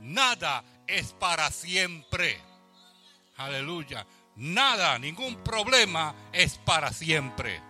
nada 0.00 0.64
es 0.86 1.12
para 1.12 1.50
siempre. 1.50 2.40
Aleluya. 3.36 4.06
Nada, 4.36 4.98
ningún 4.98 5.36
problema 5.42 6.14
es 6.32 6.58
para 6.58 6.92
siempre. 6.92 7.60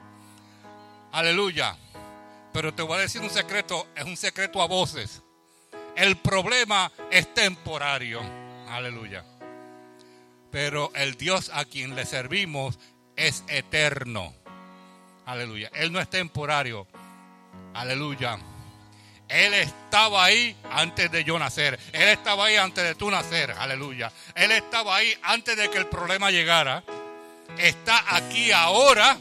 Aleluya. 1.12 1.76
Pero 2.52 2.74
te 2.74 2.82
voy 2.82 2.98
a 2.98 3.02
decir 3.02 3.20
un 3.20 3.30
secreto, 3.30 3.86
es 3.94 4.04
un 4.04 4.16
secreto 4.16 4.60
a 4.62 4.66
voces. 4.66 5.22
El 5.96 6.16
problema 6.16 6.90
es 7.10 7.32
temporario. 7.34 8.20
Aleluya. 8.68 9.24
Pero 10.50 10.90
el 10.94 11.16
Dios 11.16 11.50
a 11.54 11.64
quien 11.64 11.94
le 11.94 12.04
servimos 12.06 12.78
es 13.16 13.44
eterno. 13.48 14.34
Aleluya. 15.26 15.70
Él 15.74 15.92
no 15.92 16.00
es 16.00 16.10
temporario. 16.10 16.86
Aleluya. 17.74 18.38
Él 19.30 19.54
estaba 19.54 20.24
ahí 20.24 20.56
antes 20.72 21.10
de 21.10 21.22
yo 21.22 21.38
nacer. 21.38 21.78
Él 21.92 22.08
estaba 22.08 22.46
ahí 22.46 22.56
antes 22.56 22.82
de 22.82 22.96
tú 22.96 23.10
nacer. 23.10 23.52
Aleluya. 23.52 24.12
Él 24.34 24.50
estaba 24.50 24.96
ahí 24.96 25.16
antes 25.22 25.56
de 25.56 25.70
que 25.70 25.78
el 25.78 25.86
problema 25.86 26.32
llegara. 26.32 26.82
Está 27.56 28.16
aquí 28.16 28.50
ahora. 28.50 29.16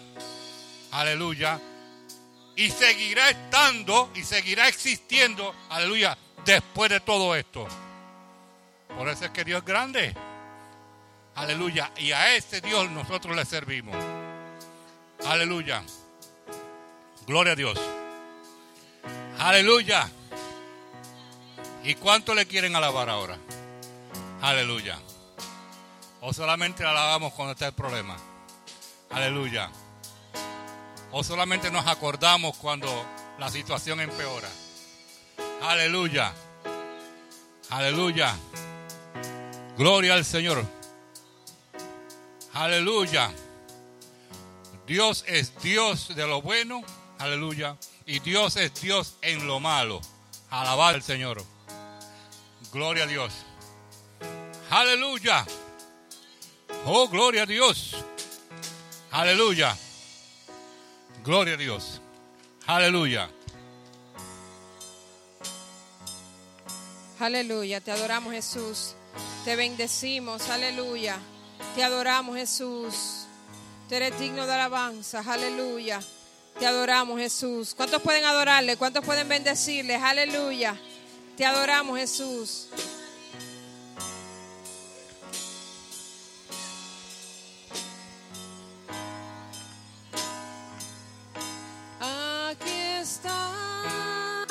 Aleluya. 0.92 1.60
Y 2.56 2.72
seguirá 2.72 3.30
estando 3.30 4.12
y 4.16 4.24
seguirá 4.24 4.68
existiendo. 4.68 5.54
Aleluya. 5.70 6.18
Después 6.44 6.90
de 6.90 7.02
todo 7.02 7.36
esto. 7.36 7.68
Por 8.98 9.08
eso 9.10 9.26
es 9.26 9.32
que 9.32 9.44
Dios 9.44 9.60
es 9.60 9.66
grande. 9.66 10.16
Aleluya. 11.36 11.92
Y 11.98 12.14
a 12.14 12.36
ese 12.36 12.62
Dios 12.62 12.90
nosotros 12.90 13.36
le 13.36 13.46
servimos. 13.46 13.96
Aleluya. 15.24 15.84
Gloria 17.28 17.54
a 17.54 17.56
Dios. 17.56 17.80
Aleluya. 19.40 20.10
¿Y 21.86 21.96
cuánto 21.96 22.36
le 22.36 22.46
quieren 22.46 22.76
alabar 22.76 23.10
ahora? 23.10 23.38
Aleluya. 24.42 25.00
O 26.22 26.34
solamente 26.34 26.84
alabamos 26.84 27.32
cuando 27.34 27.54
está 27.54 27.68
el 27.68 27.74
problema. 27.74 28.18
Aleluya. 29.10 29.72
O 31.12 31.24
solamente 31.24 31.72
nos 31.72 31.88
acordamos 31.88 32.58
cuando 32.58 32.88
la 33.40 33.50
situación 33.50 34.02
empeora. 34.02 34.50
Aleluya. 35.64 36.34
Aleluya. 37.70 38.36
Gloria 39.78 40.16
al 40.16 40.26
Señor. 40.26 40.66
Aleluya. 42.54 43.32
Dios 44.86 45.24
es 45.28 45.58
Dios 45.62 46.14
de 46.14 46.28
lo 46.28 46.42
bueno. 46.42 46.84
Aleluya. 47.20 47.78
Y 48.10 48.18
Dios 48.22 48.56
es 48.56 48.74
Dios 48.82 49.18
en 49.22 49.46
lo 49.46 49.60
malo. 49.60 50.02
Alabar 50.50 50.96
al 50.96 51.04
Señor. 51.04 51.44
Gloria 52.74 53.04
a 53.04 53.08
Dios. 53.08 53.32
Aleluya. 54.72 55.46
Oh, 56.88 57.08
gloria 57.08 57.44
a 57.44 57.46
Dios. 57.46 57.98
Aleluya. 59.12 59.78
Gloria 61.24 61.54
a 61.54 61.58
Dios. 61.58 62.02
Aleluya. 62.66 63.30
Aleluya, 67.20 67.80
te 67.80 67.92
adoramos 67.92 68.34
Jesús. 68.34 68.96
Te 69.46 69.56
bendecimos, 69.56 70.50
aleluya. 70.50 71.20
Te 71.76 71.84
adoramos 71.84 72.38
Jesús. 72.38 73.28
Tú 73.88 73.94
eres 73.94 74.20
digno 74.20 74.48
de 74.48 74.54
alabanza, 74.56 75.24
aleluya. 75.28 76.02
Te 76.60 76.68
adoramos 76.68 77.18
Jesús. 77.22 77.74
¿Cuántos 77.74 78.02
pueden 78.02 78.26
adorarle? 78.26 78.76
¿Cuántos 78.76 79.06
pueden 79.06 79.30
bendecirle? 79.30 79.96
Aleluya. 79.96 80.76
Te 81.38 81.46
adoramos 81.46 81.98
Jesús. 81.98 82.68
Aquí 92.02 92.70
estás. 93.00 94.50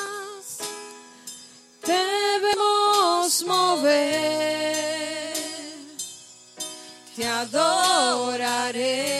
Debemos 1.85 3.43
mover. 3.43 5.35
Te 7.15 7.27
adoraré. 7.27 9.18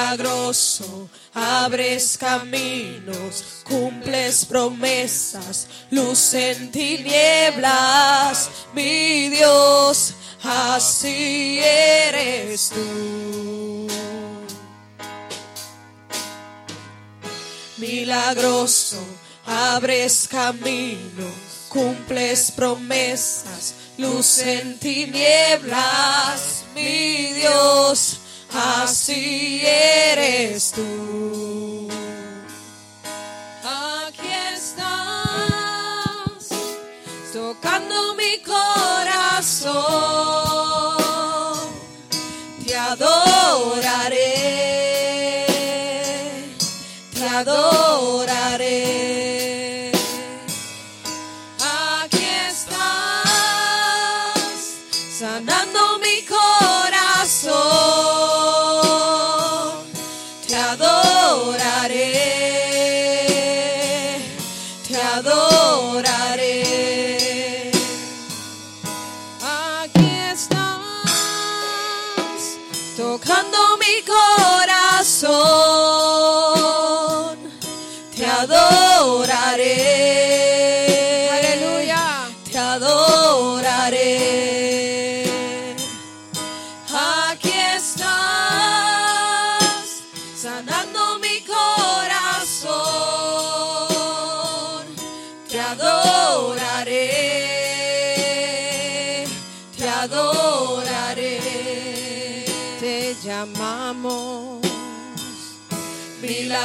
Milagroso. 0.00 1.08
Abres 1.32 2.16
caminos, 2.18 3.62
cumples 3.64 4.44
promesas, 4.44 5.68
luz 5.90 6.34
en 6.34 6.72
tinieblas, 6.72 8.50
mi 8.74 9.28
Dios, 9.28 10.14
así 10.42 11.60
eres 11.62 12.70
tú. 12.70 13.86
Milagroso, 17.78 18.98
abres 19.46 20.26
caminos, 20.28 21.32
cumples 21.68 22.50
promesas, 22.50 23.74
luz 23.98 24.38
en 24.38 24.78
tinieblas, 24.80 26.64
mi 26.74 27.32
Dios, 27.34 28.18
así 28.52 29.62
eres 29.64 30.72
tú. 30.72 31.49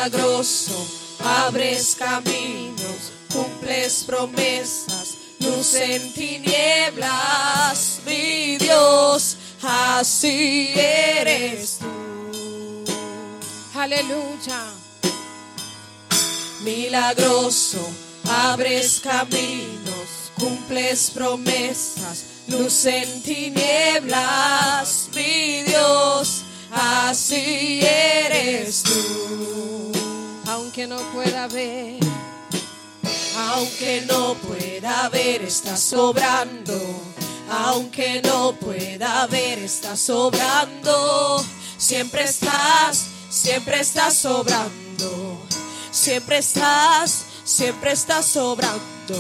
Milagroso, 0.06 0.88
abres 1.24 1.96
caminos, 1.98 3.12
cumples 3.34 4.04
promesas, 4.04 5.16
luz 5.40 5.74
en 5.74 6.14
tinieblas, 6.14 8.02
mi 8.06 8.58
Dios, 8.58 9.36
así 9.64 10.74
eres 10.76 11.80
tú. 11.80 11.88
Aleluya. 13.74 14.64
Milagroso, 16.62 17.80
abres 18.30 19.00
caminos, 19.00 20.32
cumples 20.38 21.10
promesas, 21.12 22.26
luz 22.48 22.86
en 22.86 23.24
tinieblas, 23.24 25.10
mi 25.16 25.64
Dios, 25.64 26.44
así 26.72 27.82
eres 27.82 28.84
tú. 28.84 29.85
Aunque 30.78 30.88
no 30.88 31.12
pueda 31.14 31.48
ver, 31.48 32.00
Aunque 33.38 34.04
no 34.10 34.34
pueda 34.34 35.08
ver, 35.08 35.42
está 35.44 35.78
sobrando. 35.78 36.78
Aunque 37.50 38.22
no 38.22 38.52
pueda 38.60 39.26
ver, 39.28 39.60
está 39.60 39.96
sobrando. 39.96 41.46
Siempre 41.78 42.26
estás, 42.26 43.06
siempre 43.30 43.80
estás 43.80 44.18
sobrando. 44.18 45.40
Siempre 45.92 46.40
estás, 46.40 47.24
siempre 47.46 47.94
estás 47.94 48.26
sobrando. 48.26 49.18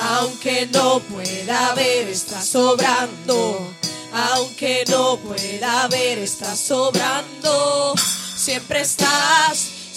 Aunque 0.00 0.68
no 0.72 1.00
pueda 1.00 1.74
ver, 1.74 2.06
está 2.06 2.40
sobrando. 2.40 3.68
Aunque 4.12 4.84
no 4.88 5.16
pueda 5.16 5.88
ver, 5.88 6.18
está 6.18 6.54
sobrando. 6.54 7.94
Siempre 8.36 8.82
estás, 8.82 9.77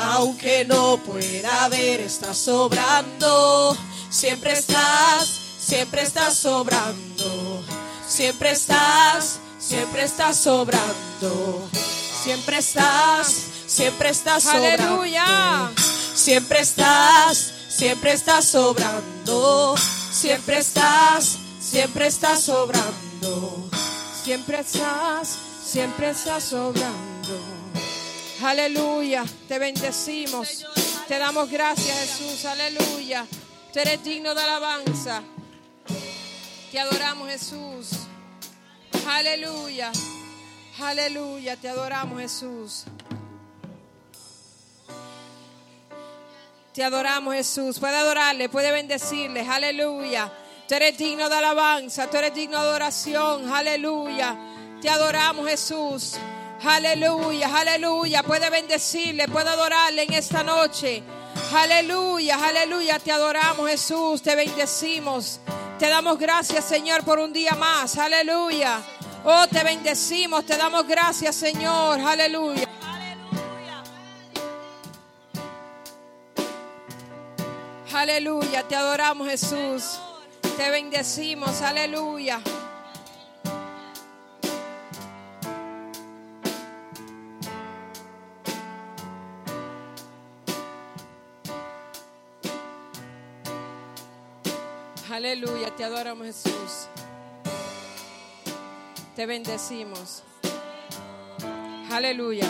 Aunque 0.00 0.64
no 0.64 0.96
pueda 0.98 1.68
ver, 1.68 2.00
está 2.00 2.32
sobrando. 2.32 3.76
Siempre 4.08 4.52
estás, 4.52 5.28
siempre 5.58 6.02
estás 6.02 6.34
sobrando. 6.34 7.62
Siempre 8.08 8.50
estás, 8.52 9.38
siempre 9.58 10.02
estás 10.04 10.36
sobrando. 10.38 11.68
Siempre 12.24 12.58
estás, 12.58 13.46
siempre 13.66 14.08
estás 14.08 14.42
sobrando. 14.42 14.84
Aleluya. 14.84 15.70
Siempre 16.14 16.60
estás, 16.60 17.52
siempre 17.68 18.12
estás 18.12 18.44
sobrando. 18.46 19.74
Siempre 20.10 20.58
estás, 20.58 21.38
siempre 21.60 22.06
estás 22.06 22.42
sobrando. 22.42 23.68
siempre 24.24 24.60
estás, 24.60 25.36
siempre 25.64 26.10
estás 26.10 26.44
sobrando. 26.44 27.59
Aleluya. 28.42 29.24
Te 29.48 29.58
bendecimos. 29.58 30.66
Te 31.06 31.18
damos 31.18 31.50
gracias, 31.50 31.98
Jesús. 31.98 32.44
Aleluya. 32.46 33.26
Tú 33.72 33.78
eres 33.78 34.02
digno 34.02 34.34
de 34.34 34.42
alabanza. 34.42 35.22
Te 36.70 36.80
adoramos, 36.80 37.28
Jesús. 37.28 37.88
Aleluya. 39.06 39.92
Aleluya. 40.80 41.56
Te 41.56 41.68
adoramos, 41.68 42.20
Jesús. 42.20 42.84
Te 46.72 46.82
adoramos, 46.82 47.34
Jesús. 47.34 47.78
Puede 47.78 47.96
adorarle, 47.96 48.48
puede 48.48 48.72
bendecirle. 48.72 49.40
Aleluya. 49.46 50.32
Tú 50.66 50.76
eres 50.76 50.96
digno 50.96 51.28
de 51.28 51.34
alabanza, 51.34 52.08
tú 52.08 52.16
eres 52.16 52.32
digno 52.32 52.62
de 52.62 52.68
adoración. 52.68 53.52
Aleluya. 53.52 54.36
Te 54.80 54.88
adoramos, 54.88 55.46
Jesús. 55.46 56.16
Aleluya, 56.62 57.48
aleluya. 57.56 58.22
Puede 58.22 58.50
bendecirle, 58.50 59.28
puede 59.28 59.48
adorarle 59.48 60.02
en 60.02 60.12
esta 60.12 60.42
noche. 60.42 61.02
Aleluya, 61.54 62.44
aleluya. 62.44 62.98
Te 62.98 63.12
adoramos, 63.12 63.68
Jesús. 63.68 64.22
Te 64.22 64.36
bendecimos. 64.36 65.40
Te 65.78 65.88
damos 65.88 66.18
gracias, 66.18 66.64
Señor, 66.64 67.04
por 67.04 67.18
un 67.18 67.32
día 67.32 67.54
más. 67.54 67.96
Aleluya. 67.96 68.80
Oh, 69.24 69.46
te 69.48 69.64
bendecimos. 69.64 70.44
Te 70.44 70.56
damos 70.56 70.86
gracias, 70.86 71.34
Señor. 71.36 72.00
Aleluya. 72.00 72.68
Aleluya, 77.92 78.62
te 78.68 78.76
adoramos 78.76 79.28
Jesús. 79.28 79.98
Te 80.56 80.70
bendecimos, 80.70 81.60
aleluya. 81.60 82.40
Aleluya, 95.20 95.68
te 95.76 95.84
adoramos 95.84 96.28
Jesús. 96.28 96.88
Te 99.14 99.26
bendecimos. 99.26 100.22
Aleluya. 101.90 102.48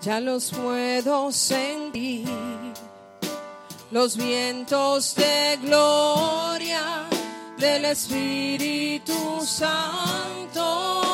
Ya 0.00 0.20
los 0.20 0.50
puedo 0.52 1.30
sentir, 1.32 2.26
los 3.90 4.16
vientos 4.16 5.16
de 5.16 5.58
gloria 5.60 7.06
del 7.58 7.84
Espíritu 7.84 9.44
Santo. 9.44 11.09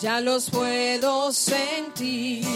Ya 0.00 0.20
los 0.20 0.50
puedo 0.50 1.32
sentir, 1.32 2.46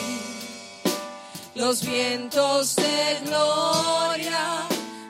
los 1.54 1.84
vientos 1.84 2.76
de 2.76 3.20
gloria 3.26 4.66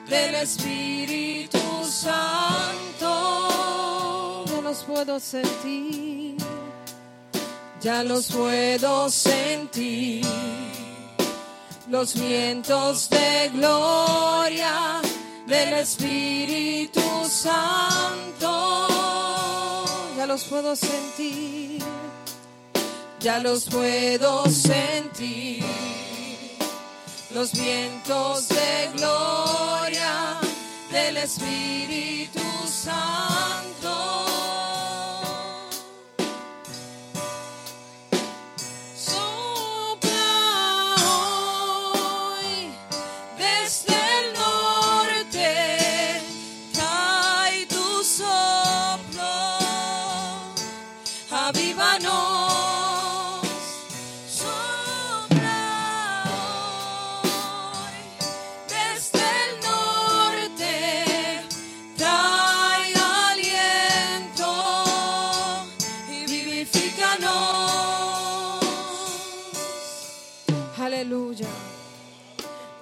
del 0.07 0.35
Espíritu 0.35 1.59
Santo. 1.83 3.13
Ya 4.47 4.61
los 4.61 4.83
puedo 4.83 5.19
sentir 5.19 6.35
ya 7.85 8.03
los 8.03 8.31
puedo 8.31 9.09
sentir. 9.11 10.25
Los 11.87 12.15
vientos 12.15 13.09
de 13.11 13.51
gloria 13.53 15.01
del 15.45 15.73
Espíritu 15.73 17.01
Santo. 17.29 18.87
Ya 20.17 20.25
los 20.25 20.45
puedo 20.45 20.75
sentir. 20.75 21.83
Ya 23.25 23.39
los 23.39 23.65
puedo 23.65 24.45
sentir. 24.45 25.65
Los 27.33 27.53
vientos 27.53 28.49
de 28.49 28.91
gloria 28.93 30.39
del 30.91 31.17
Espíritu 31.17 32.43
Santo. 32.67 33.74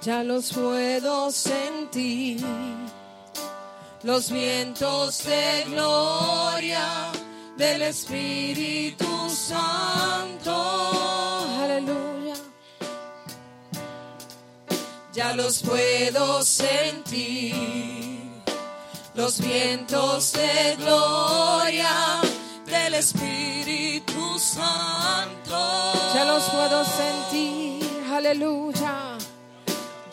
Ya 0.04 0.22
los 0.22 0.52
puedo 0.52 1.32
sentir. 1.32 2.46
Los 4.04 4.30
vientos 4.30 5.24
de 5.24 5.64
gloria 5.70 7.10
del 7.56 7.84
Espíritu 7.84 9.30
Santo. 9.30 10.52
Aleluya. 11.64 12.36
Ya 15.14 15.34
los 15.36 15.62
puedo 15.62 16.44
sentir. 16.44 17.56
Los 19.16 19.40
vientos 19.40 20.34
de 20.34 20.76
gloria 20.80 22.20
del 22.66 22.96
Espíritu 22.96 24.38
Santo. 24.38 25.94
Ya 26.14 26.26
los 26.26 26.44
puedo 26.50 26.84
sentir. 26.84 28.04
Aleluya. 28.12 29.18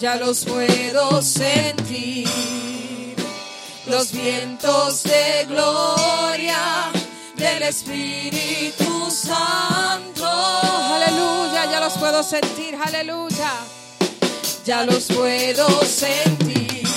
Ya 0.01 0.17
los 0.17 0.47
puedo 0.47 1.21
sentir. 1.21 2.27
Los 3.87 4.13
vientos 4.13 5.03
de 5.03 5.45
gloria 5.47 6.91
del 7.37 7.65
Espíritu 7.65 9.11
Santo. 9.11 10.27
Aleluya, 10.27 11.71
ya 11.71 11.81
los 11.81 11.93
puedo 11.99 12.23
sentir, 12.23 12.79
aleluya. 12.83 13.53
Ya 14.65 14.85
los 14.85 15.05
puedo 15.05 15.69
sentir. 15.85 16.89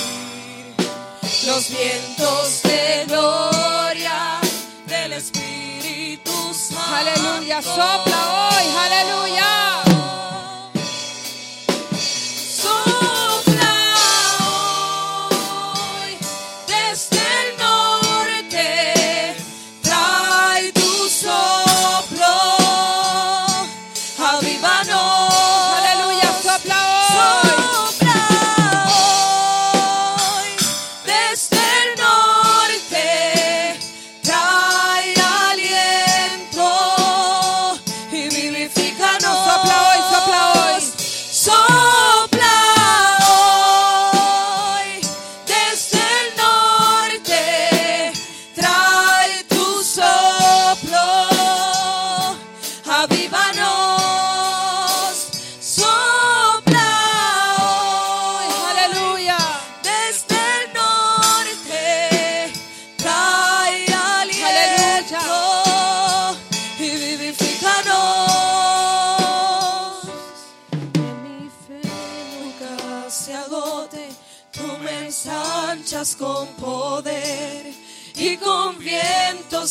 Los 1.46 1.68
vientos 1.68 2.62
de 2.62 3.04
gloria 3.06 4.40
del 4.86 5.12
Espíritu 5.12 6.32
Santo. 6.54 6.94
Aleluya, 6.94 7.60
sopla 7.60 8.48
hoy, 8.48 8.66
aleluya. 8.78 9.43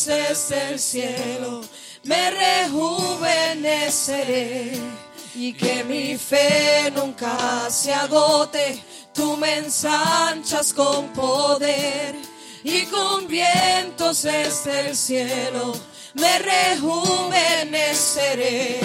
Vientos 0.04 0.48
desde 0.48 0.72
el 0.72 0.78
cielo 0.78 1.62
me 2.04 2.30
rejuveneceré. 2.30 4.78
Y 5.36 5.52
que 5.52 5.82
mi 5.82 6.16
fe 6.16 6.92
nunca 6.94 7.68
se 7.68 7.92
agote, 7.92 8.80
tú 9.12 9.36
me 9.36 9.58
ensanchas 9.58 10.72
con 10.72 11.08
poder 11.08 12.14
y 12.62 12.86
con 12.86 13.26
vientos 13.26 14.22
desde 14.22 14.90
el 14.90 14.96
cielo 14.96 15.74
me 16.14 16.38
rejuveneceré 16.38 18.78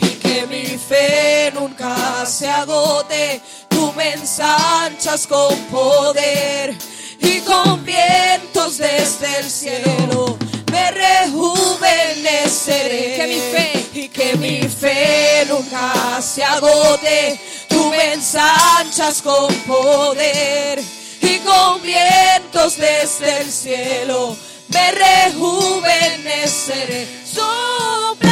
y 0.00 0.10
que 0.10 0.46
mi 0.46 0.78
fe 0.78 1.50
nunca 1.52 2.24
se 2.24 2.48
agote. 2.48 3.42
Tú 3.68 3.92
me 3.96 4.12
ensanchas 4.12 5.26
con 5.26 5.56
poder 5.72 6.76
y 7.18 7.40
con 7.40 7.84
vientos 7.84 8.78
desde 8.78 9.40
el 9.40 9.50
cielo 9.50 10.38
me 10.80 10.90
rejuveneceré. 10.90 13.16
Que 13.16 13.26
mi 13.26 13.40
fe- 13.52 13.86
y 13.92 14.08
que 14.08 14.36
mi 14.36 14.62
fe 14.68 15.44
nunca 15.48 16.20
se 16.22 16.42
agote. 16.44 17.40
Tú 17.68 17.90
me 17.90 18.12
ensanchas 18.14 19.20
con 19.22 19.52
poder 19.66 20.80
y 21.22 21.38
con 21.40 21.82
vientos 21.82 22.76
desde 22.76 23.40
el 23.42 23.50
cielo 23.52 24.36
me 24.68 24.92
rejuveneceré. 24.92 27.06
Sopla 27.34 28.29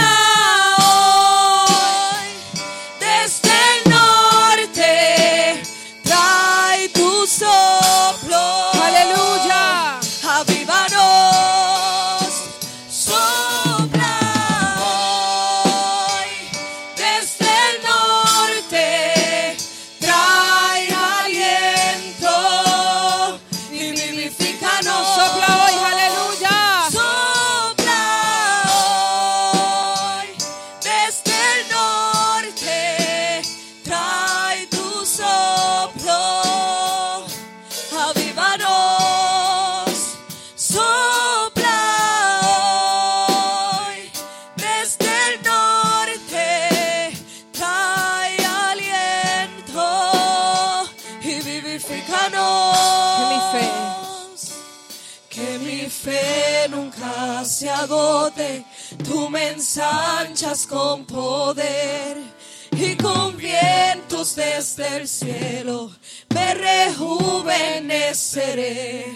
se 57.48 57.68
agote, 57.70 58.64
tú 59.04 59.28
me 59.30 59.48
ensanchas 59.48 60.66
con 60.66 61.04
poder 61.06 62.18
y 62.72 62.94
con 62.96 63.34
vientos 63.36 64.34
desde 64.36 64.96
el 64.98 65.08
cielo 65.08 65.90
me 66.34 66.54
rejuveneceré. 66.54 69.14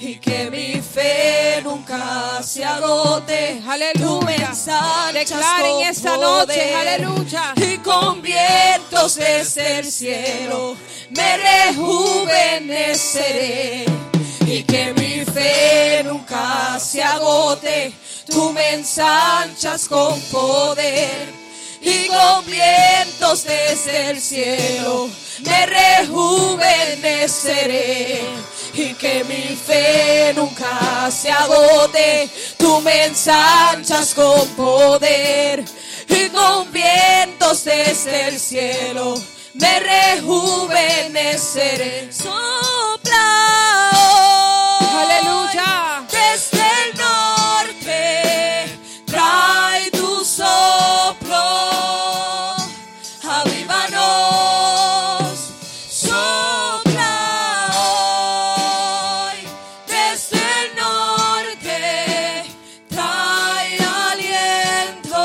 Y 0.00 0.16
que 0.16 0.50
mi 0.50 0.80
fe 0.82 1.60
nunca 1.62 2.42
se 2.42 2.64
agote, 2.64 3.62
tú 3.94 4.20
me 4.22 4.34
Aleluya. 4.34 4.48
ensanchas 4.48 5.14
Declaren 5.14 5.80
esta 5.88 6.16
noche, 6.16 6.74
aleluya. 6.74 7.54
y 7.56 7.78
con 7.78 8.20
vientos 8.20 9.14
desde 9.14 9.78
el 9.78 9.86
cielo 9.90 10.76
me 11.10 11.36
rejuveneceré 11.38 13.84
y 14.46 14.62
que 14.64 14.92
mi 14.94 15.24
fe 15.24 16.02
nunca 16.04 16.78
se 16.78 17.02
agote. 17.02 17.92
Tú 18.26 18.52
me 18.52 18.74
ensanchas 18.74 19.88
con 19.88 20.20
poder 20.22 21.32
y 21.80 22.08
con 22.08 22.44
vientos 22.46 23.44
desde 23.44 24.10
el 24.10 24.20
cielo 24.20 25.08
me 25.40 25.66
rejuveneceré. 25.66 28.22
Y 28.74 28.92
que 28.94 29.24
mi 29.24 29.56
fe 29.56 30.32
nunca 30.34 31.10
se 31.10 31.30
agote. 31.30 32.28
Tú 32.58 32.80
me 32.80 33.04
ensanchas 33.04 34.14
con 34.14 34.48
poder 34.50 35.64
y 36.08 36.28
con 36.30 36.72
vientos 36.72 37.64
desde 37.64 38.28
el 38.28 38.40
cielo 38.40 39.14
me 39.54 39.80
rejuveneceré. 39.80 42.12
Sopla 42.12 43.93
Aleluya. 45.00 45.72
Desde 46.10 46.62
el 46.82 46.88
norte 46.96 48.00
trae 49.06 49.90
tu 49.90 50.24
soplo. 50.24 51.44
Avívanos. 54.04 55.52
Sopla. 55.88 57.16
Desde 59.86 60.38
el 60.62 60.68
norte 60.76 62.44
trae 62.88 63.78
aliento 64.10 65.24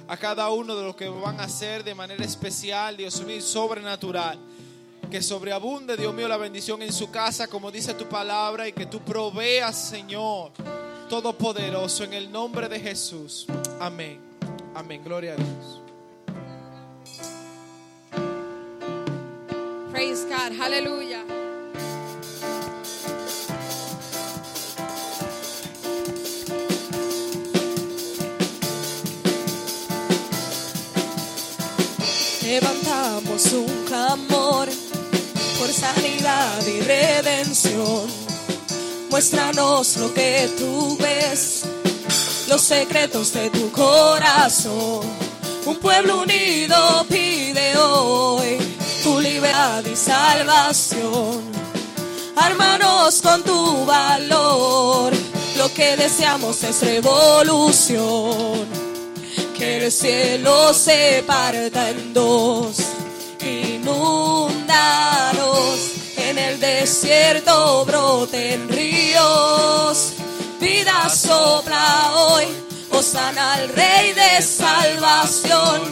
a 0.06 0.16
cada 0.18 0.50
uno 0.50 0.76
de 0.76 0.82
los 0.82 0.96
que 0.96 1.08
van 1.08 1.40
a 1.40 1.44
hacer 1.44 1.82
de 1.82 1.94
manera 1.94 2.22
especial, 2.22 2.98
Dios 2.98 3.22
mío, 3.22 3.40
sobrenatural. 3.40 4.38
Que 5.10 5.22
sobreabunde, 5.22 5.96
Dios 5.96 6.12
mío, 6.12 6.28
la 6.28 6.36
bendición 6.36 6.82
en 6.82 6.92
su 6.92 7.10
casa, 7.10 7.48
como 7.48 7.70
dice 7.70 7.94
tu 7.94 8.04
palabra, 8.04 8.68
y 8.68 8.74
que 8.74 8.84
tú 8.84 9.00
proveas, 9.00 9.76
Señor, 9.76 10.52
todopoderoso, 11.08 12.04
en 12.04 12.12
el 12.12 12.30
nombre 12.30 12.68
de 12.68 12.78
Jesús. 12.78 13.46
Amén. 13.80 14.20
Amén. 14.74 15.02
Gloria 15.02 15.32
a 15.32 15.36
Dios. 15.36 15.87
Praise. 19.98 20.28
Levantamos 32.42 33.52
un 33.52 33.84
clamor 33.88 34.68
por 35.58 35.68
sanidad 35.72 36.64
y 36.64 36.80
redención. 36.82 38.06
Muéstranos 39.10 39.96
lo 39.96 40.14
que 40.14 40.48
tú 40.56 40.96
ves, 41.00 41.64
los 42.48 42.62
secretos 42.62 43.32
de 43.32 43.50
tu 43.50 43.72
corazón. 43.72 45.00
Un 45.66 45.76
pueblo 45.76 46.22
unido 46.22 47.04
pide 47.08 47.76
hoy 47.76 48.77
tu 49.02 49.20
libertad 49.20 49.84
y 49.84 49.96
salvación. 49.96 51.42
Ármanos 52.36 53.20
con 53.22 53.42
tu 53.42 53.84
valor, 53.84 55.12
lo 55.56 55.72
que 55.74 55.96
deseamos 55.96 56.62
es 56.62 56.82
revolución. 56.82 58.66
Que 59.56 59.84
el 59.84 59.92
cielo 59.92 60.72
se 60.72 61.24
parta 61.26 61.90
en 61.90 62.14
dos, 62.14 62.76
inundaros. 63.40 64.58
En 66.16 66.38
el 66.38 66.60
desierto 66.60 67.84
broten 67.86 68.68
ríos, 68.68 70.12
vida 70.60 71.08
sopla 71.08 72.12
hoy, 72.16 72.44
Osana 72.90 73.54
al 73.54 73.68
Rey 73.70 74.12
de 74.12 74.42
salvación, 74.42 75.82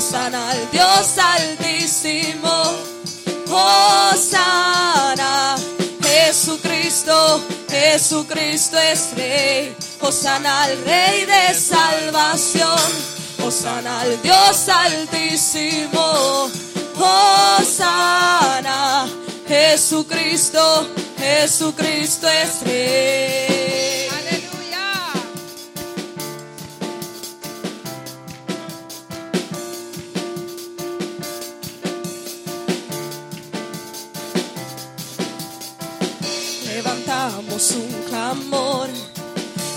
Osana 0.00 0.48
al 0.48 0.70
Dios 0.70 1.18
altísimo, 1.18 2.48
Osana, 3.50 5.26
Jesucristo, 6.02 7.42
Jesucristo 7.68 8.78
es 8.78 9.10
Rey, 9.14 9.76
Osana 10.00 10.62
al 10.62 10.82
Rey 10.86 11.26
de 11.26 11.54
salvación. 11.54 12.80
Osana 13.44 14.00
al 14.00 14.22
Dios 14.22 14.70
altísimo, 14.70 16.48
Osana, 17.58 19.06
Jesucristo, 19.46 20.88
Jesucristo 21.18 22.26
es 22.26 22.62
Rey. 22.62 23.49
Un 38.32 38.40
clamor 38.40 38.88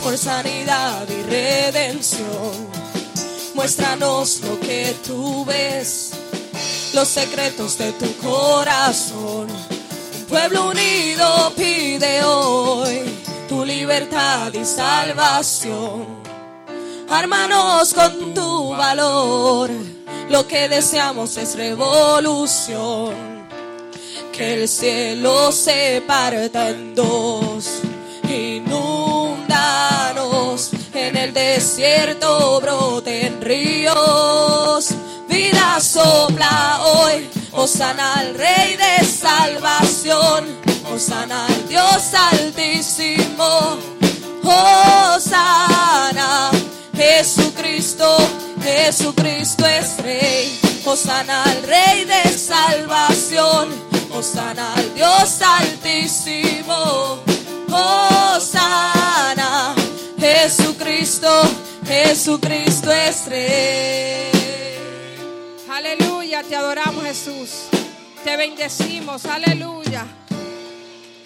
por 0.03 0.17
sanidad 0.17 1.07
y 1.09 1.23
redención. 1.23 2.73
Muéstranos 3.53 4.41
lo 4.41 4.59
que 4.59 4.95
tú 5.05 5.45
ves, 5.45 6.11
los 6.93 7.07
secretos 7.07 7.77
de 7.77 7.91
tu 7.93 8.15
corazón. 8.17 9.47
Un 9.49 10.25
pueblo 10.27 10.69
unido 10.69 11.53
pide 11.55 12.23
hoy 12.23 13.01
tu 13.47 13.63
libertad 13.63 14.53
y 14.53 14.65
salvación. 14.65 16.23
Ármanos 17.09 17.93
con 17.93 18.33
tu 18.33 18.69
valor, 18.69 19.69
lo 20.29 20.47
que 20.47 20.67
deseamos 20.67 21.37
es 21.37 21.55
revolución. 21.55 23.33
Que 24.31 24.63
el 24.63 24.67
cielo 24.67 25.51
se 25.51 26.01
parta 26.07 26.69
en 26.69 26.95
dos, 26.95 27.83
inundanos 28.33 29.53
en 30.93 31.17
el 31.17 31.33
desierto 31.33 32.61
broten 32.61 33.41
ríos, 33.41 34.89
vida 35.29 35.79
sopla 35.79 36.79
hoy, 36.83 37.29
Osana 37.51 38.15
al 38.15 38.33
Rey 38.35 38.75
de 38.75 39.05
salvación, 39.05 40.45
Osana 40.91 41.45
al 41.45 41.67
Dios 41.67 42.13
altísimo, 42.13 43.77
Osana, 44.43 46.49
Jesucristo, 46.95 48.17
Jesucristo 48.61 49.65
es 49.65 49.97
Rey, 49.97 50.59
Osana 50.85 51.43
al 51.43 51.63
Rey 51.63 52.05
de 52.05 52.37
salvación, 52.37 53.69
Osana 54.11 54.73
al 54.73 54.93
Dios 54.95 55.41
altísimo, 55.41 57.19
Osana. 57.73 59.75
Jesucristo, 60.17 61.29
Jesucristo 61.85 62.91
es 62.91 63.27
Rey. 63.27 64.31
Aleluya, 65.69 66.43
te 66.43 66.55
adoramos 66.55 67.03
Jesús. 67.03 67.67
Te 68.23 68.37
bendecimos, 68.37 69.25
aleluya. 69.25 70.05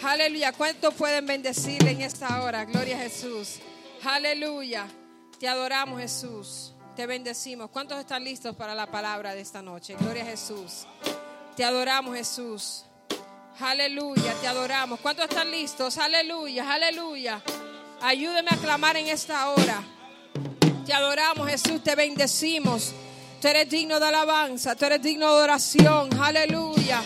Aleluya. 0.03 0.53
¿Cuántos 0.53 0.93
pueden 0.93 1.25
bendecirle 1.25 1.91
en 1.91 2.01
esta 2.01 2.41
hora? 2.41 2.65
Gloria 2.65 2.97
a 2.97 3.01
Jesús. 3.01 3.59
Aleluya. 4.03 4.87
Te 5.37 5.47
adoramos 5.47 5.99
Jesús. 5.99 6.73
Te 6.95 7.05
bendecimos. 7.05 7.69
¿Cuántos 7.69 7.99
están 7.99 8.23
listos 8.23 8.55
para 8.55 8.73
la 8.73 8.87
palabra 8.87 9.35
de 9.35 9.41
esta 9.41 9.61
noche? 9.61 9.95
Gloria 9.99 10.23
a 10.23 10.27
Jesús. 10.27 10.87
Te 11.55 11.63
adoramos 11.63 12.15
Jesús. 12.15 12.86
Aleluya, 13.59 14.35
te 14.39 14.47
adoramos. 14.47 14.99
¿Cuántos 14.99 15.25
están 15.25 15.49
listos? 15.49 15.97
Aleluya, 15.97 16.71
aleluya. 16.71 17.41
Ayúdeme 18.01 18.49
a 18.51 18.57
clamar 18.57 18.97
en 18.97 19.07
esta 19.07 19.49
hora. 19.49 19.83
Te 20.85 20.93
adoramos, 20.93 21.49
Jesús, 21.49 21.83
te 21.83 21.95
bendecimos. 21.95 22.93
Tú 23.41 23.47
eres 23.47 23.67
digno 23.67 23.99
de 23.99 24.05
alabanza, 24.05 24.75
tú 24.75 24.85
eres 24.85 25.01
digno 25.01 25.35
de 25.35 25.43
oración. 25.43 26.09
Aleluya. 26.21 27.01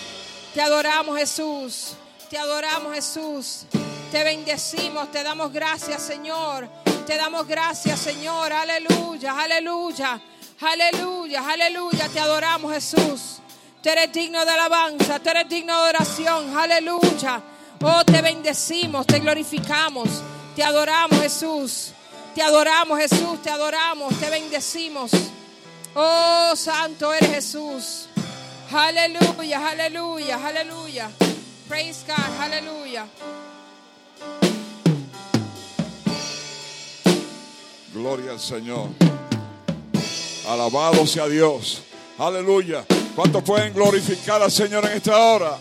Te 0.53 0.61
adoramos, 0.61 1.17
Jesús. 1.17 1.93
Te 2.29 2.37
adoramos, 2.37 2.95
Jesús. 2.95 3.65
Te 4.11 4.25
bendecimos, 4.25 5.09
te 5.09 5.23
damos 5.23 5.53
gracias, 5.53 6.01
Señor. 6.01 6.67
Te 7.07 7.15
damos 7.15 7.47
gracias, 7.47 7.97
Señor. 7.97 8.51
Aleluya, 8.51 9.39
aleluya. 9.39 10.21
Aleluya, 10.59 11.49
aleluya. 11.49 12.09
Te 12.09 12.19
adoramos, 12.19 12.73
Jesús. 12.73 13.41
Tú 13.81 13.89
eres 13.89 14.13
digno 14.13 14.45
de 14.45 14.51
alabanza, 14.51 15.17
tú 15.19 15.29
eres 15.29 15.49
digno 15.49 15.81
de 15.83 15.89
oración. 15.89 16.55
Aleluya. 16.55 17.41
Oh, 17.81 18.05
te 18.05 18.21
bendecimos, 18.21 19.07
te 19.07 19.19
glorificamos. 19.19 20.07
Te 20.55 20.63
adoramos, 20.63 21.19
Jesús. 21.19 21.91
Te 22.35 22.43
adoramos, 22.43 22.99
Jesús. 22.99 23.41
Te 23.41 23.49
adoramos, 23.49 24.13
te 24.19 24.29
bendecimos. 24.29 25.11
Oh, 25.95 26.53
santo 26.55 27.11
eres 27.11 27.31
Jesús. 27.31 28.07
Aleluya, 28.71 29.67
aleluya, 29.67 30.39
aleluya. 30.45 31.09
Praise 31.67 32.05
God, 32.05 32.39
aleluya. 32.39 33.07
Gloria 37.93 38.31
al 38.31 38.39
Señor. 38.39 38.89
Alabado 40.47 41.07
sea 41.07 41.27
Dios. 41.27 41.81
Aleluya. 42.19 42.85
¿Cuántos 43.15 43.43
pueden 43.43 43.73
glorificar 43.73 44.41
al 44.41 44.51
Señor 44.51 44.85
en 44.85 44.93
esta 44.93 45.17
hora? 45.17 45.57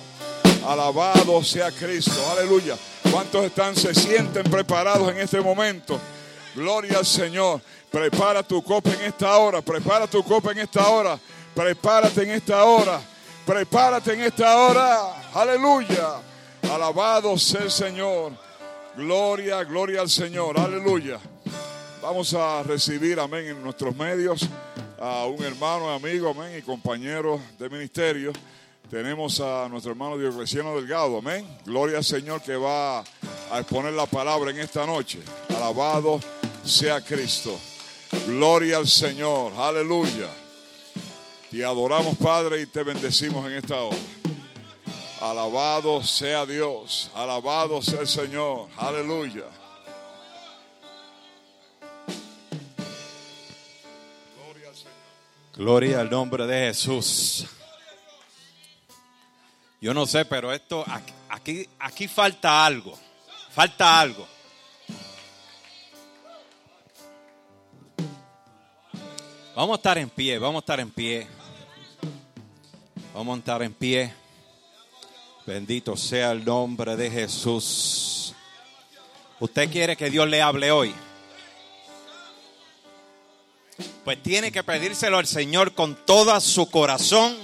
Alabado 0.67 1.43
sea 1.43 1.73
Cristo, 1.73 2.13
aleluya. 2.31 2.77
¿Cuántos 3.11 3.45
están, 3.45 3.75
se 3.75 3.93
sienten 3.93 4.45
preparados 4.45 5.11
en 5.11 5.19
este 5.19 5.41
momento? 5.41 5.99
Gloria 6.55 6.99
al 6.99 7.07
Señor. 7.07 7.61
Prepara 7.91 8.45
tu 8.45 8.63
copa 8.63 8.91
en 8.91 9.01
esta 9.03 9.37
hora, 9.37 9.63
prepara 9.63 10.07
tu 10.07 10.23
copa 10.23 10.53
en 10.53 10.59
esta 10.59 10.89
hora, 10.89 11.19
prepárate 11.53 12.23
en 12.23 12.31
esta 12.31 12.63
hora, 12.63 13.01
prepárate 13.45 14.13
en 14.13 14.21
esta 14.21 14.57
hora. 14.57 15.31
Aleluya. 15.35 16.21
Alabado 16.73 17.37
sea 17.37 17.63
el 17.63 17.71
Señor. 17.73 18.33
Gloria, 18.97 19.65
gloria 19.65 20.03
al 20.03 20.11
Señor. 20.11 20.59
Aleluya. 20.61 21.19
Vamos 22.01 22.33
a 22.33 22.63
recibir, 22.63 23.19
amén, 23.19 23.47
en 23.49 23.63
nuestros 23.63 23.95
medios 23.97 24.49
a 25.01 25.25
un 25.25 25.43
hermano, 25.43 25.91
amigo, 25.91 26.29
amén, 26.29 26.59
y 26.59 26.63
compañero 26.63 27.41
de 27.59 27.71
ministerio. 27.71 28.33
Tenemos 28.91 29.41
a 29.41 29.67
nuestro 29.71 29.93
hermano 29.93 30.19
Diocleciano 30.19 30.77
Delgado, 30.77 31.19
amén. 31.19 31.47
Gloria 31.65 31.99
al 31.99 32.05
Señor 32.05 32.43
que 32.43 32.55
va 32.55 33.01
a 33.01 33.61
exponer 33.61 33.95
la 33.95 34.05
palabra 34.05 34.51
en 34.51 34.61
esta 34.61 34.85
noche. 34.85 35.21
Alabado 35.49 36.21
sea 36.63 37.01
Cristo. 37.01 37.59
Gloria 38.27 38.77
al 38.77 38.89
Señor, 38.89 39.53
aleluya. 39.57 40.29
Te 41.51 41.65
adoramos, 41.65 42.17
Padre, 42.19 42.61
y 42.61 42.67
te 42.67 42.83
bendecimos 42.83 43.47
en 43.47 43.55
esta 43.55 43.81
hora. 43.81 43.97
Alabado 45.23 46.03
sea 46.03 46.45
Dios, 46.45 47.11
alabado 47.15 47.81
sea 47.81 48.01
el 48.01 48.09
Señor, 48.09 48.69
aleluya. 48.77 49.45
Gloria 55.61 56.01
al 56.01 56.09
nombre 56.09 56.47
de 56.47 56.69
Jesús. 56.69 57.45
Yo 59.79 59.93
no 59.93 60.07
sé, 60.07 60.25
pero 60.25 60.55
esto 60.55 60.83
aquí, 61.29 61.69
aquí, 61.79 62.09
falta 62.09 62.65
algo. 62.65 62.99
Falta 63.51 64.01
algo. 64.01 64.27
Vamos 69.55 69.75
a 69.75 69.77
estar 69.77 69.99
en 69.99 70.09
pie, 70.09 70.39
vamos 70.39 70.61
a 70.61 70.65
estar 70.65 70.81
en 70.81 70.91
pie. 70.91 71.29
Vamos 73.13 73.37
a 73.37 73.39
estar 73.41 73.63
en 73.63 73.75
pie. 73.75 74.15
Bendito 75.45 75.95
sea 75.95 76.33
el 76.33 76.43
nombre 76.43 76.97
de 76.97 77.11
Jesús. 77.11 78.35
¿Usted 79.39 79.71
quiere 79.71 79.95
que 79.95 80.09
Dios 80.09 80.27
le 80.27 80.41
hable 80.41 80.73
hoy? 80.73 80.95
Pues 84.05 84.23
tiene 84.23 84.51
que 84.53 84.63
pedírselo 84.65 85.19
al 85.19 85.27
Señor 85.27 85.73
con 85.75 85.95
todo 86.07 86.39
su 86.41 86.71
corazón. 86.71 87.37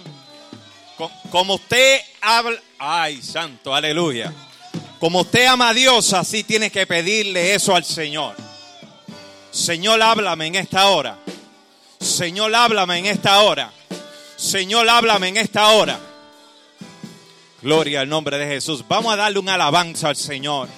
Co- 0.97 1.11
Como 1.31 1.55
usted 1.55 2.01
habla, 2.21 2.61
ay 2.79 3.21
santo, 3.23 3.75
aleluya. 3.75 4.33
Como 4.99 5.21
usted 5.21 5.47
ama 5.47 5.69
a 5.71 5.75
Dios, 5.75 6.13
así 6.15 6.43
tiene 6.43 6.71
que 6.71 6.87
pedirle 6.87 7.55
eso 7.55 7.77
al 7.77 7.85
Señor. 7.85 8.35
Señor, 9.51 10.03
háblame 10.03 10.47
en 10.47 10.55
esta 10.57 10.89
hora. 10.89 11.19
Señor, 12.01 12.55
háblame 12.55 12.99
en 12.99 13.07
esta 13.07 13.41
hora. 13.41 13.71
Señor, 14.37 14.89
háblame 14.89 15.29
en 15.29 15.37
esta 15.39 15.69
hora. 15.71 15.99
Gloria 17.63 18.01
al 18.03 18.09
nombre 18.09 18.39
de 18.39 18.47
Jesús. 18.47 18.85
Vamos 18.87 19.13
a 19.13 19.17
darle 19.17 19.39
una 19.39 19.55
alabanza 19.55 20.09
al 20.09 20.17
Señor. 20.17 20.69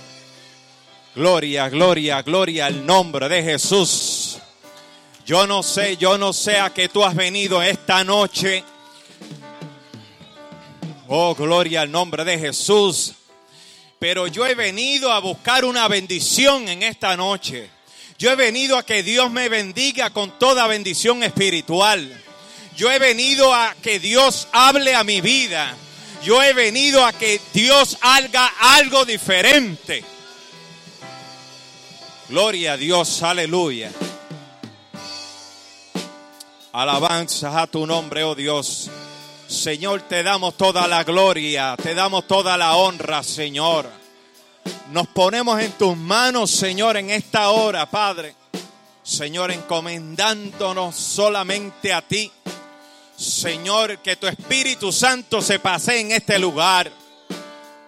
Gloria, 1.15 1.69
gloria, 1.69 2.23
gloria 2.23 2.67
al 2.67 2.87
nombre 2.87 3.29
de 3.29 3.43
Jesús. 3.43 4.18
Yo 5.29 5.47
no 5.47 5.63
sé, 5.63 5.99
yo 5.99 6.17
no 6.17 6.33
sé 6.33 6.59
a 6.59 6.73
qué 6.73 6.89
tú 6.89 7.05
has 7.05 7.15
venido 7.15 7.63
esta 7.63 8.03
noche. 8.03 8.65
Oh, 11.07 11.35
gloria 11.35 11.83
al 11.83 11.91
nombre 11.91 12.25
de 12.25 12.39
Jesús. 12.39 13.13
Pero 13.99 14.27
yo 14.27 14.47
he 14.47 14.55
venido 14.55 15.13
a 15.13 15.19
buscar 15.19 15.67
una 15.67 15.87
bendición 15.87 16.67
en 16.67 16.83
esta 16.83 17.15
noche. 17.15 17.69
Yo 18.19 18.31
he 18.31 18.37
venido 18.37 18.79
a 18.79 18.87
que 18.87 19.03
Dios 19.03 19.31
me 19.31 19.51
bendiga 19.51 20.09
con 20.15 20.39
toda 20.39 20.67
bendición 20.67 21.23
espiritual. 21.23 22.25
Yo 22.75 22.91
he 22.91 22.99
venido 22.99 23.55
a 23.55 23.77
que 23.83 24.01
Dios 24.01 24.49
hable 24.53 24.95
a 24.95 25.05
mi 25.05 25.21
vida. 25.21 25.77
Yo 26.25 26.43
he 26.43 26.55
venido 26.55 27.05
a 27.05 27.13
que 27.13 27.39
Dios 27.53 27.99
haga 28.01 28.47
algo 28.61 29.05
diferente. 29.05 30.03
Gloria 32.31 32.73
a 32.73 32.77
Dios, 32.79 33.23
aleluya. 33.23 33.93
Alabanzas 36.79 37.57
a 37.57 37.67
tu 37.67 37.85
nombre, 37.89 38.23
oh 38.23 38.37
Dios. 38.37 38.89
Señor, 39.49 40.03
te 40.03 40.23
damos 40.23 40.57
toda 40.57 40.87
la 40.87 41.03
gloria, 41.03 41.77
te 41.77 41.93
damos 41.93 42.29
toda 42.29 42.57
la 42.57 42.77
honra, 42.77 43.25
Señor. 43.25 43.91
Nos 44.93 45.09
ponemos 45.09 45.61
en 45.61 45.73
tus 45.73 45.97
manos, 45.97 46.53
Señor, 46.53 46.97
en 46.97 47.11
esta 47.11 47.51
hora, 47.51 47.91
Padre. 47.91 48.37
Señor, 49.03 49.51
encomendándonos 49.51 50.95
solamente 50.95 51.93
a 51.93 52.01
ti. 52.01 52.31
Señor, 53.17 53.99
que 53.99 54.15
tu 54.15 54.29
Espíritu 54.29 54.93
Santo 54.93 55.43
se 55.43 55.59
pase 55.59 55.99
en 55.99 56.13
este 56.13 56.39
lugar. 56.39 56.93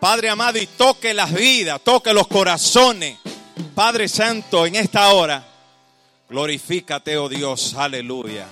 Padre 0.00 0.30
amado, 0.30 0.58
y 0.58 0.66
toque 0.66 1.14
las 1.14 1.32
vidas, 1.32 1.80
toque 1.84 2.12
los 2.12 2.26
corazones. 2.26 3.18
Padre 3.72 4.08
Santo, 4.08 4.66
en 4.66 4.74
esta 4.74 5.10
hora, 5.10 5.46
glorifícate, 6.28 7.16
oh 7.18 7.28
Dios, 7.28 7.74
aleluya. 7.74 8.48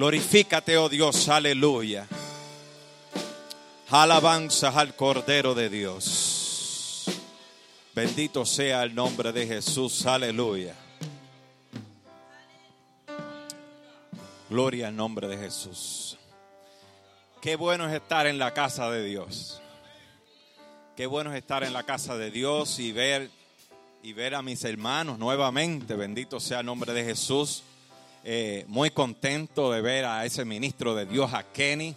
Glorifícate, 0.00 0.78
oh 0.78 0.88
Dios, 0.88 1.28
aleluya. 1.28 2.06
Alabanzas 3.90 4.74
al 4.74 4.96
Cordero 4.96 5.54
de 5.54 5.68
Dios. 5.68 7.04
Bendito 7.94 8.46
sea 8.46 8.82
el 8.82 8.94
nombre 8.94 9.30
de 9.30 9.46
Jesús, 9.46 10.06
aleluya. 10.06 10.74
Gloria 14.48 14.88
al 14.88 14.96
nombre 14.96 15.28
de 15.28 15.36
Jesús. 15.36 16.16
Qué 17.42 17.56
bueno 17.56 17.86
es 17.86 17.92
estar 17.92 18.26
en 18.26 18.38
la 18.38 18.54
casa 18.54 18.90
de 18.90 19.04
Dios. 19.04 19.60
Qué 20.96 21.04
bueno 21.04 21.30
es 21.30 21.36
estar 21.36 21.62
en 21.62 21.74
la 21.74 21.82
casa 21.82 22.16
de 22.16 22.30
Dios 22.30 22.78
y 22.78 22.92
ver 22.92 23.28
y 24.02 24.14
ver 24.14 24.34
a 24.34 24.40
mis 24.40 24.64
hermanos 24.64 25.18
nuevamente. 25.18 25.94
Bendito 25.94 26.40
sea 26.40 26.60
el 26.60 26.66
nombre 26.66 26.94
de 26.94 27.04
Jesús. 27.04 27.64
Eh, 28.22 28.64
muy 28.68 28.90
contento 28.90 29.72
de 29.72 29.80
ver 29.80 30.04
a 30.04 30.26
ese 30.26 30.44
ministro 30.44 30.94
de 30.94 31.06
Dios, 31.06 31.32
a 31.32 31.42
Kenny. 31.42 31.96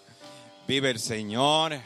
Vive 0.67 0.89
el 0.89 0.99
Señor. 0.99 1.77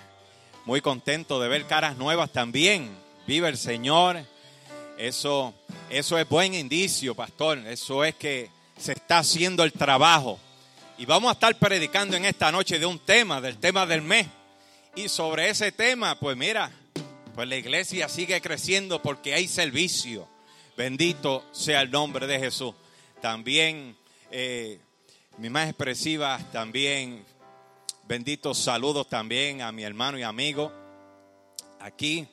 Muy 0.66 0.82
contento 0.82 1.40
de 1.40 1.48
ver 1.48 1.66
caras 1.66 1.98
nuevas 1.98 2.32
también. 2.32 2.90
Vive 3.26 3.50
el 3.50 3.58
Señor. 3.58 4.24
Eso, 4.98 5.54
eso 5.90 6.20
es 6.20 6.30
buen 6.30 6.54
indicio, 6.54 7.16
pastor. 7.16 7.58
Eso 7.60 8.04
es 8.04 8.16
que 8.16 8.50
se 8.78 8.94
está 8.94 9.20
haciendo 9.20 9.64
el 9.64 9.74
trabajo. 9.74 10.40
Y 11.00 11.06
vamos 11.06 11.30
a 11.30 11.34
estar 11.34 11.58
predicando 11.58 12.16
en 12.16 12.26
esta 12.26 12.52
noche 12.52 12.78
de 12.78 12.86
un 12.86 13.00
tema, 13.00 13.42
del 13.42 13.58
tema 13.58 13.86
del 13.86 14.02
mes. 14.02 14.28
Y 14.96 15.10
sobre 15.10 15.50
ese 15.50 15.72
tema, 15.72 16.20
pues 16.20 16.38
mira, 16.38 16.72
pues 17.36 17.48
la 17.48 17.56
iglesia 17.56 18.10
sigue 18.10 18.42
creciendo 18.42 19.02
porque 19.02 19.34
hay 19.34 19.48
servicio. 19.48 20.28
Bendito 20.76 21.44
sea 21.52 21.82
el 21.82 21.92
nombre 21.92 22.28
de 22.28 22.40
Jesús. 22.40 22.76
También, 23.22 23.96
eh, 24.32 24.80
mis 25.38 25.52
más 25.52 25.70
expresivas, 25.70 26.52
también, 26.52 27.24
benditos 28.08 28.58
saludos 28.58 29.08
también 29.10 29.62
a 29.62 29.72
mi 29.72 29.84
hermano 29.84 30.18
y 30.18 30.24
amigo 30.24 30.72
aquí, 31.80 32.28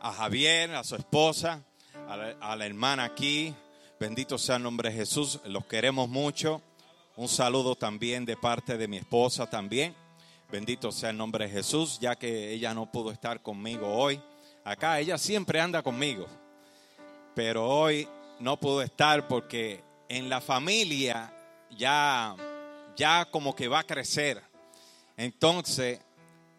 a 0.00 0.12
Javier, 0.12 0.74
a 0.74 0.84
su 0.84 0.96
esposa, 0.96 1.62
a 2.08 2.16
la, 2.16 2.36
a 2.40 2.56
la 2.56 2.66
hermana 2.66 3.04
aquí. 3.04 3.54
Bendito 3.98 4.38
sea 4.38 4.56
el 4.56 4.62
nombre 4.62 4.90
de 4.90 4.96
Jesús. 4.96 5.40
Los 5.44 5.66
queremos 5.66 6.08
mucho. 6.08 6.62
Un 7.16 7.28
saludo 7.28 7.76
también 7.76 8.24
de 8.24 8.36
parte 8.36 8.78
de 8.78 8.88
mi 8.88 8.96
esposa 8.96 9.48
también. 9.48 9.94
Bendito 10.50 10.90
sea 10.90 11.10
el 11.10 11.16
nombre 11.16 11.46
de 11.46 11.52
Jesús, 11.52 11.98
ya 12.00 12.16
que 12.16 12.52
ella 12.52 12.74
no 12.74 12.90
pudo 12.90 13.12
estar 13.12 13.42
conmigo 13.42 13.86
hoy. 13.88 14.20
Acá 14.64 14.98
ella 15.00 15.16
siempre 15.16 15.60
anda 15.60 15.82
conmigo, 15.82 16.26
pero 17.34 17.68
hoy 17.68 18.08
no 18.40 18.58
pudo 18.58 18.82
estar 18.82 19.28
porque 19.28 19.82
en 20.08 20.28
la 20.28 20.40
familia 20.40 21.32
ya, 21.76 22.34
ya 22.96 23.24
como 23.30 23.54
que 23.54 23.68
va 23.68 23.80
a 23.80 23.84
crecer. 23.86 24.42
Entonces, 25.16 26.00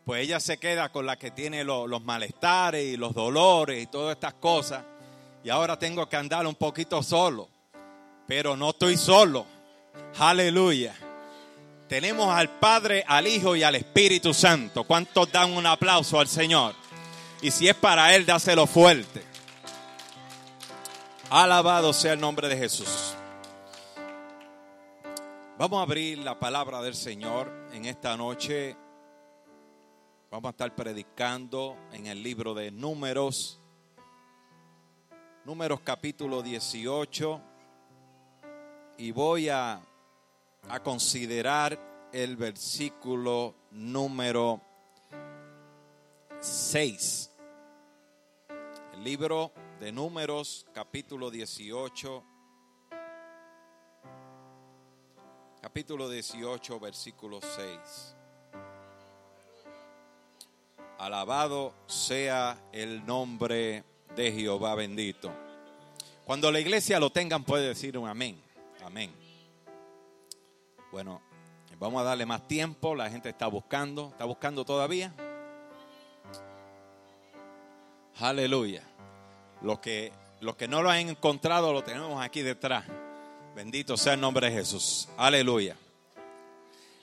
pues 0.05 0.23
ella 0.23 0.39
se 0.39 0.57
queda 0.57 0.89
con 0.89 1.05
la 1.05 1.17
que 1.17 1.31
tiene 1.31 1.63
lo- 1.63 1.87
los 1.87 2.03
malestares 2.03 2.83
y 2.85 2.97
los 2.97 3.13
dolores 3.13 3.81
y 3.83 3.87
todas 3.87 4.15
estas 4.15 4.33
cosas. 4.35 4.83
Y 5.43 5.49
ahora 5.49 5.77
tengo 5.79 6.07
que 6.07 6.17
andar 6.17 6.45
un 6.45 6.55
poquito 6.55 7.01
solo, 7.01 7.49
pero 8.27 8.55
no 8.55 8.69
estoy 8.71 8.97
solo. 8.97 9.45
Aleluya. 10.19 10.95
Tenemos 11.87 12.33
al 12.33 12.49
Padre, 12.49 13.03
al 13.07 13.27
Hijo 13.27 13.55
y 13.55 13.63
al 13.63 13.75
Espíritu 13.75 14.33
Santo. 14.33 14.83
¿Cuántos 14.85 15.31
dan 15.31 15.51
un 15.51 15.65
aplauso 15.65 16.19
al 16.19 16.27
Señor? 16.27 16.73
Y 17.41 17.51
si 17.51 17.67
es 17.67 17.75
para 17.75 18.15
Él, 18.15 18.25
dáselo 18.25 18.65
fuerte. 18.67 19.23
Alabado 21.29 21.91
sea 21.93 22.13
el 22.13 22.19
nombre 22.19 22.47
de 22.47 22.57
Jesús. 22.57 23.15
Vamos 25.61 25.77
a 25.77 25.83
abrir 25.83 26.17
la 26.17 26.39
palabra 26.39 26.81
del 26.81 26.95
Señor 26.95 27.69
en 27.71 27.85
esta 27.85 28.17
noche. 28.17 28.75
Vamos 30.31 30.47
a 30.47 30.49
estar 30.49 30.75
predicando 30.75 31.77
en 31.91 32.07
el 32.07 32.23
libro 32.23 32.55
de 32.55 32.71
Números, 32.71 33.61
Números 35.45 35.81
capítulo 35.81 36.41
18. 36.41 37.41
Y 38.97 39.11
voy 39.11 39.49
a, 39.49 39.79
a 40.67 40.79
considerar 40.81 42.09
el 42.11 42.37
versículo 42.37 43.53
número 43.69 44.59
6. 46.39 47.31
El 48.93 49.03
libro 49.03 49.51
de 49.79 49.91
Números 49.91 50.65
capítulo 50.73 51.29
18. 51.29 52.30
Capítulo 55.61 56.09
18, 56.09 56.79
versículo 56.79 57.39
6. 57.39 58.15
Alabado 60.97 61.75
sea 61.85 62.57
el 62.71 63.05
nombre 63.05 63.83
de 64.15 64.31
Jehová 64.31 64.73
bendito. 64.73 65.31
Cuando 66.25 66.51
la 66.51 66.59
iglesia 66.59 66.99
lo 66.99 67.11
tengan 67.11 67.43
puede 67.43 67.67
decir 67.67 67.95
un 67.95 68.09
amén. 68.09 68.41
Amén. 68.83 69.13
Bueno, 70.91 71.21
vamos 71.77 72.01
a 72.01 72.05
darle 72.05 72.25
más 72.25 72.47
tiempo. 72.47 72.95
La 72.95 73.11
gente 73.11 73.29
está 73.29 73.45
buscando. 73.45 74.09
¿Está 74.09 74.25
buscando 74.25 74.65
todavía? 74.65 75.13
Aleluya. 78.19 78.81
Los 79.61 79.77
que, 79.77 80.11
los 80.39 80.55
que 80.55 80.67
no 80.67 80.81
lo 80.81 80.89
han 80.89 81.09
encontrado 81.09 81.71
lo 81.71 81.83
tenemos 81.83 82.19
aquí 82.19 82.41
detrás. 82.41 82.83
Bendito 83.55 83.97
sea 83.97 84.13
el 84.13 84.21
nombre 84.21 84.49
de 84.49 84.53
Jesús. 84.53 85.09
Aleluya. 85.17 85.75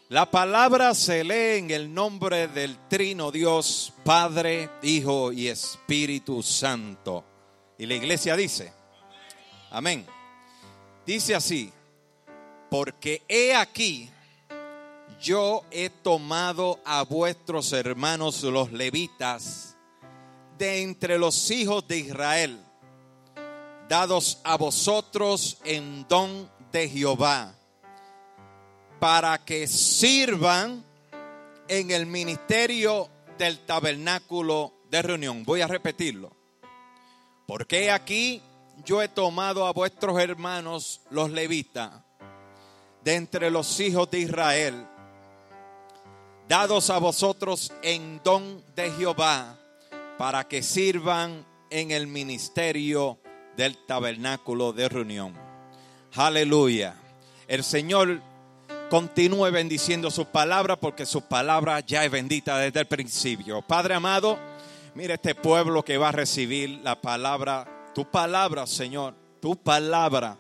La 0.09 0.31
palabra 0.31 0.95
se 0.95 1.23
lee 1.23 1.59
en 1.59 1.71
el 1.71 1.93
nombre 1.93 2.49
del 2.49 2.89
Trino 2.89 3.31
Dios, 3.31 3.93
Padre, 4.03 4.71
Hijo 4.83 5.31
y 5.33 5.49
Espíritu 5.49 6.43
Santo. 6.43 7.23
Y 7.77 7.85
la 7.85 7.95
iglesia 7.95 8.35
dice, 8.35 8.73
amén. 9.71 10.07
Dice 11.05 11.35
así, 11.35 11.71
porque 12.71 13.23
he 13.29 13.55
aquí, 13.55 14.09
yo 15.21 15.65
he 15.71 15.91
tomado 15.91 16.81
a 16.87 17.03
vuestros 17.03 17.75
hermanos 17.75 18.43
los 18.43 18.73
levitas 18.73 19.77
de 20.57 20.83
entre 20.83 21.19
los 21.19 21.51
hijos 21.51 21.87
de 21.87 21.99
Israel 21.99 22.59
dados 23.89 24.39
a 24.45 24.57
vosotros 24.57 25.59
en 25.65 26.07
don 26.09 26.51
de 26.73 26.89
Jehová, 26.89 27.55
para 29.01 29.39
que 29.45 29.67
sirvan 29.67 30.85
en 31.69 31.91
el 31.91 32.07
ministerio 32.07 33.09
del 33.39 33.61
tabernáculo 33.61 34.75
de 34.91 35.03
reunión. 35.03 35.45
Voy 35.45 35.61
a 35.61 35.67
repetirlo. 35.67 36.37
Porque 37.47 37.91
aquí 37.91 38.43
yo 38.85 39.01
he 39.01 39.09
tomado 39.09 39.67
a 39.67 39.73
vuestros 39.73 40.21
hermanos 40.21 41.01
los 41.11 41.31
levitas 41.31 42.03
de 43.03 43.15
entre 43.15 43.51
los 43.51 43.81
hijos 43.81 44.11
de 44.11 44.19
Israel, 44.21 44.87
dados 46.47 46.91
a 46.91 46.99
vosotros 46.99 47.73
en 47.83 48.21
don 48.23 48.63
de 48.75 48.91
Jehová, 48.91 49.59
para 50.19 50.47
que 50.47 50.63
sirvan 50.63 51.47
en 51.71 51.91
el 51.91 52.07
ministerio 52.07 53.19
del 53.59 53.77
tabernáculo 53.77 54.73
de 54.73 54.89
reunión. 54.89 55.35
Aleluya. 56.15 56.95
El 57.49 57.65
Señor 57.65 58.23
continúe 58.89 59.51
bendiciendo 59.51 60.13
su 60.13 60.27
palabra 60.27 60.77
porque 60.77 61.05
su 61.05 61.23
palabra 61.23 61.81
ya 61.81 62.05
es 62.05 62.11
bendita 62.11 62.57
desde 62.59 62.79
el 62.81 62.87
principio. 62.87 63.61
Padre 63.61 63.95
amado, 63.95 64.39
mira 64.95 65.15
este 65.15 65.35
pueblo 65.35 65.85
que 65.85 65.99
va 65.99 66.11
a 66.11 66.13
recibir 66.13 66.81
la 66.85 67.01
palabra, 67.01 67.91
tu 67.97 68.09
palabra, 68.09 68.65
Señor, 68.69 69.17
tu 69.43 69.57
palabra. 69.57 70.39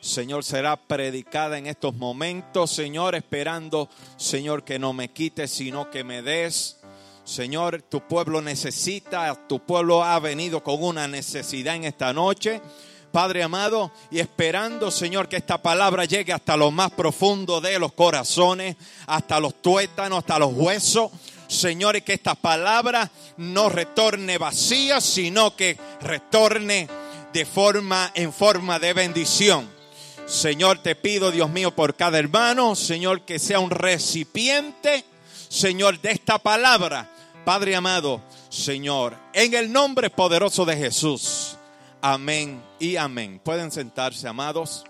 Señor, 0.00 0.42
será 0.42 0.76
predicada 0.76 1.58
en 1.58 1.68
estos 1.68 1.94
momentos, 1.94 2.72
Señor, 2.72 3.14
esperando, 3.14 3.88
Señor, 4.16 4.64
que 4.64 4.80
no 4.80 4.92
me 4.92 5.12
quites, 5.12 5.52
sino 5.52 5.88
que 5.88 6.02
me 6.02 6.20
des. 6.20 6.80
Señor, 7.26 7.82
tu 7.82 8.06
pueblo 8.06 8.40
necesita, 8.40 9.34
tu 9.48 9.58
pueblo 9.58 10.04
ha 10.04 10.20
venido 10.20 10.62
con 10.62 10.80
una 10.80 11.08
necesidad 11.08 11.74
en 11.74 11.82
esta 11.82 12.12
noche. 12.12 12.62
Padre 13.10 13.42
amado, 13.42 13.90
y 14.12 14.20
esperando, 14.20 14.92
Señor, 14.92 15.28
que 15.28 15.36
esta 15.36 15.60
palabra 15.60 16.04
llegue 16.04 16.32
hasta 16.32 16.56
lo 16.56 16.70
más 16.70 16.92
profundo 16.92 17.60
de 17.60 17.80
los 17.80 17.92
corazones, 17.94 18.76
hasta 19.08 19.40
los 19.40 19.60
tuétanos, 19.60 20.20
hasta 20.20 20.38
los 20.38 20.52
huesos. 20.54 21.10
Señor, 21.48 21.96
y 21.96 22.02
que 22.02 22.12
esta 22.12 22.36
palabra 22.36 23.10
no 23.38 23.70
retorne 23.70 24.38
vacía, 24.38 25.00
sino 25.00 25.56
que 25.56 25.76
retorne 26.02 26.88
de 27.32 27.44
forma 27.44 28.12
en 28.14 28.32
forma 28.32 28.78
de 28.78 28.92
bendición. 28.92 29.68
Señor, 30.26 30.78
te 30.78 30.94
pido, 30.94 31.32
Dios 31.32 31.50
mío, 31.50 31.74
por 31.74 31.96
cada 31.96 32.20
hermano, 32.20 32.76
Señor, 32.76 33.22
que 33.22 33.40
sea 33.40 33.58
un 33.58 33.70
recipiente, 33.70 35.04
Señor, 35.48 36.00
de 36.00 36.12
esta 36.12 36.38
palabra 36.38 37.10
Padre 37.46 37.76
amado, 37.76 38.20
Señor, 38.48 39.16
en 39.32 39.54
el 39.54 39.70
nombre 39.70 40.10
poderoso 40.10 40.64
de 40.64 40.76
Jesús. 40.76 41.56
Amén 42.02 42.60
y 42.80 42.96
amén. 42.96 43.38
Pueden 43.38 43.70
sentarse, 43.70 44.26
amados. 44.26 44.84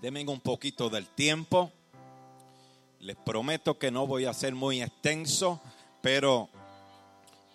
Denme 0.00 0.24
un 0.26 0.40
poquito 0.40 0.88
del 0.88 1.06
tiempo. 1.08 1.70
Les 3.00 3.16
prometo 3.16 3.78
que 3.78 3.90
no 3.90 4.06
voy 4.06 4.24
a 4.24 4.32
ser 4.32 4.54
muy 4.54 4.80
extenso, 4.80 5.60
pero 6.00 6.48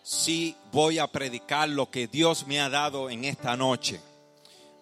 sí 0.04 0.56
voy 0.72 1.00
a 1.00 1.08
predicar 1.08 1.68
lo 1.68 1.90
que 1.90 2.06
Dios 2.06 2.46
me 2.46 2.62
ha 2.62 2.70
dado 2.70 3.10
en 3.10 3.26
esta 3.26 3.58
noche. 3.58 4.00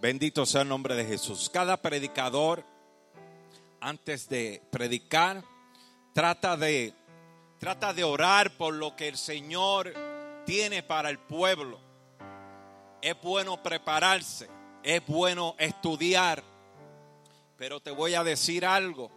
Bendito 0.05 0.45
sea 0.45 0.61
el 0.61 0.67
nombre 0.67 0.95
de 0.95 1.03
Jesús. 1.03 1.49
Cada 1.51 1.81
predicador, 1.81 2.63
antes 3.81 4.29
de 4.29 4.61
predicar, 4.69 5.43
trata 6.13 6.55
de, 6.55 6.93
trata 7.57 7.91
de 7.91 8.03
orar 8.03 8.55
por 8.55 8.75
lo 8.75 8.95
que 8.95 9.07
el 9.07 9.17
Señor 9.17 9.91
tiene 10.45 10.83
para 10.83 11.09
el 11.09 11.17
pueblo. 11.17 11.79
Es 13.01 13.19
bueno 13.19 13.63
prepararse, 13.63 14.47
es 14.83 15.03
bueno 15.07 15.55
estudiar, 15.57 16.43
pero 17.57 17.79
te 17.79 17.89
voy 17.89 18.13
a 18.13 18.23
decir 18.23 18.63
algo. 18.63 19.09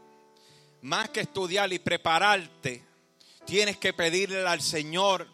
Más 0.81 1.11
que 1.11 1.21
estudiar 1.21 1.71
y 1.71 1.81
prepararte, 1.81 2.83
tienes 3.45 3.77
que 3.77 3.93
pedirle 3.93 4.49
al 4.49 4.63
Señor 4.63 5.29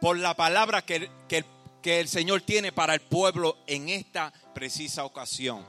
por 0.00 0.16
la 0.16 0.34
palabra 0.34 0.82
que, 0.82 1.10
que, 1.26 1.44
que 1.82 1.98
el 1.98 2.06
Señor 2.06 2.42
tiene 2.42 2.70
para 2.70 2.94
el 2.94 3.00
pueblo 3.00 3.56
en 3.66 3.88
esta 3.88 4.32
precisa 4.52 5.04
ocasión. 5.04 5.64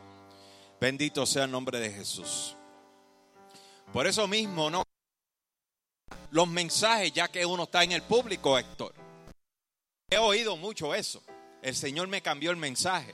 Bendito 0.80 1.26
sea 1.26 1.46
el 1.46 1.52
nombre 1.52 1.80
de 1.80 1.92
Jesús. 1.92 2.56
Por 3.92 4.08
eso 4.08 4.28
mismo, 4.28 4.70
no 4.70 4.84
los 6.32 6.48
mensajes, 6.48 7.14
ya 7.14 7.28
que 7.28 7.46
uno 7.46 7.64
está 7.64 7.84
en 7.84 7.92
el 7.92 8.02
público, 8.02 8.58
Héctor. 8.58 8.94
He 10.10 10.18
oído 10.18 10.58
mucho 10.58 10.96
eso. 10.96 11.22
El 11.62 11.76
Señor 11.76 12.08
me 12.08 12.22
cambió 12.22 12.52
el 12.52 12.58
mensaje. 12.58 13.14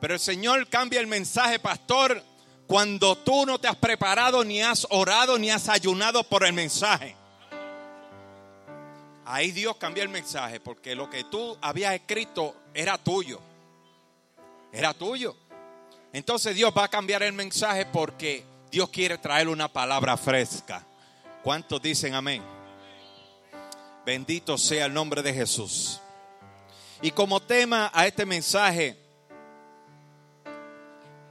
Pero 0.00 0.14
el 0.14 0.20
Señor 0.20 0.68
cambia 0.68 1.00
el 1.00 1.08
mensaje, 1.08 1.58
pastor, 1.58 2.22
cuando 2.66 3.18
tú 3.18 3.44
no 3.44 3.58
te 3.58 3.66
has 3.66 3.76
preparado, 3.76 4.44
ni 4.44 4.62
has 4.62 4.86
orado, 4.90 5.38
ni 5.38 5.50
has 5.50 5.68
ayunado 5.68 6.22
por 6.22 6.46
el 6.46 6.52
mensaje. 6.52 7.16
Ahí 9.24 9.50
Dios 9.50 9.76
cambia 9.76 10.02
el 10.02 10.08
mensaje, 10.08 10.60
porque 10.60 10.94
lo 10.94 11.10
que 11.10 11.24
tú 11.24 11.58
habías 11.60 11.94
escrito 11.94 12.54
era 12.72 12.96
tuyo. 12.96 13.40
Era 14.78 14.94
tuyo. 14.94 15.34
Entonces 16.12 16.54
Dios 16.54 16.72
va 16.76 16.84
a 16.84 16.88
cambiar 16.88 17.24
el 17.24 17.32
mensaje 17.32 17.84
porque 17.86 18.44
Dios 18.70 18.88
quiere 18.90 19.18
traer 19.18 19.48
una 19.48 19.66
palabra 19.66 20.16
fresca. 20.16 20.86
¿Cuántos 21.42 21.82
dicen 21.82 22.14
amén? 22.14 22.44
Bendito 24.06 24.56
sea 24.56 24.86
el 24.86 24.94
nombre 24.94 25.20
de 25.20 25.34
Jesús. 25.34 26.00
Y 27.02 27.10
como 27.10 27.40
tema 27.40 27.90
a 27.92 28.06
este 28.06 28.24
mensaje, 28.24 28.96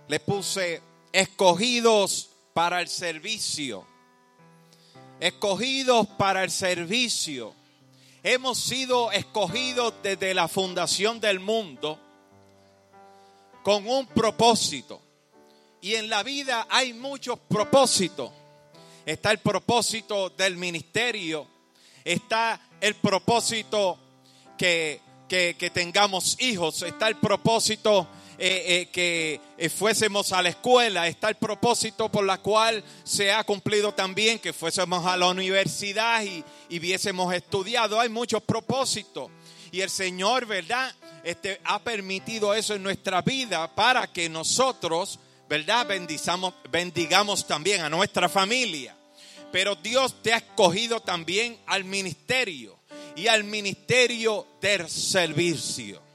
le 0.10 0.20
puse 0.20 0.82
escogidos 1.14 2.30
para 2.54 2.82
el 2.82 2.90
servicio. 2.90 3.88
Escogidos 5.22 6.06
para 6.18 6.44
el 6.44 6.52
servicio. 6.52 7.54
Hemos 8.24 8.60
sido 8.60 9.10
escogidos 9.14 9.94
desde 10.04 10.34
la 10.34 10.50
fundación 10.50 11.22
del 11.22 11.40
mundo 11.40 11.98
con 13.68 13.86
un 13.86 14.08
propósito. 14.08 15.02
Y 15.82 15.96
en 15.96 16.10
la 16.10 16.24
vida 16.24 16.68
hay 16.70 16.94
muchos 16.94 17.38
propósitos. 17.50 18.32
Está 19.06 19.30
el 19.32 19.40
propósito 19.40 20.30
del 20.30 20.56
ministerio, 20.56 21.46
está 22.06 22.62
el 22.80 22.96
propósito 22.96 24.00
que, 24.58 25.02
que- 25.28 25.70
tengamos 25.74 26.38
hijos, 26.40 26.82
está 26.84 27.10
el 27.10 27.18
propósito 27.18 28.08
eh, 28.40 28.64
eh, 28.68 28.90
que 28.92 29.42
eh, 29.58 29.70
fuésemos 29.70 30.32
a 30.32 30.44
la 30.44 30.50
escuela, 30.50 31.08
está 31.08 31.30
el 31.30 31.36
propósito 31.36 32.10
por 32.10 32.24
la 32.24 32.38
cual 32.38 32.84
se 33.04 33.32
ha 33.32 33.44
cumplido 33.44 33.94
también 33.94 34.38
que 34.38 34.54
fuésemos 34.54 35.06
a 35.08 35.18
la 35.18 35.28
universidad 35.28 36.24
y, 36.24 36.44
y 36.70 36.80
hubiésemos 36.80 37.34
estudiado. 37.34 38.00
Hay 38.00 38.10
muchos 38.10 38.44
propósitos. 38.44 39.32
Y 39.72 39.82
el 39.82 39.90
Señor, 39.90 40.46
¿verdad? 40.46 40.94
Este, 41.24 41.60
ha 41.64 41.80
permitido 41.80 42.54
eso 42.54 42.76
en 42.76 42.84
nuestra 42.84 43.22
vida 43.22 43.74
para 43.74 44.08
que 44.08 44.30
nosotros, 44.30 45.20
¿verdad? 45.50 45.88
Bendizamos, 45.88 46.54
bendigamos 46.70 47.48
también 47.48 47.82
a 47.82 47.90
nuestra 47.90 48.30
familia. 48.30 48.96
Pero 49.52 49.76
Dios 49.76 50.22
te 50.22 50.34
ha 50.34 50.38
escogido 50.38 51.00
también 51.00 51.58
al 51.66 51.84
ministerio 51.86 52.78
y 53.16 53.28
al 53.28 53.44
ministerio 53.44 54.46
del 54.62 54.88
servicio. 54.88 56.07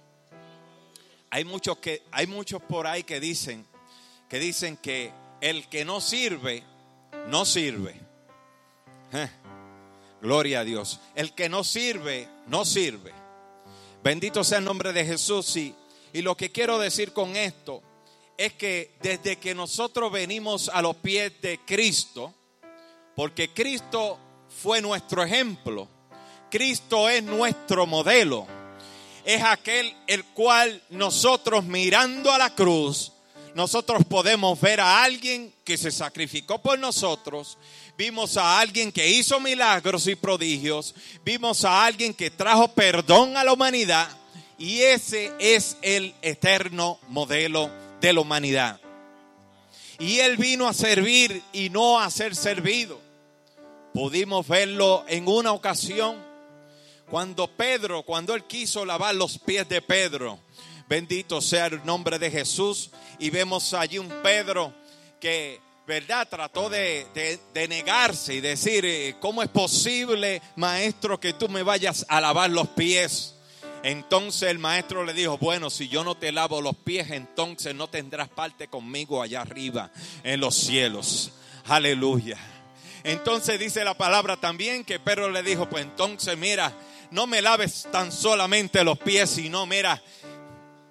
Hay 1.35 1.47
muchos 1.47 1.79
que 1.79 2.03
hay 2.11 2.27
muchos 2.27 2.61
por 2.61 2.87
ahí 2.87 3.05
que 3.05 3.19
dicen 3.19 3.65
que 4.29 4.39
dicen 4.39 4.77
que 4.77 5.11
el 5.41 5.67
que 5.71 5.83
no 5.83 6.03
sirve 6.03 6.63
no 7.29 7.47
sirve. 7.47 7.99
Eh, 9.15 9.31
Gloria 10.21 10.61
a 10.61 10.65
Dios. 10.65 11.01
El 11.15 11.33
que 11.33 11.49
no 11.49 11.65
sirve 11.65 12.29
no 12.49 12.67
sirve. 12.67 13.13
Bendito 14.05 14.45
sea 14.45 14.59
el 14.59 14.65
nombre 14.67 14.93
de 14.93 15.07
Jesús 15.07 15.57
y, 15.57 15.75
y 16.13 16.21
lo 16.21 16.37
que 16.37 16.53
quiero 16.53 16.79
decir 16.79 17.15
con 17.15 17.35
esto 17.35 17.83
es 18.37 18.53
que 18.53 18.95
desde 19.01 19.37
que 19.37 19.55
nosotros 19.55 20.13
venimos 20.13 20.69
a 20.69 20.83
los 20.83 20.97
pies 20.97 21.33
de 21.41 21.61
Cristo, 21.65 22.35
porque 23.17 23.55
Cristo 23.55 24.19
fue 24.49 24.83
nuestro 24.83 25.25
ejemplo. 25.25 25.89
Cristo 26.51 27.09
es 27.09 27.23
nuestro 27.23 27.87
modelo. 27.87 28.47
Es 29.25 29.43
aquel 29.43 29.95
el 30.07 30.25
cual 30.25 30.83
nosotros 30.91 31.65
mirando 31.65 32.33
a 32.33 32.39
la 32.39 32.55
cruz, 32.55 33.13
nosotros 33.55 34.03
podemos 34.09 34.59
ver 34.61 34.81
a 34.81 35.03
alguien 35.03 35.53
que 35.65 35.77
se 35.77 35.91
sacrificó 35.91 36.59
por 36.61 36.79
nosotros. 36.79 37.59
Vimos 37.99 38.37
a 38.37 38.59
alguien 38.59 38.91
que 38.91 39.11
hizo 39.11 39.39
milagros 39.41 40.07
y 40.07 40.15
prodigios. 40.15 40.95
Vimos 41.25 41.65
a 41.65 41.85
alguien 41.85 42.15
que 42.15 42.31
trajo 42.31 42.69
perdón 42.69 43.37
a 43.37 43.45
la 43.45 43.53
humanidad. 43.53 44.09
Y 44.59 44.81
ese 44.81 45.33
es 45.39 45.77
el 45.83 46.15
eterno 46.23 46.99
modelo 47.09 47.71
de 48.01 48.13
la 48.13 48.21
humanidad. 48.21 48.81
Y 49.99 50.21
Él 50.21 50.37
vino 50.37 50.67
a 50.67 50.73
servir 50.73 51.43
y 51.53 51.69
no 51.69 52.01
a 52.01 52.11
ser 52.11 52.35
servido. 52.35 53.01
Pudimos 53.93 54.49
verlo 54.49 55.05
en 55.09 55.29
una 55.29 55.53
ocasión 55.53 56.17
cuando 57.13 57.47
Pedro, 57.47 58.05
cuando 58.05 58.35
Él 58.35 58.45
quiso 58.45 58.87
lavar 58.87 59.15
los 59.15 59.37
pies 59.39 59.69
de 59.69 59.83
Pedro. 59.83 60.39
Bendito 60.89 61.43
sea 61.43 61.67
el 61.67 61.85
nombre 61.85 62.19
de 62.19 62.31
Jesús. 62.31 62.89
Y 63.19 63.29
vemos 63.29 63.75
allí 63.75 63.99
un 63.99 64.09
Pedro 64.23 64.73
que, 65.21 65.61
¿verdad? 65.87 66.27
Trató 66.27 66.71
de, 66.71 67.07
de- 67.53 67.69
negarse 67.69 68.33
y 68.33 68.41
decir, 68.41 68.87
eh, 68.87 69.15
¿cómo 69.21 69.43
es 69.43 69.51
posible, 69.51 70.41
maestro, 70.57 71.21
que 71.21 71.35
tú 71.35 71.51
me 71.51 71.63
vayas 71.63 72.07
a 72.09 72.19
lavar 72.19 72.49
los 72.49 72.69
pies? 72.69 73.35
Entonces 73.83 74.45
el 74.49 74.59
maestro 74.59 75.05
le 75.05 75.13
dijo, 75.13 75.37
bueno, 75.37 75.69
si 75.69 75.89
yo 75.89 76.05
no 76.05 76.15
te 76.15 76.33
lavo 76.33 76.63
los 76.63 76.77
pies, 76.77 77.11
entonces 77.11 77.75
no 77.75 77.89
tendrás 77.91 78.31
parte 78.31 78.69
conmigo 78.69 79.21
allá 79.21 79.43
arriba 79.43 79.91
en 80.25 80.41
los 80.41 80.55
cielos. 80.55 81.33
Aleluya. 81.67 82.39
Entonces 83.05 83.61
dice 83.61 83.85
la 83.85 83.93
palabra 83.99 84.39
también 84.39 84.83
que 84.83 84.99
Pedro 84.99 85.29
le 85.31 85.43
dijo, 85.43 85.69
pues 85.69 85.85
entonces 85.85 86.39
mira, 86.39 86.73
no 87.13 87.27
me 87.27 87.41
laves 87.41 87.87
tan 87.93 88.11
solamente 88.11 88.83
los 88.83 88.99
pies, 88.99 89.31
sino 89.31 89.65
mira, 89.67 90.03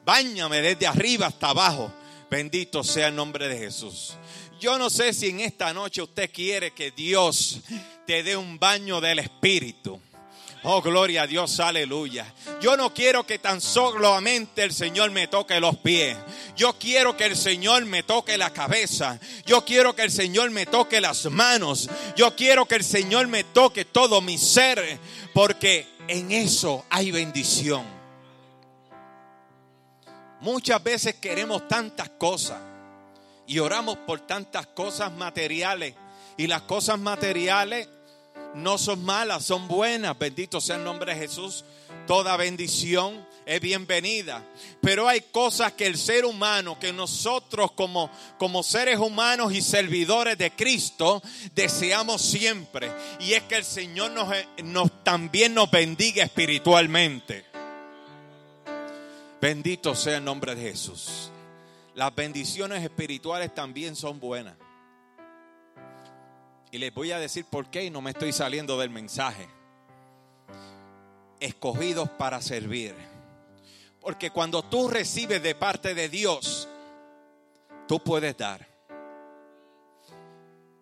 Báñame 0.03 0.61
desde 0.61 0.87
arriba 0.87 1.27
hasta 1.27 1.49
abajo. 1.49 1.91
Bendito 2.29 2.83
sea 2.83 3.07
el 3.07 3.15
nombre 3.15 3.47
de 3.47 3.57
Jesús. 3.57 4.15
Yo 4.59 4.77
no 4.77 4.89
sé 4.89 5.13
si 5.13 5.29
en 5.29 5.39
esta 5.39 5.73
noche 5.73 6.01
usted 6.01 6.31
quiere 6.31 6.71
que 6.71 6.91
Dios 6.91 7.61
te 8.05 8.23
dé 8.23 8.35
un 8.35 8.57
baño 8.57 9.01
del 9.01 9.19
Espíritu. 9.19 9.99
Oh, 10.63 10.81
gloria 10.81 11.23
a 11.23 11.27
Dios, 11.27 11.59
aleluya. 11.59 12.31
Yo 12.61 12.77
no 12.77 12.93
quiero 12.93 13.25
que 13.25 13.39
tan 13.39 13.59
solamente 13.59 14.63
el 14.63 14.71
Señor 14.71 15.09
me 15.09 15.27
toque 15.27 15.59
los 15.59 15.77
pies. 15.77 16.15
Yo 16.55 16.77
quiero 16.77 17.17
que 17.17 17.25
el 17.25 17.35
Señor 17.35 17.85
me 17.85 18.03
toque 18.03 18.37
la 18.37 18.53
cabeza. 18.53 19.19
Yo 19.45 19.65
quiero 19.65 19.95
que 19.95 20.03
el 20.03 20.11
Señor 20.11 20.51
me 20.51 20.67
toque 20.67 21.01
las 21.01 21.25
manos. 21.31 21.89
Yo 22.15 22.35
quiero 22.35 22.67
que 22.67 22.75
el 22.75 22.83
Señor 22.83 23.27
me 23.27 23.43
toque 23.43 23.85
todo 23.85 24.21
mi 24.21 24.37
ser. 24.37 24.99
Porque 25.33 25.87
en 26.07 26.31
eso 26.31 26.85
hay 26.89 27.11
bendición. 27.11 27.85
Muchas 30.41 30.81
veces 30.83 31.15
queremos 31.15 31.67
tantas 31.67 32.09
cosas 32.09 32.59
y 33.45 33.59
oramos 33.59 33.97
por 33.97 34.21
tantas 34.21 34.67
cosas 34.67 35.11
materiales. 35.11 35.93
Y 36.37 36.47
las 36.47 36.63
cosas 36.63 36.97
materiales 36.97 37.87
no 38.55 38.77
son 38.77 39.03
malas, 39.03 39.43
son 39.45 39.67
buenas. 39.67 40.17
Bendito 40.17 40.59
sea 40.59 40.77
el 40.77 40.83
nombre 40.83 41.13
de 41.13 41.19
Jesús. 41.19 41.65
Toda 42.07 42.37
bendición 42.37 43.25
es 43.55 43.59
bienvenida. 43.61 44.45
Pero 44.81 45.07
hay 45.09 45.21
cosas 45.21 45.73
que 45.73 45.85
el 45.85 45.97
ser 45.97 46.23
humano, 46.25 46.79
que 46.79 46.93
nosotros 46.93 47.71
como, 47.73 48.09
como 48.37 48.63
seres 48.63 48.97
humanos 48.97 49.53
y 49.53 49.61
servidores 49.61 50.37
de 50.37 50.51
Cristo, 50.51 51.21
deseamos 51.53 52.21
siempre. 52.21 52.89
Y 53.19 53.33
es 53.33 53.43
que 53.43 53.55
el 53.55 53.65
Señor 53.65 54.11
nos, 54.11 54.29
nos- 54.63 55.03
también 55.03 55.53
nos 55.53 55.69
bendiga 55.69 56.23
espiritualmente. 56.23 57.45
Bendito 59.41 59.95
sea 59.95 60.17
el 60.17 60.23
nombre 60.23 60.55
de 60.55 60.61
Jesús. 60.71 61.29
Las 61.95 62.15
bendiciones 62.15 62.81
espirituales 62.83 63.53
también 63.53 63.95
son 63.97 64.19
buenas. 64.19 64.55
Y 66.71 66.77
les 66.77 66.93
voy 66.93 67.11
a 67.11 67.19
decir 67.19 67.43
por 67.43 67.69
qué 67.69 67.83
y 67.83 67.89
no 67.89 67.99
me 68.01 68.11
estoy 68.11 68.31
saliendo 68.31 68.79
del 68.79 68.91
mensaje. 68.91 69.45
Escogidos 71.41 72.07
para 72.11 72.39
servir. 72.41 73.10
Porque 74.01 74.31
cuando 74.31 74.63
tú 74.63 74.87
recibes 74.87 75.41
de 75.43 75.53
parte 75.53 75.93
de 75.93 76.09
Dios, 76.09 76.67
tú 77.87 78.03
puedes 78.03 78.35
dar. 78.35 78.67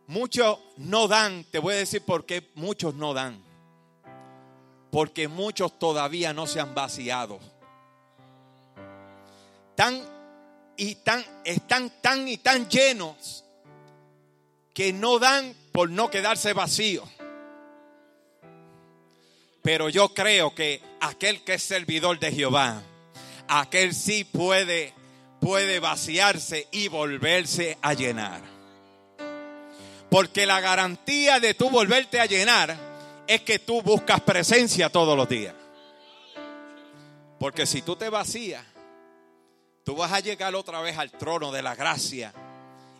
Muchos 0.07 0.57
no 0.77 1.07
dan, 1.07 1.43
te 1.43 1.59
voy 1.59 1.75
a 1.75 1.77
decir 1.77 2.01
por 2.01 2.25
qué 2.25 2.49
muchos 2.55 2.95
no 2.95 3.13
dan. 3.13 3.43
Porque 4.89 5.27
muchos 5.27 5.77
todavía 5.77 6.33
no 6.33 6.47
se 6.47 6.59
han 6.59 6.73
vaciado. 6.73 7.39
Tan 9.75 10.01
y 10.77 10.95
tan 10.95 11.23
están 11.43 11.91
tan 12.01 12.27
y 12.27 12.37
tan 12.37 12.69
llenos 12.69 13.43
que 14.73 14.93
no 14.93 15.19
dan 15.19 15.53
por 15.73 15.89
no 15.89 16.09
quedarse 16.09 16.53
vacíos. 16.53 17.07
Pero 19.61 19.89
yo 19.89 20.13
creo 20.13 20.55
que 20.55 20.81
aquel 21.01 21.43
que 21.43 21.55
es 21.55 21.63
servidor 21.63 22.17
de 22.17 22.31
Jehová, 22.31 22.81
aquel 23.49 23.93
sí 23.93 24.23
puede 24.23 24.93
puede 25.39 25.79
vaciarse 25.79 26.67
y 26.71 26.87
volverse 26.87 27.77
a 27.81 27.93
llenar. 27.93 28.41
Porque 30.09 30.45
la 30.45 30.59
garantía 30.59 31.39
de 31.39 31.53
tú 31.53 31.69
volverte 31.69 32.19
a 32.19 32.25
llenar 32.25 32.75
es 33.27 33.41
que 33.41 33.59
tú 33.59 33.81
buscas 33.81 34.21
presencia 34.21 34.89
todos 34.89 35.15
los 35.15 35.29
días. 35.29 35.53
Porque 37.39 37.65
si 37.65 37.81
tú 37.81 37.95
te 37.95 38.09
vacías, 38.09 38.65
tú 39.85 39.95
vas 39.95 40.11
a 40.11 40.19
llegar 40.19 40.53
otra 40.55 40.81
vez 40.81 40.97
al 40.97 41.11
trono 41.11 41.51
de 41.51 41.61
la 41.61 41.75
gracia 41.75 42.33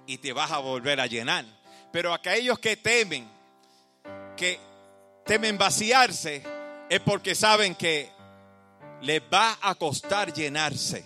y 0.06 0.18
te 0.20 0.34
vas 0.34 0.52
a 0.52 0.60
volver 0.60 1.02
a 1.02 1.08
llenar. 1.08 1.46
Pero 1.92 2.14
aquellos 2.14 2.60
que 2.60 2.78
temen, 2.78 3.28
que 4.38 4.60
temen 5.26 5.58
vaciarse, 5.58 6.44
es 6.90 7.00
porque 7.02 7.34
saben 7.36 7.76
que 7.76 8.12
les 9.02 9.22
va 9.22 9.58
a 9.62 9.76
costar 9.76 10.34
llenarse. 10.34 11.06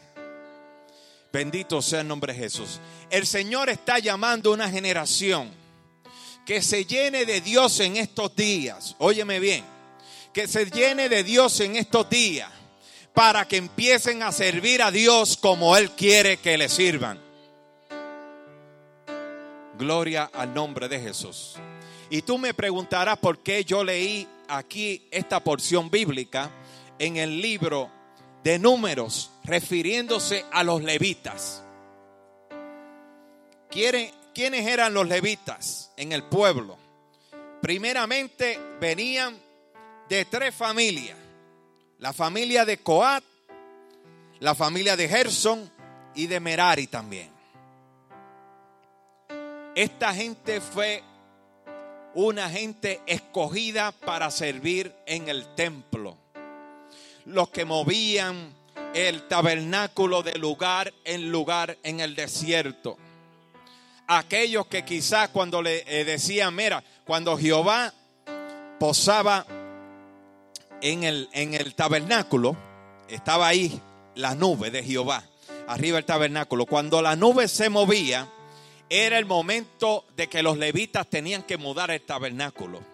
Bendito 1.32 1.82
sea 1.82 2.02
el 2.02 2.08
nombre 2.08 2.34
de 2.34 2.40
Jesús. 2.40 2.80
El 3.10 3.26
Señor 3.26 3.70
está 3.70 4.00
llamando 4.00 4.52
a 4.52 4.54
una 4.54 4.70
generación 4.70 5.52
que 6.46 6.62
se 6.62 6.86
llene 6.86 7.26
de 7.26 7.42
Dios 7.42 7.80
en 7.80 7.98
estos 7.98 8.36
días. 8.36 8.96
Óyeme 9.00 9.40
bien, 9.40 9.64
que 10.34 10.48
se 10.48 10.66
llene 10.70 11.10
de 11.10 11.24
Dios 11.24 11.60
en 11.60 11.76
estos 11.76 12.10
días 12.10 12.50
para 13.14 13.48
que 13.48 13.58
empiecen 13.58 14.24
a 14.24 14.32
servir 14.32 14.82
a 14.82 14.92
Dios 14.92 15.38
como 15.38 15.78
Él 15.78 15.92
quiere 15.92 16.38
que 16.38 16.58
le 16.58 16.70
sirvan. 16.70 17.20
Gloria 19.78 20.30
al 20.34 20.54
nombre 20.54 20.88
de 20.88 21.00
Jesús. 21.00 21.56
Y 22.10 22.22
tú 22.22 22.38
me 22.38 22.54
preguntarás 22.54 23.18
por 23.18 23.40
qué 23.40 23.64
yo 23.64 23.84
leí 23.84 24.28
aquí 24.48 25.08
esta 25.10 25.40
porción 25.44 25.90
bíblica 25.90 26.52
en 27.06 27.18
el 27.18 27.42
libro 27.42 27.90
de 28.44 28.60
números 28.60 29.30
refiriéndose 29.44 30.46
a 30.52 30.64
los 30.64 30.82
levitas. 30.84 31.62
¿Quieren- 33.70 34.12
¿Quiénes 34.34 34.66
eran 34.68 34.94
los 34.94 35.08
levitas 35.08 35.92
en 35.98 36.12
el 36.14 36.24
pueblo? 36.24 36.78
Primeramente 37.62 38.58
venían 38.80 39.38
de 40.10 40.26
tres 40.26 40.56
familias. 40.56 41.18
la 42.00 42.12
familia 42.12 42.66
de 42.66 42.80
Coat, 42.80 43.24
la 44.42 44.54
familia 44.56 44.98
de 44.98 45.08
Gerson 45.08 45.72
y 46.16 46.28
de 46.28 46.42
Merari 46.42 46.88
también. 46.88 47.30
Esta 49.74 50.14
gente 50.14 50.60
fue 50.60 51.02
una 52.14 52.50
gente 52.50 53.00
escogida 53.06 53.94
para 53.94 54.30
servir 54.32 54.94
en 55.06 55.30
el 55.30 55.56
templo. 55.56 56.18
Los 57.26 57.50
que 57.50 57.66
movían 57.66 58.54
el 58.94 59.28
tabernáculo 59.28 60.24
de 60.24 60.38
lugar 60.38 60.94
en 61.04 61.32
lugar 61.32 61.78
en 61.84 62.00
el 62.00 62.16
desierto. 62.16 62.98
Aquellos 64.08 64.68
que 64.68 64.86
quizás 64.86 65.30
cuando 65.30 65.62
le 65.62 65.84
eh, 65.88 66.06
decían, 66.06 66.56
mira, 66.56 66.84
cuando 67.06 67.38
Jehová 67.38 67.94
posaba 68.80 69.46
en 70.82 71.04
el, 71.04 71.30
en 71.32 71.54
el 71.54 71.74
tabernáculo, 71.74 72.56
estaba 73.08 73.48
ahí 73.48 73.80
la 74.16 74.36
nube 74.36 74.70
de 74.70 74.84
Jehová, 74.84 75.24
arriba 75.68 75.96
del 75.96 76.06
tabernáculo. 76.06 76.66
Cuando 76.66 77.02
la 77.02 77.16
nube 77.16 77.48
se 77.48 77.70
movía, 77.70 78.28
era 78.90 79.18
el 79.18 79.26
momento 79.26 80.06
de 80.16 80.28
que 80.28 80.44
los 80.44 80.58
levitas 80.58 81.08
tenían 81.10 81.44
que 81.44 81.58
mudar 81.58 81.90
el 81.90 82.02
tabernáculo. 82.02 82.93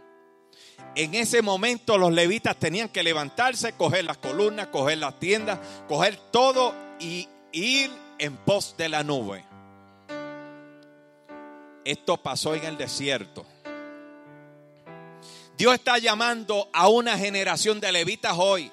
En 0.95 1.15
ese 1.15 1.41
momento 1.41 1.97
los 1.97 2.11
levitas 2.11 2.57
tenían 2.57 2.89
que 2.89 3.03
levantarse, 3.03 3.73
coger 3.73 4.05
las 4.05 4.17
columnas, 4.17 4.67
coger 4.67 4.97
las 4.97 5.19
tiendas, 5.19 5.59
coger 5.87 6.17
todo 6.31 6.73
y 6.99 7.27
ir 7.51 7.91
en 8.17 8.35
pos 8.37 8.75
de 8.77 8.89
la 8.89 9.03
nube. 9.03 9.45
Esto 11.85 12.17
pasó 12.17 12.53
en 12.55 12.65
el 12.65 12.77
desierto. 12.77 13.45
Dios 15.57 15.73
está 15.73 15.97
llamando 15.97 16.69
a 16.73 16.87
una 16.87 17.17
generación 17.17 17.79
de 17.79 17.91
levitas 17.91 18.35
hoy. 18.37 18.71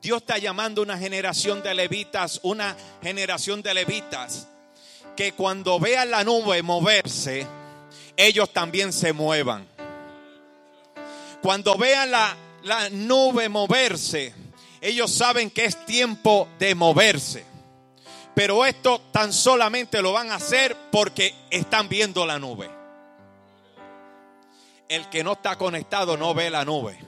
Dios 0.00 0.18
está 0.18 0.38
llamando 0.38 0.80
a 0.80 0.84
una 0.84 0.98
generación 0.98 1.62
de 1.62 1.74
levitas, 1.74 2.40
una 2.42 2.76
generación 3.02 3.62
de 3.62 3.74
levitas, 3.74 4.48
que 5.16 5.32
cuando 5.32 5.80
vean 5.80 6.10
la 6.10 6.24
nube 6.24 6.62
moverse, 6.62 7.46
ellos 8.18 8.52
también 8.52 8.92
se 8.92 9.12
muevan. 9.12 9.66
Cuando 11.40 11.78
vean 11.78 12.10
la, 12.10 12.36
la 12.64 12.90
nube 12.90 13.48
moverse, 13.48 14.34
ellos 14.80 15.14
saben 15.14 15.50
que 15.50 15.64
es 15.64 15.86
tiempo 15.86 16.48
de 16.58 16.74
moverse. 16.74 17.46
Pero 18.34 18.66
esto 18.66 19.00
tan 19.12 19.32
solamente 19.32 20.02
lo 20.02 20.12
van 20.12 20.30
a 20.30 20.34
hacer 20.34 20.76
porque 20.90 21.32
están 21.48 21.88
viendo 21.88 22.26
la 22.26 22.40
nube. 22.40 22.68
El 24.88 25.08
que 25.10 25.22
no 25.22 25.32
está 25.32 25.56
conectado 25.56 26.16
no 26.16 26.34
ve 26.34 26.50
la 26.50 26.64
nube. 26.64 26.98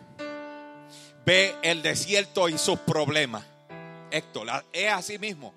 Ve 1.26 1.56
el 1.62 1.82
desierto 1.82 2.48
y 2.48 2.56
sus 2.56 2.78
problemas. 2.78 3.44
Héctor, 4.12 4.64
es 4.72 4.92
así 4.92 5.18
mismo. 5.18 5.54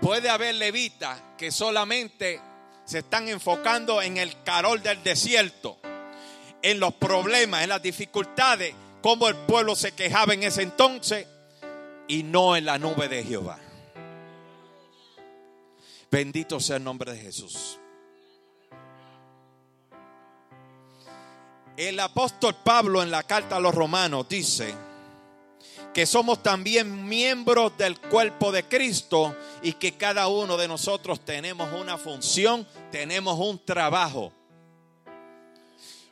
Puede 0.00 0.30
haber 0.30 0.54
levitas 0.54 1.20
que 1.36 1.50
solamente 1.50 2.40
se 2.90 2.98
están 2.98 3.28
enfocando 3.28 4.02
en 4.02 4.16
el 4.16 4.42
carol 4.42 4.82
del 4.82 5.00
desierto, 5.04 5.78
en 6.60 6.80
los 6.80 6.92
problemas, 6.94 7.62
en 7.62 7.68
las 7.68 7.80
dificultades, 7.80 8.74
como 9.00 9.28
el 9.28 9.36
pueblo 9.36 9.76
se 9.76 9.92
quejaba 9.92 10.34
en 10.34 10.42
ese 10.42 10.62
entonces 10.62 11.24
y 12.08 12.24
no 12.24 12.56
en 12.56 12.64
la 12.64 12.78
nube 12.80 13.08
de 13.08 13.22
Jehová. 13.22 13.60
Bendito 16.10 16.58
sea 16.58 16.78
el 16.78 16.84
nombre 16.84 17.12
de 17.12 17.20
Jesús. 17.20 17.78
El 21.76 22.00
apóstol 22.00 22.56
Pablo 22.64 23.04
en 23.04 23.12
la 23.12 23.22
carta 23.22 23.54
a 23.54 23.60
los 23.60 23.72
romanos 23.72 24.28
dice 24.28 24.74
que 25.92 26.06
somos 26.06 26.42
también 26.42 27.08
miembros 27.08 27.76
del 27.76 27.98
cuerpo 27.98 28.52
de 28.52 28.64
Cristo 28.64 29.34
y 29.62 29.72
que 29.72 29.92
cada 29.92 30.28
uno 30.28 30.56
de 30.56 30.68
nosotros 30.68 31.20
tenemos 31.24 31.72
una 31.72 31.98
función, 31.98 32.66
tenemos 32.92 33.38
un 33.38 33.58
trabajo. 33.64 34.32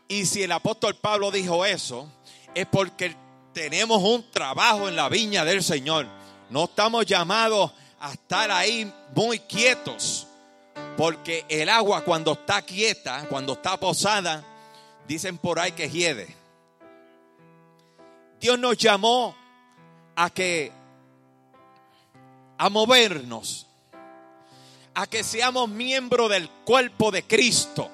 Y 0.08 0.24
si 0.26 0.42
el 0.42 0.52
apóstol 0.52 0.96
Pablo 0.96 1.30
dijo 1.30 1.64
eso, 1.64 2.10
es 2.54 2.66
porque 2.66 3.14
tenemos 3.52 4.02
un 4.02 4.28
trabajo 4.30 4.88
en 4.88 4.96
la 4.96 5.08
viña 5.08 5.44
del 5.44 5.62
Señor. 5.62 6.06
No 6.50 6.64
estamos 6.64 7.06
llamados 7.06 7.70
a 8.00 8.12
estar 8.12 8.50
ahí 8.50 8.90
muy 9.14 9.38
quietos, 9.40 10.26
porque 10.96 11.44
el 11.48 11.68
agua 11.68 12.02
cuando 12.04 12.32
está 12.32 12.62
quieta, 12.62 13.26
cuando 13.28 13.52
está 13.52 13.78
posada, 13.78 14.44
dicen 15.06 15.38
por 15.38 15.60
ahí 15.60 15.72
que 15.72 15.88
hiede. 15.88 16.34
Dios 18.40 18.58
nos 18.58 18.76
llamó 18.76 19.34
a 20.20 20.30
que 20.30 20.72
a 22.58 22.68
movernos, 22.70 23.68
a 24.92 25.06
que 25.06 25.22
seamos 25.22 25.68
miembros 25.68 26.28
del 26.28 26.50
cuerpo 26.64 27.12
de 27.12 27.22
Cristo. 27.22 27.88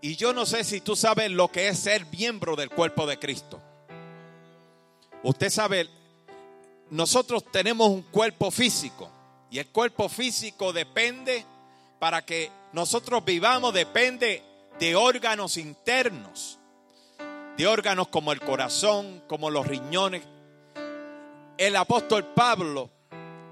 Y 0.00 0.14
yo 0.14 0.32
no 0.32 0.46
sé 0.46 0.62
si 0.62 0.80
tú 0.82 0.94
sabes 0.94 1.32
lo 1.32 1.48
que 1.48 1.66
es 1.66 1.80
ser 1.80 2.06
miembro 2.16 2.54
del 2.54 2.70
cuerpo 2.70 3.06
de 3.06 3.18
Cristo. 3.18 3.60
Usted 5.24 5.50
sabe, 5.50 5.88
nosotros 6.90 7.42
tenemos 7.50 7.88
un 7.88 8.02
cuerpo 8.02 8.52
físico 8.52 9.10
y 9.50 9.58
el 9.58 9.66
cuerpo 9.66 10.08
físico 10.08 10.72
depende 10.72 11.44
para 11.98 12.24
que 12.24 12.52
nosotros 12.72 13.24
vivamos, 13.24 13.74
depende 13.74 14.44
de 14.78 14.94
órganos 14.94 15.56
internos, 15.56 16.60
de 17.56 17.66
órganos 17.66 18.08
como 18.08 18.32
el 18.32 18.40
corazón, 18.40 19.22
como 19.28 19.50
los 19.50 19.66
riñones. 19.66 20.22
El 21.56 21.76
apóstol 21.76 22.24
Pablo 22.34 22.90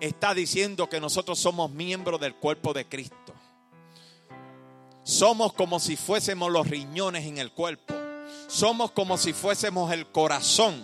está 0.01 0.35
diciendo 0.35 0.89
que 0.89 1.01
nosotros 1.01 1.39
somos 1.39 1.71
miembros 1.71 2.21
del 2.21 2.35
cuerpo 2.35 2.73
de 2.73 2.87
Cristo. 2.87 3.33
Somos 5.05 5.53
como 5.53 5.81
si 5.81 5.97
fuésemos 5.97 6.51
los 6.51 6.67
riñones 6.67 7.27
en 7.27 7.39
el 7.39 7.53
cuerpo. 7.53 7.95
Somos 8.49 8.91
como 8.91 9.17
si 9.17 9.33
fuésemos 9.33 9.93
el 9.93 10.07
corazón. 10.09 10.83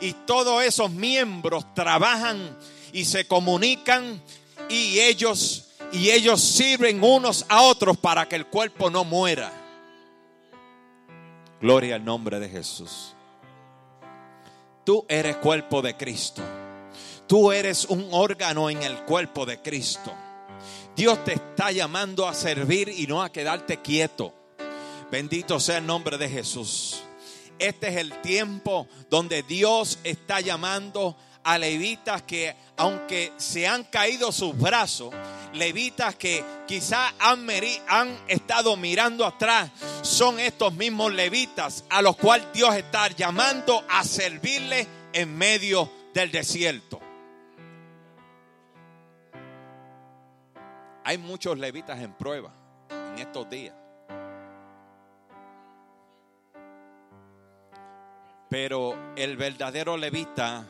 Y 0.00 0.12
todos 0.12 0.62
esos 0.64 0.90
miembros 0.90 1.72
trabajan 1.74 2.56
y 2.92 3.04
se 3.04 3.26
comunican 3.26 4.22
y 4.68 5.00
ellos 5.00 5.68
y 5.92 6.10
ellos 6.10 6.40
sirven 6.40 7.02
unos 7.04 7.46
a 7.48 7.62
otros 7.62 7.96
para 7.96 8.28
que 8.28 8.34
el 8.34 8.46
cuerpo 8.46 8.90
no 8.90 9.04
muera. 9.04 9.63
Gloria 11.64 11.94
al 11.94 12.04
nombre 12.04 12.38
de 12.40 12.50
Jesús. 12.50 13.14
Tú 14.84 15.06
eres 15.08 15.36
cuerpo 15.36 15.80
de 15.80 15.96
Cristo. 15.96 16.42
Tú 17.26 17.52
eres 17.52 17.86
un 17.86 18.06
órgano 18.10 18.68
en 18.68 18.82
el 18.82 19.02
cuerpo 19.06 19.46
de 19.46 19.62
Cristo. 19.62 20.12
Dios 20.94 21.24
te 21.24 21.32
está 21.32 21.72
llamando 21.72 22.28
a 22.28 22.34
servir 22.34 22.90
y 22.90 23.06
no 23.06 23.22
a 23.22 23.32
quedarte 23.32 23.80
quieto. 23.80 24.34
Bendito 25.10 25.58
sea 25.58 25.78
el 25.78 25.86
nombre 25.86 26.18
de 26.18 26.28
Jesús. 26.28 27.02
Este 27.58 27.88
es 27.88 27.96
el 27.96 28.20
tiempo 28.20 28.86
donde 29.08 29.42
Dios 29.42 30.00
está 30.04 30.40
llamando 30.42 31.16
a 31.16 31.33
levitas 31.58 32.22
que 32.22 32.56
aunque 32.76 33.32
se 33.36 33.68
han 33.68 33.84
caído 33.84 34.32
sus 34.32 34.56
brazos, 34.58 35.14
levitas 35.52 36.16
que 36.16 36.44
quizá 36.66 37.12
han, 37.18 37.46
han, 37.88 38.18
estado 38.28 38.76
mirando 38.76 39.24
atrás, 39.24 39.70
son 40.02 40.40
estos 40.40 40.74
mismos 40.74 41.12
levitas 41.12 41.84
a 41.90 42.02
los 42.02 42.16
cuales 42.16 42.46
Dios 42.52 42.74
está 42.74 43.08
llamando 43.08 43.84
a 43.88 44.04
servirle 44.04 44.86
en 45.12 45.36
medio 45.36 45.90
del 46.12 46.30
desierto. 46.30 47.00
Hay 51.04 51.18
muchos 51.18 51.58
levitas 51.58 52.00
en 52.00 52.14
prueba 52.14 52.50
en 52.88 53.18
estos 53.18 53.48
días. 53.48 53.74
Pero 58.48 58.96
el 59.16 59.36
verdadero 59.36 59.96
levita 59.96 60.64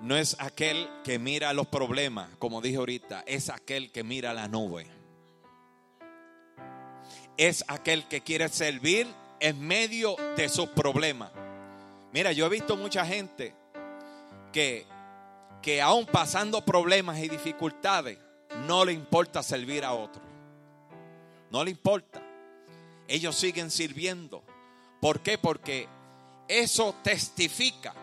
no 0.00 0.16
es 0.16 0.36
aquel 0.38 0.88
que 1.04 1.18
mira 1.18 1.52
los 1.52 1.66
problemas, 1.66 2.28
como 2.38 2.60
dije 2.60 2.76
ahorita, 2.76 3.24
es 3.26 3.48
aquel 3.48 3.90
que 3.90 4.04
mira 4.04 4.34
la 4.34 4.48
nube. 4.48 4.86
Es 7.36 7.64
aquel 7.68 8.06
que 8.08 8.22
quiere 8.22 8.48
servir 8.48 9.06
en 9.40 9.60
medio 9.60 10.16
de 10.36 10.48
sus 10.48 10.68
problemas. 10.68 11.30
Mira, 12.12 12.32
yo 12.32 12.46
he 12.46 12.48
visto 12.48 12.76
mucha 12.76 13.04
gente 13.04 13.54
que, 14.52 14.86
que 15.62 15.82
aún 15.82 16.06
pasando 16.06 16.64
problemas 16.64 17.18
y 17.18 17.28
dificultades, 17.28 18.18
no 18.66 18.84
le 18.84 18.92
importa 18.92 19.42
servir 19.42 19.84
a 19.84 19.92
otro. 19.92 20.22
No 21.50 21.64
le 21.64 21.70
importa. 21.70 22.22
Ellos 23.08 23.36
siguen 23.36 23.70
sirviendo. 23.70 24.42
¿Por 25.00 25.20
qué? 25.20 25.38
Porque 25.38 25.88
eso 26.48 26.94
testifica. 27.02 27.94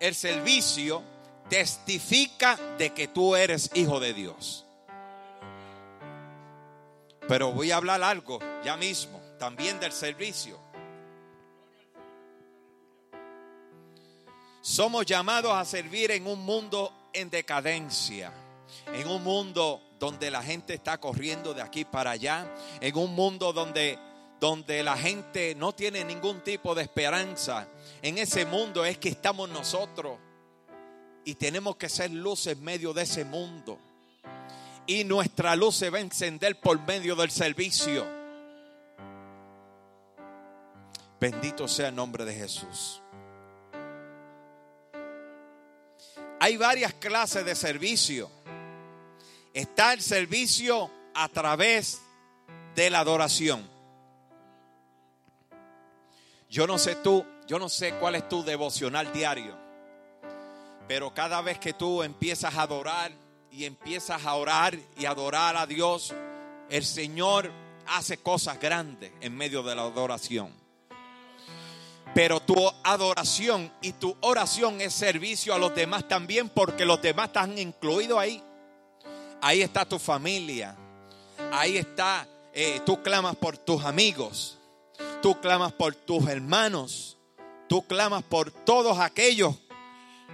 El 0.00 0.14
servicio 0.14 1.02
testifica 1.50 2.56
de 2.78 2.94
que 2.94 3.06
tú 3.08 3.36
eres 3.36 3.70
hijo 3.74 4.00
de 4.00 4.14
Dios. 4.14 4.64
Pero 7.28 7.52
voy 7.52 7.70
a 7.70 7.76
hablar 7.76 8.02
algo 8.02 8.38
ya 8.64 8.78
mismo, 8.78 9.20
también 9.38 9.78
del 9.78 9.92
servicio. 9.92 10.58
Somos 14.62 15.04
llamados 15.04 15.52
a 15.52 15.64
servir 15.64 16.10
en 16.12 16.26
un 16.26 16.40
mundo 16.40 16.92
en 17.12 17.28
decadencia, 17.28 18.32
en 18.94 19.06
un 19.06 19.22
mundo 19.22 19.82
donde 19.98 20.30
la 20.30 20.42
gente 20.42 20.74
está 20.74 20.98
corriendo 20.98 21.52
de 21.52 21.60
aquí 21.60 21.84
para 21.84 22.12
allá, 22.12 22.50
en 22.80 22.96
un 22.96 23.14
mundo 23.14 23.52
donde, 23.52 23.98
donde 24.40 24.82
la 24.82 24.96
gente 24.96 25.54
no 25.54 25.72
tiene 25.72 26.04
ningún 26.04 26.40
tipo 26.40 26.74
de 26.74 26.82
esperanza. 26.82 27.68
En 28.02 28.18
ese 28.18 28.46
mundo 28.46 28.84
es 28.84 28.98
que 28.98 29.10
estamos 29.10 29.48
nosotros 29.50 30.18
y 31.24 31.34
tenemos 31.34 31.76
que 31.76 31.88
ser 31.88 32.10
luz 32.10 32.46
en 32.46 32.62
medio 32.62 32.92
de 32.92 33.02
ese 33.02 33.24
mundo. 33.24 33.78
Y 34.86 35.04
nuestra 35.04 35.54
luz 35.54 35.76
se 35.76 35.90
va 35.90 35.98
a 35.98 36.00
encender 36.00 36.58
por 36.60 36.80
medio 36.80 37.14
del 37.14 37.30
servicio. 37.30 38.06
Bendito 41.20 41.68
sea 41.68 41.88
el 41.88 41.94
nombre 41.94 42.24
de 42.24 42.34
Jesús. 42.34 43.02
Hay 46.40 46.56
varias 46.56 46.94
clases 46.94 47.44
de 47.44 47.54
servicio. 47.54 48.30
Está 49.52 49.92
el 49.92 50.00
servicio 50.00 50.90
a 51.14 51.28
través 51.28 52.00
de 52.74 52.88
la 52.88 53.00
adoración. 53.00 53.68
Yo 56.48 56.66
no 56.66 56.78
sé 56.78 56.96
tú, 56.96 57.24
yo 57.50 57.58
no 57.58 57.68
sé 57.68 57.94
cuál 57.94 58.14
es 58.14 58.28
tu 58.28 58.44
devocional 58.44 59.12
diario, 59.12 59.56
pero 60.86 61.12
cada 61.12 61.40
vez 61.40 61.58
que 61.58 61.72
tú 61.72 62.00
empiezas 62.04 62.54
a 62.54 62.62
adorar 62.62 63.10
y 63.50 63.64
empiezas 63.64 64.24
a 64.24 64.36
orar 64.36 64.78
y 64.96 65.04
adorar 65.04 65.56
a 65.56 65.66
Dios, 65.66 66.14
el 66.68 66.84
Señor 66.84 67.50
hace 67.88 68.18
cosas 68.18 68.60
grandes 68.60 69.10
en 69.20 69.36
medio 69.36 69.64
de 69.64 69.74
la 69.74 69.82
adoración. 69.82 70.52
Pero 72.14 72.38
tu 72.38 72.54
adoración 72.84 73.72
y 73.82 73.94
tu 73.94 74.16
oración 74.20 74.80
es 74.80 74.94
servicio 74.94 75.52
a 75.52 75.58
los 75.58 75.74
demás 75.74 76.06
también 76.06 76.50
porque 76.50 76.84
los 76.84 77.02
demás 77.02 77.26
están 77.26 77.58
incluidos 77.58 78.20
ahí. 78.20 78.40
Ahí 79.42 79.60
está 79.62 79.84
tu 79.84 79.98
familia. 79.98 80.76
Ahí 81.50 81.78
está, 81.78 82.28
eh, 82.52 82.80
tú 82.86 83.02
clamas 83.02 83.34
por 83.34 83.58
tus 83.58 83.84
amigos. 83.84 84.56
Tú 85.20 85.40
clamas 85.40 85.72
por 85.72 85.96
tus 85.96 86.28
hermanos. 86.28 87.16
Tú 87.70 87.86
clamas 87.86 88.22
por 88.22 88.50
todos 88.50 88.98
aquellos, 88.98 89.56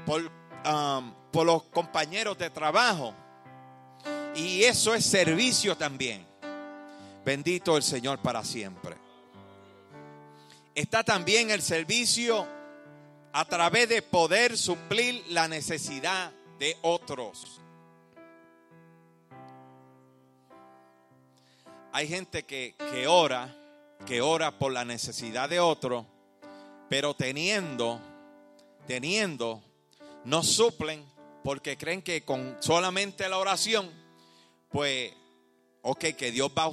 por, 0.05 0.23
um, 0.23 1.13
por 1.31 1.47
los 1.47 1.63
compañeros 1.65 2.37
de 2.37 2.51
trabajo. 2.51 3.15
Y 4.35 4.65
eso 4.65 4.93
es 4.93 5.07
servicio 5.07 5.77
también. 5.77 6.27
Bendito 7.25 7.77
el 7.77 7.85
Señor 7.85 8.19
para 8.19 8.45
siempre 8.45 9.07
está 10.77 11.03
también 11.03 11.51
el 11.51 11.63
servicio 11.63 12.47
a 13.33 13.45
través 13.47 13.89
de 13.89 14.03
poder 14.03 14.57
suplir 14.57 15.25
la 15.31 15.49
necesidad 15.49 16.31
de 16.59 16.77
otros. 16.83 17.61
Hay 21.93 22.07
gente 22.07 22.45
que, 22.45 22.75
que 22.93 23.07
ora, 23.07 23.57
que 24.07 24.21
ora 24.21 24.59
por 24.59 24.71
la 24.71 24.85
necesidad 24.85 25.49
de 25.49 25.61
otro, 25.61 26.07
pero 26.89 27.15
teniendo, 27.15 28.01
teniendo, 28.87 29.63
no 30.25 30.43
suplen 30.43 31.05
porque 31.43 31.77
creen 31.77 32.03
que 32.03 32.25
con 32.25 32.57
solamente 32.61 33.29
la 33.29 33.39
oración, 33.39 33.91
pues, 34.71 35.13
ok, 35.83 36.07
que 36.17 36.33
Dios 36.33 36.51
va, 36.57 36.71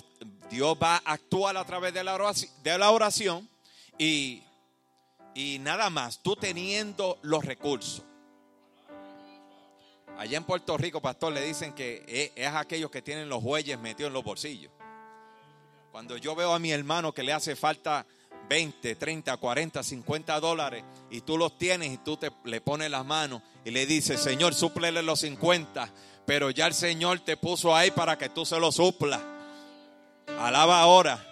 Dios 0.49 0.77
va 0.81 0.95
a 0.95 1.13
actuar 1.13 1.57
a 1.57 1.65
través 1.65 1.93
de 1.93 2.03
la 2.03 2.15
oración, 2.15 2.51
de 2.63 2.77
la 2.77 2.91
oración 2.91 3.47
y, 3.97 4.43
y 5.35 5.59
nada 5.59 5.89
más, 5.89 6.19
tú 6.21 6.35
teniendo 6.35 7.19
los 7.21 7.45
recursos. 7.45 8.03
Allá 10.17 10.37
en 10.37 10.43
Puerto 10.43 10.77
Rico, 10.77 11.01
pastor, 11.01 11.33
le 11.33 11.43
dicen 11.43 11.73
que 11.73 12.03
es, 12.07 12.31
es 12.35 12.53
aquellos 12.53 12.91
que 12.91 13.01
tienen 13.01 13.29
los 13.29 13.41
bueyes 13.41 13.79
metidos 13.79 14.09
en 14.09 14.13
los 14.13 14.23
bolsillos. 14.23 14.71
Cuando 15.91 16.17
yo 16.17 16.35
veo 16.35 16.53
a 16.53 16.59
mi 16.59 16.71
hermano 16.71 17.13
que 17.13 17.21
le 17.21 17.33
hace 17.33 17.55
falta 17.55 18.05
20, 18.49 18.95
30, 18.95 19.37
40, 19.37 19.83
50 19.83 20.39
dólares 20.39 20.83
y 21.09 21.21
tú 21.21 21.37
los 21.37 21.57
tienes 21.57 21.91
y 21.91 21.97
tú 21.97 22.17
te, 22.17 22.31
le 22.43 22.61
pones 22.61 22.91
las 22.91 23.05
manos 23.05 23.41
y 23.65 23.71
le 23.71 23.85
dices, 23.85 24.21
Señor, 24.21 24.53
súplele 24.53 25.01
los 25.01 25.21
50, 25.21 25.89
pero 26.25 26.49
ya 26.51 26.67
el 26.67 26.73
Señor 26.73 27.19
te 27.19 27.37
puso 27.37 27.75
ahí 27.75 27.91
para 27.91 28.17
que 28.17 28.29
tú 28.29 28.45
se 28.45 28.59
lo 28.59 28.71
suplas. 28.71 29.21
Alaba 30.39 30.79
ahora. 30.81 31.25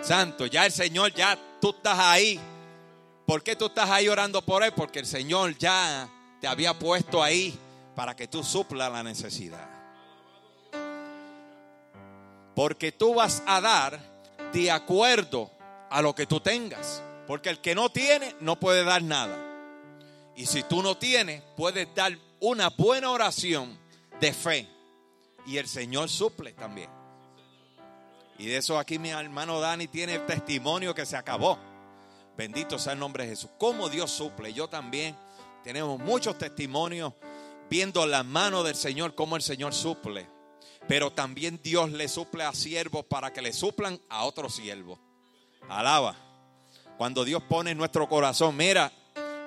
Santo, 0.00 0.46
ya 0.46 0.66
el 0.66 0.72
Señor, 0.72 1.12
ya 1.14 1.38
tú 1.60 1.70
estás 1.70 1.98
ahí. 1.98 2.40
¿Por 3.26 3.42
qué 3.42 3.54
tú 3.54 3.66
estás 3.66 3.90
ahí 3.90 4.08
orando 4.08 4.42
por 4.42 4.62
Él? 4.62 4.72
Porque 4.74 4.98
el 4.98 5.06
Señor 5.06 5.56
ya 5.58 6.08
te 6.40 6.46
había 6.46 6.78
puesto 6.78 7.22
ahí 7.22 7.58
para 7.94 8.16
que 8.16 8.26
tú 8.26 8.42
suplas 8.42 8.90
la 8.90 9.02
necesidad. 9.02 9.68
Porque 12.54 12.92
tú 12.92 13.14
vas 13.14 13.42
a 13.46 13.60
dar 13.60 14.00
de 14.52 14.70
acuerdo 14.70 15.50
a 15.90 16.00
lo 16.00 16.14
que 16.14 16.26
tú 16.26 16.40
tengas. 16.40 17.02
Porque 17.26 17.50
el 17.50 17.60
que 17.60 17.74
no 17.74 17.90
tiene 17.90 18.34
no 18.40 18.58
puede 18.58 18.82
dar 18.84 19.02
nada. 19.02 19.38
Y 20.36 20.46
si 20.46 20.62
tú 20.62 20.82
no 20.82 20.96
tienes, 20.96 21.42
puedes 21.56 21.94
dar 21.94 22.16
una 22.40 22.70
buena 22.70 23.10
oración 23.10 23.78
de 24.20 24.32
fe. 24.32 24.66
Y 25.46 25.58
el 25.58 25.68
Señor 25.68 26.08
suple 26.08 26.52
también. 26.52 26.88
Y 28.38 28.46
de 28.46 28.56
eso 28.56 28.78
aquí 28.78 28.98
mi 28.98 29.10
hermano 29.10 29.60
Dani 29.60 29.86
tiene 29.86 30.14
el 30.14 30.26
testimonio 30.26 30.94
que 30.94 31.04
se 31.04 31.16
acabó. 31.16 31.58
Bendito 32.36 32.78
sea 32.78 32.94
el 32.94 32.98
nombre 32.98 33.24
de 33.24 33.30
Jesús. 33.30 33.50
Como 33.58 33.88
Dios 33.90 34.10
suple. 34.10 34.52
Yo 34.54 34.68
también 34.68 35.14
tenemos 35.62 35.98
muchos 35.98 36.38
testimonios 36.38 37.12
viendo 37.68 38.06
la 38.06 38.22
mano 38.22 38.62
del 38.62 38.74
Señor, 38.74 39.14
cómo 39.14 39.36
el 39.36 39.42
Señor 39.42 39.74
suple. 39.74 40.26
Pero 40.88 41.12
también 41.12 41.60
Dios 41.62 41.92
le 41.92 42.08
suple 42.08 42.44
a 42.44 42.52
siervos 42.54 43.04
para 43.04 43.32
que 43.32 43.42
le 43.42 43.52
suplan 43.52 44.00
a 44.08 44.24
otros 44.24 44.54
siervos. 44.54 44.98
Alaba. 45.68 46.16
Cuando 46.96 47.24
Dios 47.24 47.42
pone 47.42 47.70
en 47.70 47.78
nuestro 47.78 48.08
corazón, 48.08 48.56
mira, 48.56 48.92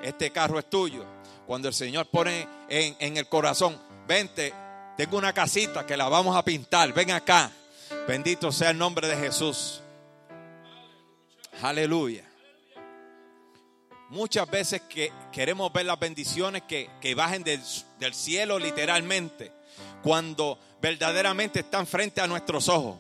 este 0.02 0.32
carro 0.32 0.60
es 0.60 0.70
tuyo. 0.70 1.06
Cuando 1.46 1.68
el 1.68 1.74
Señor 1.74 2.08
pone 2.08 2.48
en, 2.70 3.18
el 3.18 3.28
corazón, 3.28 3.80
vente, 4.08 4.54
tengo 4.98 5.18
una 5.18 5.34
casita 5.34 5.86
que 5.86 5.98
la 5.98 6.10
vamos 6.10 6.36
a 6.36 6.44
pintar, 6.44 6.94
ven 6.94 7.12
acá. 7.12 7.52
Bendito 8.08 8.52
sea 8.52 8.72
el 8.72 8.78
nombre 8.78 9.08
de 9.08 9.18
Jesús. 9.18 9.82
Aleluya. 11.62 12.24
Muchas 14.10 14.50
veces 14.50 14.82
que 14.82 15.12
queremos 15.32 15.72
ver 15.74 15.86
las 15.86 16.00
bendiciones 16.00 16.64
que, 16.64 16.90
que 17.02 17.16
bajen 17.16 17.44
del 17.44 18.14
cielo 18.14 18.60
literalmente, 18.60 19.52
cuando 20.02 20.60
verdaderamente 20.82 21.62
están 21.62 21.88
frente 21.88 22.22
a 22.22 22.28
nuestros 22.28 22.68
ojos. 22.70 22.98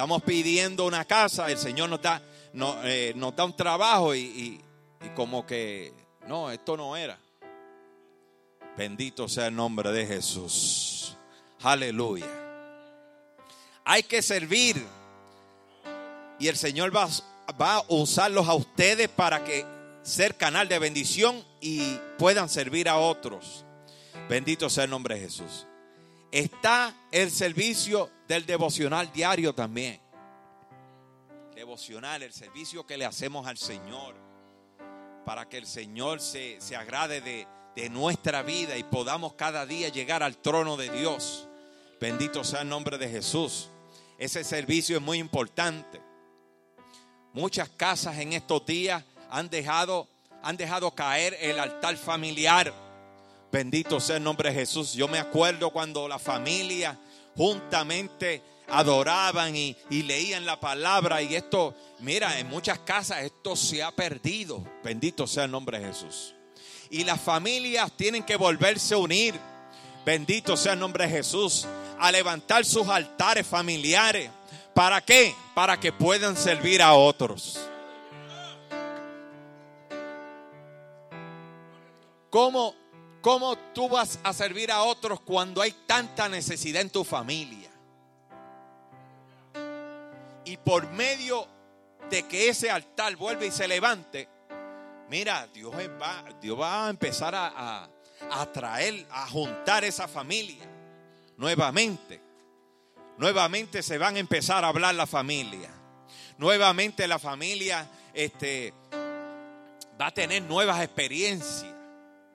Estamos 0.00 0.22
pidiendo 0.22 0.86
una 0.86 1.04
casa, 1.04 1.50
el 1.50 1.58
Señor 1.58 1.90
nos 1.90 2.00
da, 2.00 2.22
eh, 2.84 3.12
un 3.14 3.54
trabajo 3.54 4.14
y 4.14 4.58
como 5.14 5.44
que, 5.44 5.92
no, 6.26 6.50
esto 6.50 6.74
no 6.74 6.96
era. 6.96 7.18
Bendito 8.78 9.28
sea 9.28 9.48
el 9.48 9.56
nombre 9.56 9.92
de 9.92 10.06
Jesús. 10.06 11.18
Aleluya. 11.60 12.24
Hay 13.84 14.02
que 14.04 14.22
servir. 14.22 14.82
Y 16.38 16.48
el 16.48 16.56
Señor 16.56 16.96
va, 16.96 17.06
va, 17.60 17.74
a 17.74 17.84
usarlos 17.88 18.48
a 18.48 18.54
ustedes 18.54 19.10
para 19.10 19.44
que 19.44 19.66
ser 20.02 20.34
canal 20.34 20.66
de 20.66 20.78
bendición 20.78 21.44
y 21.60 21.98
puedan 22.16 22.48
servir 22.48 22.88
a 22.88 22.96
otros. 22.96 23.66
Bendito 24.30 24.70
sea 24.70 24.84
el 24.84 24.90
nombre 24.90 25.16
de 25.16 25.20
Jesús. 25.20 25.66
Está 26.32 26.94
el 27.10 27.30
servicio 27.30 28.10
del 28.28 28.46
devocional 28.46 29.12
diario 29.12 29.52
también. 29.54 30.00
Devocional, 31.54 32.22
el 32.22 32.32
servicio 32.32 32.86
que 32.86 32.96
le 32.96 33.04
hacemos 33.04 33.46
al 33.46 33.58
Señor. 33.58 34.14
Para 35.24 35.48
que 35.48 35.58
el 35.58 35.66
Señor 35.66 36.20
se, 36.20 36.60
se 36.60 36.76
agrade 36.76 37.20
de, 37.20 37.46
de 37.74 37.88
nuestra 37.90 38.42
vida 38.42 38.76
y 38.76 38.84
podamos 38.84 39.34
cada 39.34 39.66
día 39.66 39.88
llegar 39.88 40.22
al 40.22 40.36
trono 40.36 40.76
de 40.76 40.90
Dios. 40.90 41.48
Bendito 42.00 42.44
sea 42.44 42.62
el 42.62 42.68
nombre 42.68 42.96
de 42.96 43.08
Jesús. 43.08 43.68
Ese 44.18 44.44
servicio 44.44 44.96
es 44.96 45.02
muy 45.02 45.18
importante. 45.18 46.00
Muchas 47.32 47.68
casas 47.68 48.18
en 48.18 48.32
estos 48.32 48.64
días 48.66 49.04
han 49.30 49.48
dejado, 49.48 50.08
han 50.42 50.56
dejado 50.56 50.94
caer 50.94 51.36
el 51.40 51.58
altar 51.58 51.96
familiar. 51.96 52.72
Bendito 53.52 54.00
sea 54.00 54.16
el 54.16 54.22
nombre 54.22 54.50
de 54.50 54.54
Jesús. 54.54 54.92
Yo 54.92 55.08
me 55.08 55.18
acuerdo 55.18 55.70
cuando 55.70 56.06
la 56.06 56.18
familia 56.18 56.98
juntamente 57.36 58.42
adoraban 58.68 59.56
y, 59.56 59.76
y, 59.90 60.02
leían 60.02 60.46
la 60.46 60.60
palabra. 60.60 61.20
Y 61.22 61.34
esto, 61.34 61.74
mira, 61.98 62.38
en 62.38 62.48
muchas 62.48 62.78
casas 62.80 63.24
esto 63.24 63.56
se 63.56 63.82
ha 63.82 63.90
perdido. 63.90 64.64
Bendito 64.84 65.26
sea 65.26 65.44
el 65.44 65.50
nombre 65.50 65.80
de 65.80 65.86
Jesús. 65.86 66.34
Y 66.90 67.04
las 67.04 67.20
familias 67.20 67.90
tienen 67.96 68.22
que 68.22 68.36
volverse 68.36 68.94
a 68.94 68.98
unir. 68.98 69.34
Bendito 70.04 70.56
sea 70.56 70.74
el 70.74 70.78
nombre 70.78 71.06
de 71.06 71.10
Jesús 71.10 71.66
a 71.98 72.10
levantar 72.10 72.64
sus 72.64 72.88
altares 72.88 73.46
familiares. 73.46 74.30
¿Para 74.74 75.00
qué? 75.00 75.34
Para 75.54 75.78
que 75.78 75.92
puedan 75.92 76.36
servir 76.36 76.80
a 76.82 76.94
otros. 76.94 77.60
¿Cómo, 82.30 82.74
¿Cómo 83.20 83.56
tú 83.74 83.88
vas 83.88 84.18
a 84.22 84.32
servir 84.32 84.70
a 84.70 84.82
otros 84.82 85.20
cuando 85.20 85.60
hay 85.60 85.72
tanta 85.86 86.28
necesidad 86.28 86.80
en 86.80 86.90
tu 86.90 87.04
familia? 87.04 87.70
Y 90.44 90.56
por 90.56 90.88
medio 90.90 91.46
de 92.08 92.26
que 92.26 92.48
ese 92.48 92.70
altar 92.70 93.16
vuelva 93.16 93.44
y 93.44 93.50
se 93.50 93.68
levante, 93.68 94.28
mira, 95.08 95.46
Dios 95.52 95.72
va, 95.74 96.24
Dios 96.40 96.58
va 96.58 96.86
a 96.86 96.90
empezar 96.90 97.34
a, 97.34 97.48
a, 97.48 97.88
a 98.30 98.78
a 99.10 99.26
juntar 99.28 99.84
esa 99.84 100.08
familia 100.08 100.64
nuevamente. 101.36 102.20
Nuevamente 103.18 103.82
se 103.82 103.98
van 103.98 104.16
a 104.16 104.18
empezar 104.18 104.64
a 104.64 104.68
hablar 104.68 104.94
la 104.94 105.06
familia. 105.06 105.70
Nuevamente 106.38 107.06
la 107.06 107.18
familia 107.18 107.86
este, 108.14 108.72
va 110.00 110.06
a 110.06 110.10
tener 110.10 110.42
nuevas 110.42 110.82
experiencias. 110.82 111.79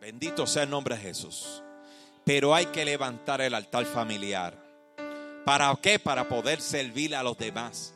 Bendito 0.06 0.46
sea 0.46 0.62
el 0.62 0.70
nombre 0.70 0.96
de 0.96 1.02
Jesús. 1.02 1.64
Pero 2.24 2.54
hay 2.54 2.68
que 2.68 2.86
levantar 2.86 3.42
el 3.42 3.56
altar 3.56 3.86
familiar. 3.86 4.56
¿Para 5.44 5.76
qué? 5.82 5.98
Para 5.98 6.30
poder 6.30 6.62
servir 6.62 7.16
a 7.16 7.24
los 7.24 7.36
demás. 7.40 7.92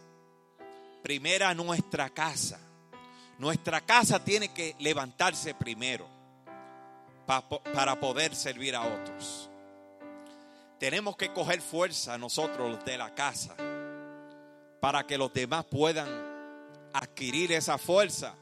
Primera 1.03 1.53
nuestra 1.53 2.10
casa. 2.10 2.60
Nuestra 3.38 3.82
casa 3.82 4.24
tiene 4.24 4.51
que 4.51 4.76
levantarse 4.80 5.53
primero 5.53 6.07
pa- 7.28 7.47
para 7.47 7.99
poder 7.99 8.34
servir 8.36 8.76
a 8.76 8.82
otros. 8.82 9.47
Tenemos 10.80 11.16
que 11.16 11.32
coger 11.32 11.62
fuerza 11.62 12.18
nosotros 12.18 12.72
los 12.72 12.84
de 12.86 12.97
la 12.97 13.14
casa 13.14 13.53
para 14.82 15.05
que 15.05 15.16
los 15.16 15.32
demás 15.32 15.64
puedan 15.66 16.10
adquirir 16.91 17.51
esa 17.51 17.78
fuerza 17.78 18.34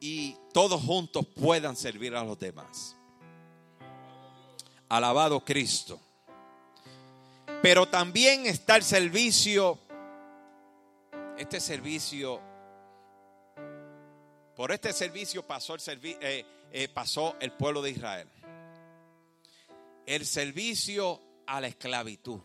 y 0.00 0.34
todos 0.54 0.82
juntos 0.82 1.26
puedan 1.26 1.76
servir 1.76 2.16
a 2.16 2.24
los 2.24 2.38
demás. 2.38 2.96
Alabado 4.88 5.44
Cristo. 5.44 6.00
Pero 7.62 7.86
también 7.86 8.46
está 8.46 8.76
el 8.76 8.82
servicio, 8.82 9.78
este 11.36 11.60
servicio, 11.60 12.40
por 14.56 14.72
este 14.72 14.94
servicio 14.94 15.46
pasó 15.46 15.74
el, 15.74 16.00
eh, 16.02 16.46
eh, 16.72 16.88
pasó 16.88 17.36
el 17.38 17.52
pueblo 17.52 17.82
de 17.82 17.90
Israel. 17.90 18.28
El 20.06 20.24
servicio 20.24 21.20
a 21.46 21.60
la 21.60 21.68
esclavitud. 21.68 22.40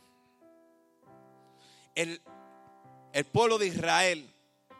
El, 1.95 2.21
el 3.13 3.25
pueblo 3.25 3.57
de 3.57 3.67
Israel 3.67 4.29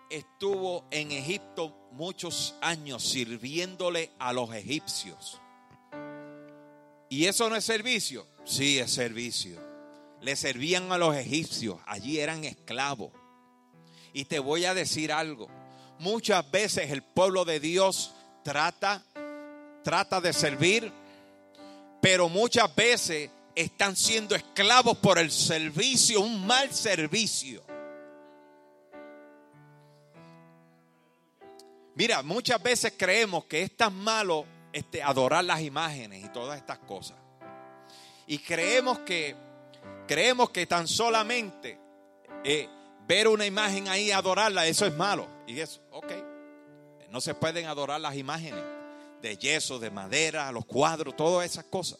estuvo 0.09 0.86
en 0.91 1.13
Egipto 1.13 1.84
muchos 1.95 2.55
años 2.61 3.03
sirviéndole 3.03 4.11
a 4.19 4.33
los 4.33 4.53
egipcios. 4.53 5.39
¿Y 7.09 7.25
eso 7.25 7.49
no 7.49 7.55
es 7.55 7.65
servicio? 7.65 8.27
Sí, 8.43 8.79
es 8.79 8.91
servicio. 8.91 9.59
Le 10.21 10.35
servían 10.35 10.91
a 10.91 10.97
los 10.97 11.15
egipcios, 11.15 11.79
allí 11.85 12.19
eran 12.19 12.43
esclavos. 12.43 13.11
Y 14.13 14.25
te 14.25 14.39
voy 14.39 14.65
a 14.65 14.73
decir 14.73 15.11
algo, 15.11 15.49
muchas 15.99 16.49
veces 16.51 16.91
el 16.91 17.03
pueblo 17.03 17.45
de 17.45 17.59
Dios 17.59 18.13
trata 18.43 19.03
trata 19.85 20.19
de 20.19 20.33
servir, 20.33 20.91
pero 22.01 22.27
muchas 22.27 22.75
veces 22.75 23.29
están 23.53 23.95
siendo 23.95 24.35
esclavos 24.35 24.97
por 24.97 25.19
el 25.19 25.31
servicio, 25.31 26.21
un 26.21 26.45
mal 26.45 26.73
servicio. 26.73 27.63
Mira, 31.95 32.21
muchas 32.23 32.61
veces 32.61 32.93
creemos 32.97 33.45
que 33.45 33.61
es 33.61 33.75
tan 33.75 33.95
malo 33.95 34.45
este, 34.71 35.01
adorar 35.01 35.43
las 35.45 35.61
imágenes 35.61 36.23
y 36.23 36.29
todas 36.29 36.57
estas 36.57 36.79
cosas. 36.79 37.17
Y 38.27 38.39
creemos 38.39 38.99
que 38.99 39.35
creemos 40.07 40.49
que 40.49 40.65
tan 40.65 40.87
solamente 40.87 41.79
eh, 42.43 42.67
ver 43.07 43.27
una 43.27 43.45
imagen 43.45 43.87
ahí 43.87 44.07
y 44.07 44.11
adorarla, 44.11 44.67
eso 44.67 44.85
es 44.85 44.95
malo. 44.95 45.27
Y 45.47 45.59
eso, 45.59 45.81
ok. 45.91 46.11
No 47.09 47.21
se 47.21 47.33
pueden 47.33 47.67
adorar 47.67 48.01
las 48.01 48.15
imágenes 48.15 48.63
de 49.21 49.37
yeso, 49.37 49.79
de 49.79 49.89
madera, 49.89 50.51
los 50.51 50.65
cuadros, 50.65 51.15
todas 51.15 51.45
esas 51.45 51.65
cosas. 51.65 51.99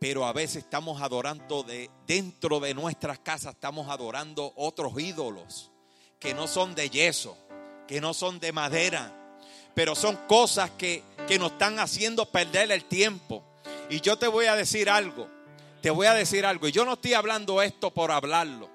Pero 0.00 0.26
a 0.26 0.32
veces 0.32 0.64
estamos 0.64 1.00
adorando 1.00 1.62
de 1.62 1.90
dentro 2.06 2.60
de 2.60 2.74
nuestras 2.74 3.18
casas, 3.20 3.54
estamos 3.54 3.88
adorando 3.88 4.52
otros 4.56 4.98
ídolos 4.98 5.70
que 6.20 6.34
no 6.34 6.46
son 6.46 6.74
de 6.74 6.90
yeso, 6.90 7.36
que 7.88 8.00
no 8.00 8.14
son 8.14 8.38
de 8.38 8.52
madera, 8.52 9.12
pero 9.74 9.94
son 9.96 10.16
cosas 10.28 10.70
que, 10.78 11.02
que 11.26 11.38
nos 11.38 11.52
están 11.52 11.78
haciendo 11.80 12.26
perder 12.26 12.70
el 12.70 12.84
tiempo. 12.84 13.42
Y 13.90 14.00
yo 14.00 14.16
te 14.18 14.28
voy 14.28 14.46
a 14.46 14.54
decir 14.54 14.90
algo, 14.90 15.28
te 15.80 15.90
voy 15.90 16.06
a 16.06 16.14
decir 16.14 16.44
algo, 16.46 16.68
y 16.68 16.72
yo 16.72 16.84
no 16.84 16.92
estoy 16.94 17.14
hablando 17.14 17.62
esto 17.62 17.90
por 17.92 18.10
hablarlo, 18.12 18.68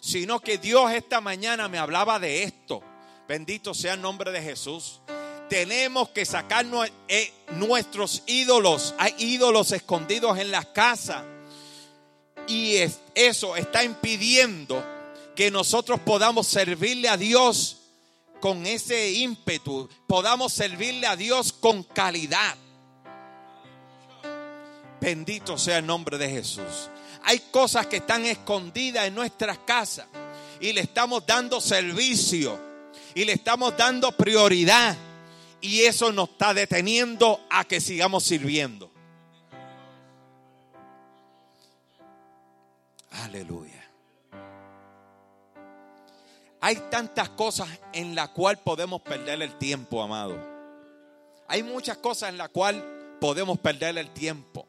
sino 0.00 0.38
que 0.40 0.58
Dios 0.58 0.92
esta 0.92 1.20
mañana 1.20 1.68
me 1.68 1.78
hablaba 1.78 2.18
de 2.18 2.44
esto. 2.44 2.82
Bendito 3.26 3.74
sea 3.74 3.94
el 3.94 4.02
nombre 4.02 4.30
de 4.30 4.42
Jesús. 4.42 5.00
Tenemos 5.48 6.10
que 6.10 6.24
sacar 6.26 6.66
nue- 6.66 6.92
eh, 7.08 7.32
nuestros 7.52 8.22
ídolos. 8.26 8.94
Hay 8.98 9.14
ídolos 9.18 9.72
escondidos 9.72 10.38
en 10.38 10.50
las 10.50 10.66
casas. 10.66 11.24
Y 12.46 12.76
es- 12.76 13.00
eso 13.14 13.56
está 13.56 13.82
impidiendo 13.82 14.84
que 15.34 15.50
nosotros 15.50 16.00
podamos 16.00 16.46
servirle 16.46 17.08
a 17.08 17.16
Dios 17.16 17.78
con 18.44 18.66
ese 18.66 19.10
ímpetu. 19.10 19.88
Podamos 20.06 20.52
servirle 20.52 21.06
a 21.06 21.16
Dios 21.16 21.50
con 21.50 21.82
calidad. 21.82 22.54
Bendito 25.00 25.56
sea 25.56 25.78
el 25.78 25.86
nombre 25.86 26.18
de 26.18 26.28
Jesús. 26.28 26.90
Hay 27.22 27.38
cosas 27.50 27.86
que 27.86 27.96
están 27.96 28.26
escondidas 28.26 29.06
en 29.06 29.14
nuestras 29.14 29.56
casas 29.60 30.08
y 30.60 30.74
le 30.74 30.82
estamos 30.82 31.24
dando 31.24 31.58
servicio 31.58 32.60
y 33.14 33.24
le 33.24 33.32
estamos 33.32 33.78
dando 33.78 34.12
prioridad 34.12 34.94
y 35.62 35.80
eso 35.80 36.12
nos 36.12 36.28
está 36.28 36.52
deteniendo 36.52 37.46
a 37.48 37.64
que 37.64 37.80
sigamos 37.80 38.24
sirviendo. 38.24 38.92
Aleluya. 43.10 43.83
Hay 46.64 46.76
tantas 46.76 47.28
cosas 47.28 47.68
en 47.92 48.14
las 48.14 48.30
cuales 48.30 48.58
podemos 48.64 49.02
perder 49.02 49.42
el 49.42 49.58
tiempo, 49.58 50.02
amado. 50.02 50.38
Hay 51.46 51.62
muchas 51.62 51.98
cosas 51.98 52.30
en 52.30 52.38
las 52.38 52.48
cuales 52.48 52.82
podemos 53.20 53.58
perder 53.58 53.98
el 53.98 54.08
tiempo. 54.14 54.66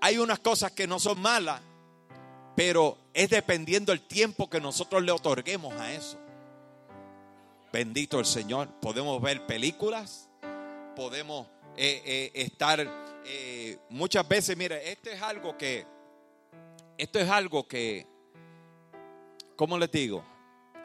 Hay 0.00 0.18
unas 0.18 0.40
cosas 0.40 0.72
que 0.72 0.88
no 0.88 0.98
son 0.98 1.20
malas, 1.20 1.60
pero 2.56 2.98
es 3.14 3.30
dependiendo 3.30 3.92
el 3.92 4.00
tiempo 4.00 4.50
que 4.50 4.60
nosotros 4.60 5.04
le 5.04 5.12
otorguemos 5.12 5.72
a 5.74 5.92
eso. 5.92 6.18
Bendito 7.72 8.18
el 8.18 8.26
Señor. 8.26 8.70
Podemos 8.80 9.22
ver 9.22 9.46
películas, 9.46 10.28
podemos 10.96 11.46
eh, 11.76 12.02
eh, 12.04 12.32
estar 12.34 12.80
eh, 13.24 13.78
muchas 13.88 14.26
veces, 14.26 14.56
mire, 14.56 14.90
esto 14.90 15.10
es 15.10 15.22
algo 15.22 15.56
que, 15.56 15.86
esto 16.98 17.20
es 17.20 17.30
algo 17.30 17.68
que, 17.68 18.11
¿cómo 19.56 19.78
les 19.78 19.90
digo? 19.90 20.24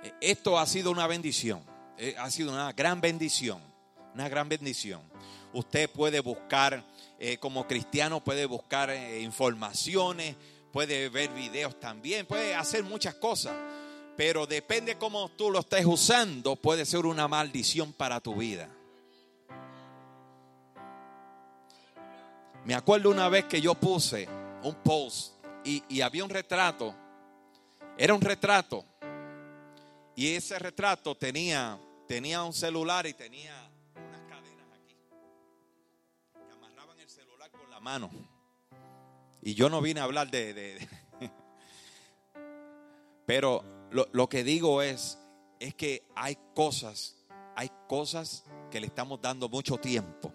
Eh, 0.03 0.13
Esto 0.21 0.57
ha 0.59 0.65
sido 0.65 0.91
una 0.91 1.07
bendición, 1.07 1.63
eh, 1.97 2.15
ha 2.17 2.29
sido 2.29 2.51
una 2.51 2.71
gran 2.73 3.01
bendición, 3.01 3.61
una 4.13 4.29
gran 4.29 4.47
bendición. 4.47 5.01
Usted 5.53 5.89
puede 5.89 6.19
buscar, 6.19 6.83
eh, 7.19 7.37
como 7.37 7.65
cristiano, 7.67 8.23
puede 8.23 8.45
buscar 8.45 8.89
eh, 8.89 9.21
informaciones, 9.21 10.35
puede 10.71 11.09
ver 11.09 11.29
videos 11.31 11.79
también, 11.79 12.25
puede 12.25 12.53
hacer 12.53 12.83
muchas 12.83 13.15
cosas, 13.15 13.55
pero 14.15 14.45
depende 14.45 14.97
cómo 14.97 15.29
tú 15.29 15.49
lo 15.49 15.59
estés 15.59 15.85
usando, 15.85 16.55
puede 16.55 16.85
ser 16.85 17.05
una 17.05 17.27
maldición 17.27 17.93
para 17.93 18.19
tu 18.19 18.35
vida. 18.35 18.69
Me 22.65 22.75
acuerdo 22.75 23.09
una 23.09 23.29
vez 23.29 23.45
que 23.45 23.61
yo 23.61 23.73
puse 23.75 24.27
un 24.61 24.75
post 24.83 25.33
y 25.63 26.01
había 26.01 26.23
un 26.23 26.29
retrato, 26.29 26.93
era 27.97 28.13
un 28.13 28.21
retrato, 28.21 28.85
y 30.15 30.33
ese 30.35 30.57
retrato 30.57 31.15
tenía, 31.15 31.79
tenía 32.07 32.43
un 32.43 32.53
celular 32.53 33.05
y 33.05 33.13
tenía 33.13 33.69
unas 33.95 34.21
cadenas 34.21 34.67
aquí 34.73 34.95
que 36.33 36.53
amarraban 36.53 36.99
el 36.99 37.09
celular 37.09 37.51
con 37.51 37.69
la 37.69 37.79
mano. 37.79 38.09
Y 39.43 39.53
yo 39.53 39.69
no 39.69 39.79
vine 39.79 39.99
a 39.99 40.03
hablar 40.03 40.31
de... 40.31 40.87
Pero 43.27 43.63
lo, 43.91 44.07
lo 44.11 44.27
que 44.27 44.43
digo 44.43 44.81
es, 44.81 45.19
es 45.59 45.75
que 45.75 46.07
hay 46.15 46.35
cosas, 46.55 47.15
hay 47.55 47.69
cosas 47.87 48.43
que 48.71 48.79
le 48.79 48.87
estamos 48.87 49.21
dando 49.21 49.49
mucho 49.49 49.77
tiempo. 49.77 50.33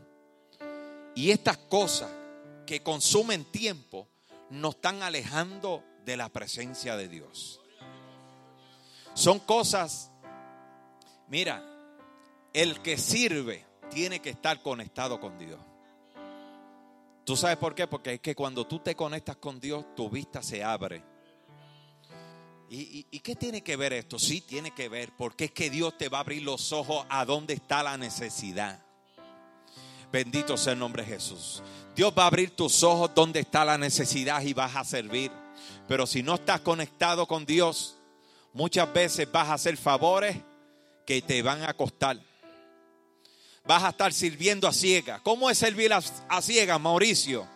Y 1.16 1.32
estas 1.32 1.58
cosas 1.58 2.10
que 2.66 2.84
consumen 2.84 3.44
tiempo 3.46 4.06
nos 4.50 4.76
están 4.76 5.02
alejando 5.02 5.82
de 6.04 6.16
la 6.16 6.28
presencia 6.28 6.96
de 6.96 7.08
Dios. 7.08 7.60
Son 9.14 9.38
cosas, 9.38 10.10
mira, 11.28 11.62
el 12.52 12.80
que 12.80 12.96
sirve 12.96 13.66
tiene 13.90 14.20
que 14.20 14.30
estar 14.30 14.62
conectado 14.62 15.20
con 15.20 15.38
Dios. 15.38 15.60
¿Tú 17.24 17.36
sabes 17.36 17.56
por 17.56 17.74
qué? 17.74 17.86
Porque 17.86 18.14
es 18.14 18.20
que 18.20 18.34
cuando 18.34 18.66
tú 18.66 18.80
te 18.80 18.96
conectas 18.96 19.36
con 19.36 19.60
Dios, 19.60 19.94
tu 19.94 20.10
vista 20.10 20.42
se 20.42 20.64
abre. 20.64 21.04
¿Y, 22.68 23.06
y, 23.10 23.20
qué 23.20 23.36
tiene 23.36 23.62
que 23.62 23.76
ver 23.76 23.92
esto? 23.92 24.18
Sí, 24.18 24.40
tiene 24.40 24.70
que 24.70 24.88
ver, 24.88 25.12
porque 25.18 25.44
es 25.44 25.52
que 25.52 25.68
Dios 25.68 25.98
te 25.98 26.08
va 26.08 26.18
a 26.18 26.20
abrir 26.22 26.42
los 26.42 26.72
ojos 26.72 27.04
a 27.10 27.26
dónde 27.26 27.52
está 27.52 27.82
la 27.82 27.98
necesidad. 27.98 28.82
Bendito 30.10 30.56
sea 30.56 30.72
el 30.72 30.78
nombre 30.78 31.04
de 31.04 31.10
Jesús. 31.10 31.62
Dios 31.94 32.14
va 32.16 32.24
a 32.24 32.26
abrir 32.28 32.50
tus 32.56 32.82
ojos 32.82 33.10
donde 33.14 33.40
está 33.40 33.64
la 33.64 33.76
necesidad 33.76 34.42
y 34.42 34.54
vas 34.54 34.74
a 34.74 34.84
servir. 34.84 35.30
Pero 35.88 36.06
si 36.06 36.22
no 36.22 36.34
estás 36.34 36.60
conectado 36.60 37.26
con 37.26 37.44
Dios, 37.44 37.96
muchas 38.52 38.92
veces 38.92 39.30
vas 39.30 39.48
a 39.48 39.54
hacer 39.54 39.76
favores 39.76 40.36
que 41.06 41.22
te 41.22 41.42
van 41.42 41.62
a 41.64 41.74
costar. 41.74 42.18
Vas 43.64 43.84
a 43.84 43.90
estar 43.90 44.12
sirviendo 44.12 44.66
a 44.66 44.72
ciegas. 44.72 45.20
¿Cómo 45.22 45.48
es 45.50 45.58
servir 45.58 45.92
a, 45.92 46.00
a 46.28 46.42
ciegas, 46.42 46.80
Mauricio? 46.80 47.46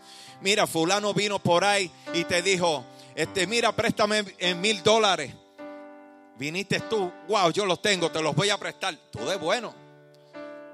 Mira, 0.41 0.67
fulano 0.67 1.15
vino 1.15 1.39
por 1.39 1.65
ahí 1.65 1.91
y 2.13 2.25
te 2.25 2.43
dijo, 2.43 2.85
este, 3.15 3.47
mira, 3.47 3.75
préstame 3.75 4.25
en 4.39 4.61
mil 4.61 4.83
dólares. 4.83 5.33
Viniste 6.39 6.81
tú, 6.81 7.11
wow, 7.29 7.51
yo 7.51 7.65
los 7.65 7.81
tengo, 7.81 8.11
te 8.11 8.21
los 8.21 8.35
voy 8.35 8.51
a 8.51 8.59
prestar. 8.59 8.95
Todo 9.11 9.33
es 9.33 9.41
bueno. 9.41 9.75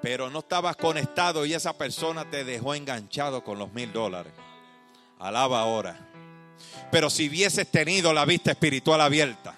Pero 0.02 0.28
no 0.28 0.40
estabas 0.40 0.74
conectado 0.76 1.46
y 1.46 1.54
esa 1.54 1.72
persona 1.78 2.28
te 2.28 2.42
dejó 2.42 2.74
enganchado 2.74 3.44
con 3.44 3.58
los 3.58 3.72
mil 3.72 3.92
dólares. 3.92 4.32
Alaba 5.20 5.60
ahora. 5.60 6.11
Pero 6.90 7.08
si 7.10 7.28
hubieses 7.28 7.66
tenido 7.68 8.12
la 8.12 8.24
vista 8.24 8.50
espiritual 8.50 9.00
abierta, 9.00 9.54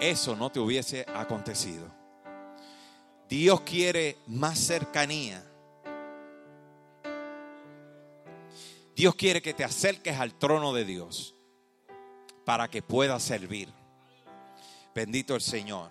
eso 0.00 0.36
no 0.36 0.50
te 0.50 0.60
hubiese 0.60 1.06
acontecido. 1.14 1.86
Dios 3.28 3.62
quiere 3.62 4.18
más 4.26 4.58
cercanía. 4.58 5.42
Dios 8.94 9.14
quiere 9.14 9.42
que 9.42 9.52
te 9.52 9.64
acerques 9.64 10.18
al 10.18 10.32
trono 10.38 10.72
de 10.72 10.84
Dios 10.84 11.34
para 12.44 12.68
que 12.68 12.82
puedas 12.82 13.22
servir. 13.22 13.68
Bendito 14.94 15.34
el 15.34 15.42
Señor. 15.42 15.90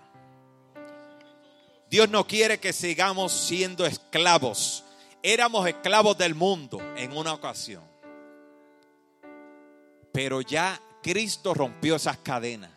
Dios 1.90 2.10
no 2.10 2.26
quiere 2.26 2.60
que 2.60 2.74
sigamos 2.74 3.32
siendo 3.32 3.86
esclavos. 3.86 4.85
Éramos 5.28 5.68
esclavos 5.68 6.16
del 6.20 6.36
mundo 6.36 6.80
en 6.96 7.18
una 7.18 7.34
ocasión. 7.34 7.82
Pero 10.14 10.42
ya 10.42 10.80
Cristo 11.02 11.56
rompió 11.56 11.96
esas 11.96 12.20
cadenas. 12.20 12.70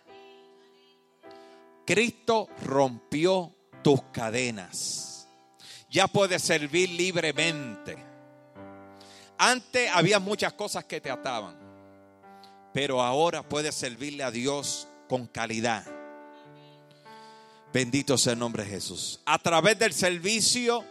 Cristo 1.85 2.49
rompió 2.65 3.55
tus 3.85 4.01
cadenas. 4.13 5.29
Ya 5.91 6.09
puedes 6.09 6.41
servir 6.41 6.89
libremente. 6.89 7.99
Antes 9.37 9.91
había 9.93 10.19
muchas 10.19 10.55
cosas 10.55 10.87
que 10.87 11.03
te 11.03 11.11
ataban. 11.11 11.55
Pero 12.73 13.03
ahora 13.03 13.47
puedes 13.47 13.75
servirle 13.75 14.25
a 14.25 14.31
Dios 14.31 14.89
con 15.07 15.27
calidad. 15.27 15.85
Bendito 17.75 18.17
sea 18.17 18.33
el 18.33 18.39
nombre 18.39 18.65
de 18.65 18.71
Jesús. 18.71 19.21
A 19.27 19.39
través 19.39 19.79
del 19.79 19.93
servicio 19.93 20.83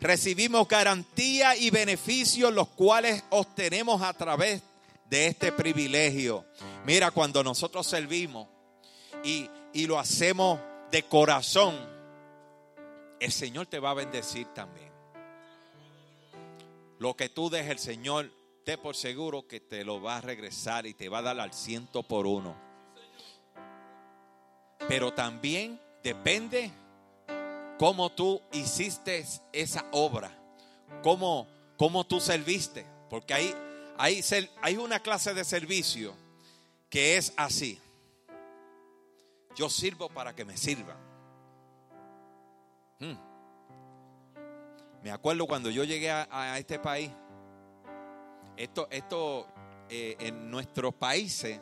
recibimos 0.00 0.68
garantía 0.68 1.56
y 1.56 1.70
beneficios 1.70 2.52
los 2.52 2.68
cuales 2.68 3.24
obtenemos 3.30 4.02
a 4.02 4.12
través 4.12 4.62
de 5.08 5.26
este 5.26 5.52
privilegio. 5.52 6.44
Mira, 6.84 7.10
cuando 7.10 7.42
nosotros 7.42 7.86
servimos 7.86 8.48
y, 9.24 9.48
y 9.72 9.86
lo 9.86 9.98
hacemos 9.98 10.60
de 10.90 11.02
corazón, 11.04 11.74
el 13.20 13.32
Señor 13.32 13.66
te 13.66 13.78
va 13.78 13.90
a 13.90 13.94
bendecir 13.94 14.46
también. 14.48 14.88
Lo 16.98 17.14
que 17.14 17.28
tú 17.28 17.48
dejes, 17.48 17.70
el 17.70 17.78
Señor, 17.78 18.30
te 18.64 18.76
por 18.76 18.96
seguro 18.96 19.46
que 19.46 19.60
te 19.60 19.84
lo 19.84 20.02
va 20.02 20.18
a 20.18 20.20
regresar 20.20 20.86
y 20.86 20.94
te 20.94 21.08
va 21.08 21.18
a 21.18 21.22
dar 21.22 21.40
al 21.40 21.54
ciento 21.54 22.02
por 22.02 22.26
uno. 22.26 22.54
Pero 24.88 25.12
también 25.12 25.80
depende 26.02 26.70
cómo 27.78 28.10
tú 28.10 28.42
hiciste 28.52 29.24
esa 29.52 29.84
obra, 29.92 30.30
cómo, 31.02 31.46
cómo 31.76 32.04
tú 32.04 32.20
serviste. 32.20 32.86
Porque 33.08 33.34
hay, 33.34 33.54
hay, 33.96 34.22
hay 34.62 34.76
una 34.76 35.00
clase 35.00 35.32
de 35.34 35.44
servicio 35.44 36.14
que 36.90 37.16
es 37.16 37.32
así. 37.36 37.80
Yo 39.56 39.70
sirvo 39.70 40.08
para 40.08 40.34
que 40.34 40.44
me 40.44 40.56
sirvan. 40.56 40.96
Hmm. 43.00 43.28
Me 45.02 45.10
acuerdo 45.10 45.46
cuando 45.46 45.70
yo 45.70 45.84
llegué 45.84 46.10
a, 46.10 46.58
este 46.58 46.78
país, 46.78 47.10
esto, 48.56 48.88
esto 48.90 49.46
eh, 49.88 50.16
en 50.18 50.50
nuestros 50.50 50.94
países, 50.94 51.60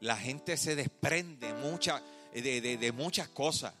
la 0.00 0.16
gente 0.16 0.56
se 0.56 0.74
desprende 0.74 1.54
mucha, 1.54 2.02
de, 2.32 2.60
de, 2.60 2.92
muchas 2.92 3.28
cosas. 3.28 3.72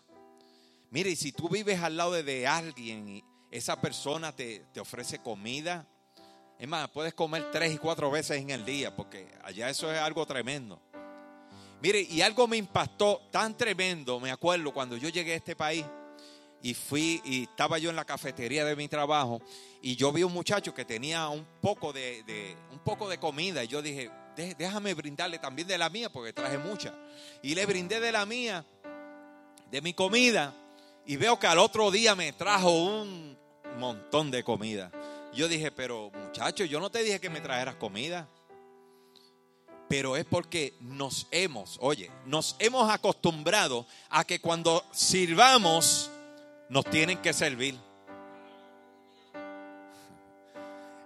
Mire, 0.90 1.14
si 1.16 1.32
tú 1.32 1.50
vives 1.50 1.80
al 1.82 1.96
lado 1.96 2.12
de, 2.12 2.46
alguien 2.46 3.08
y 3.08 3.24
esa 3.50 3.78
persona 3.78 4.34
te, 4.34 4.60
te, 4.72 4.80
ofrece 4.80 5.18
comida, 5.18 5.86
es 6.58 6.66
más, 6.66 6.88
puedes 6.88 7.12
comer 7.12 7.50
tres 7.52 7.74
y 7.74 7.78
cuatro 7.78 8.10
veces 8.10 8.40
en 8.40 8.50
el 8.50 8.64
día, 8.64 8.96
porque 8.96 9.28
allá 9.42 9.68
eso 9.68 9.92
es 9.92 9.98
algo 9.98 10.24
tremendo. 10.24 10.80
Mire, 11.82 12.00
y 12.00 12.22
algo 12.22 12.48
me 12.48 12.56
impactó 12.56 13.20
tan 13.30 13.56
tremendo, 13.56 14.18
me 14.18 14.30
acuerdo 14.30 14.72
cuando 14.72 14.96
yo 14.96 15.10
llegué 15.10 15.34
a 15.34 15.36
este 15.36 15.54
país 15.54 15.84
y 16.62 16.72
fui 16.72 17.20
y 17.24 17.42
estaba 17.44 17.78
yo 17.78 17.90
en 17.90 17.96
la 17.96 18.04
cafetería 18.04 18.64
de 18.64 18.74
mi 18.74 18.88
trabajo 18.88 19.40
y 19.82 19.94
yo 19.94 20.10
vi 20.10 20.24
un 20.24 20.32
muchacho 20.32 20.74
que 20.74 20.84
tenía 20.84 21.28
un 21.28 21.46
poco 21.60 21.92
de, 21.92 22.22
de 22.24 22.56
un 22.72 22.80
poco 22.80 23.08
de 23.08 23.18
comida 23.18 23.62
y 23.62 23.68
yo 23.68 23.82
dije, 23.82 24.10
déjame 24.56 24.94
brindarle 24.94 25.38
también 25.38 25.68
de 25.68 25.76
la 25.76 25.90
mía 25.90 26.10
porque 26.10 26.32
traje 26.32 26.56
mucha. 26.56 26.94
Y 27.42 27.54
le 27.54 27.66
brindé 27.66 28.00
de 28.00 28.10
la 28.10 28.24
mía, 28.26 28.64
de 29.70 29.82
mi 29.82 29.92
comida 29.92 30.54
y 31.08 31.16
veo 31.16 31.38
que 31.38 31.46
al 31.46 31.58
otro 31.58 31.90
día 31.90 32.14
me 32.14 32.34
trajo 32.34 32.70
un 32.70 33.34
montón 33.78 34.30
de 34.30 34.44
comida. 34.44 34.92
Yo 35.32 35.48
dije, 35.48 35.72
pero 35.72 36.10
muchacho, 36.10 36.66
yo 36.66 36.80
no 36.80 36.90
te 36.90 37.02
dije 37.02 37.18
que 37.18 37.30
me 37.30 37.40
trajeras 37.40 37.76
comida. 37.76 38.28
Pero 39.88 40.18
es 40.18 40.26
porque 40.26 40.74
nos 40.80 41.26
hemos, 41.30 41.78
oye, 41.80 42.10
nos 42.26 42.56
hemos 42.58 42.90
acostumbrado 42.90 43.86
a 44.10 44.22
que 44.24 44.38
cuando 44.38 44.84
sirvamos, 44.92 46.10
nos 46.68 46.84
tienen 46.84 47.18
que 47.18 47.32
servir. 47.32 47.74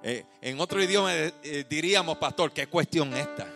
Eh, 0.05 0.27
en 0.41 0.59
otro 0.59 0.83
idioma 0.83 1.15
eh, 1.15 1.65
diríamos, 1.71 2.19
pastor, 2.19 2.51
¿qué 2.51 2.67
cuestión 2.67 3.17
esta? 3.17 3.47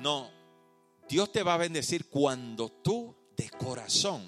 No, 0.00 0.30
Dios 1.06 1.30
te 1.30 1.42
va 1.42 1.52
a 1.52 1.58
bendecir 1.58 2.08
cuando 2.08 2.70
tú 2.70 3.14
de 3.36 3.50
corazón, 3.50 4.22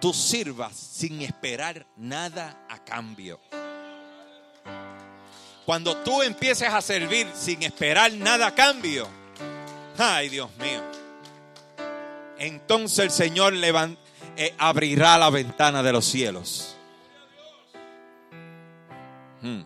tú 0.00 0.12
sirvas 0.12 0.76
sin 0.76 1.22
esperar 1.22 1.86
nada 1.96 2.66
a 2.68 2.82
cambio. 2.84 3.40
Cuando 5.64 5.96
tú 5.98 6.22
empieces 6.22 6.68
a 6.68 6.80
servir 6.80 7.28
sin 7.34 7.62
esperar 7.62 8.12
nada 8.12 8.48
a 8.48 8.54
cambio, 8.54 9.08
ay 9.98 10.28
Dios 10.28 10.50
mío, 10.56 10.82
entonces 12.38 12.98
el 12.98 13.10
Señor 13.10 13.52
levanta 13.52 14.00
eh, 14.36 14.54
abrirá 14.58 15.18
la 15.18 15.30
ventana 15.30 15.82
de 15.82 15.92
los 15.92 16.04
cielos. 16.04 16.76
Hmm. 19.42 19.62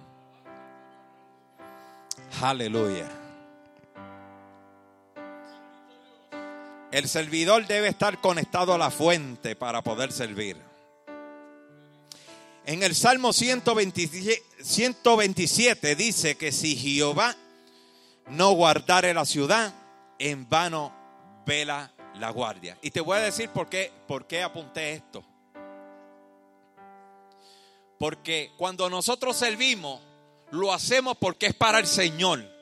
Aleluya. 2.41 3.26
El 6.97 7.11
servidor 7.11 7.67
debe 7.67 7.89
estar 7.89 8.23
conectado 8.23 8.73
a 8.73 8.79
la 8.79 8.91
fuente 8.91 9.55
para 9.55 9.83
poder 9.83 10.13
servir. 10.13 10.57
En 12.65 12.83
el 12.83 12.95
Salmo 12.95 13.35
127, 13.35 14.43
127 14.63 15.95
dice 15.95 16.39
que 16.39 16.51
si 16.53 16.75
Jehová 16.75 17.37
no 18.29 18.53
guardare 18.53 19.13
la 19.13 19.27
ciudad, 19.27 19.75
en 20.19 20.49
vano 20.49 20.91
vela 21.45 21.93
la 22.15 22.31
guardia. 22.31 22.79
Y 22.81 22.91
te 22.93 23.03
voy 23.03 23.19
a 23.19 23.21
decir 23.21 23.51
por 23.51 23.69
qué, 23.69 23.93
por 24.09 24.27
qué 24.27 24.43
apunté 24.43 24.95
esto. 24.95 25.23
Porque 27.99 28.53
cuando 28.57 28.89
nosotros 28.89 29.37
servimos, 29.37 30.01
lo 30.51 30.73
hacemos 30.73 31.19
porque 31.19 31.49
es 31.49 31.55
para 31.55 31.79
el 31.79 31.87
Señor. 31.87 32.56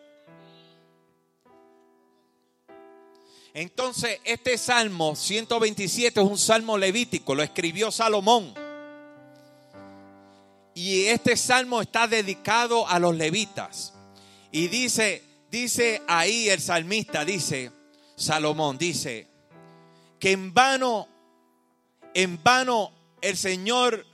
Entonces, 3.55 4.19
este 4.25 4.59
salmo 4.59 5.15
127 5.15 6.21
es 6.21 6.27
un 6.27 6.37
salmo 6.37 6.77
levítico, 6.77 7.37
lo 7.37 7.43
escribió 7.45 7.93
Salomón. 7.93 8.53
Y 10.75 11.05
este 11.05 11.37
salmo 11.37 11.81
está 11.81 12.09
dedicado 12.09 12.89
a 12.89 12.99
los 12.99 13.15
levitas. 13.15 13.95
Y 14.51 14.67
dice, 14.67 15.23
dice 15.53 16.03
ahí 16.09 16.49
el 16.49 16.61
salmista, 16.61 17.25
dice, 17.25 17.71
Salomón, 18.17 18.77
dice, 18.77 19.29
que 20.19 20.33
en 20.33 20.53
vano, 20.53 21.07
en 22.13 22.43
vano 22.43 22.91
el 23.21 23.37
Señor, 23.37 24.05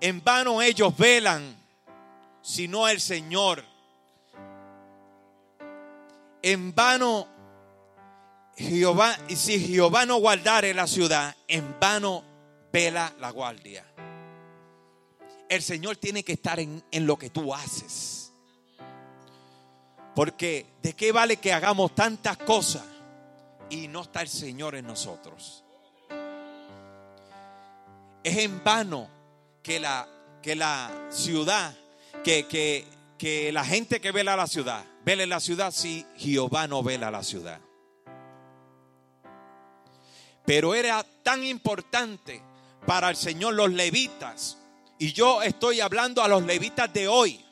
en 0.00 0.24
vano 0.24 0.60
ellos 0.60 0.96
velan, 0.96 1.56
sino 2.42 2.88
el 2.88 3.00
Señor. 3.00 3.64
En 6.42 6.74
vano 6.74 7.35
Jehová, 8.56 9.18
y 9.28 9.36
si 9.36 9.60
Jehová 9.60 10.06
no 10.06 10.16
guardare 10.16 10.72
la 10.72 10.86
ciudad, 10.86 11.36
en 11.46 11.78
vano 11.78 12.24
vela 12.72 13.14
la 13.20 13.30
guardia. 13.30 13.84
El 15.48 15.62
Señor 15.62 15.96
tiene 15.96 16.24
que 16.24 16.32
estar 16.32 16.58
en, 16.58 16.82
en 16.90 17.06
lo 17.06 17.18
que 17.18 17.28
tú 17.30 17.54
haces. 17.54 18.32
Porque 20.14 20.66
de 20.82 20.94
qué 20.94 21.12
vale 21.12 21.36
que 21.36 21.52
hagamos 21.52 21.94
tantas 21.94 22.38
cosas 22.38 22.84
y 23.68 23.88
no 23.88 24.02
está 24.02 24.22
el 24.22 24.28
Señor 24.28 24.74
en 24.74 24.86
nosotros. 24.86 25.62
Es 28.24 28.38
en 28.38 28.64
vano 28.64 29.08
que 29.62 29.78
la, 29.78 30.08
que 30.42 30.56
la 30.56 30.90
ciudad, 31.10 31.74
que, 32.24 32.46
que, 32.46 32.86
que 33.18 33.52
la 33.52 33.64
gente 33.64 34.00
que 34.00 34.12
vela 34.12 34.34
la 34.34 34.46
ciudad, 34.46 34.82
vele 35.04 35.26
la 35.26 35.40
ciudad 35.40 35.70
si 35.70 36.06
Jehová 36.16 36.66
no 36.66 36.82
vela 36.82 37.10
la 37.10 37.22
ciudad. 37.22 37.60
Pero 40.46 40.74
era 40.74 41.04
tan 41.22 41.44
importante 41.44 42.40
para 42.86 43.10
el 43.10 43.16
Señor 43.16 43.54
los 43.54 43.72
levitas. 43.72 44.58
Y 44.98 45.12
yo 45.12 45.42
estoy 45.42 45.80
hablando 45.80 46.22
a 46.22 46.28
los 46.28 46.44
levitas 46.44 46.90
de 46.92 47.08
hoy. 47.08 47.44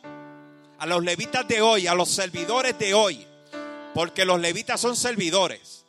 A 0.79 0.87
los 0.87 1.03
levitas 1.03 1.47
de 1.47 1.61
hoy, 1.61 1.87
a 1.87 1.95
los 1.95 2.09
servidores 2.09 2.79
de 2.79 2.95
hoy. 2.95 3.27
Porque 3.93 4.25
los 4.25 4.41
levitas 4.41 4.81
son 4.81 4.97
servidores. 4.97 5.85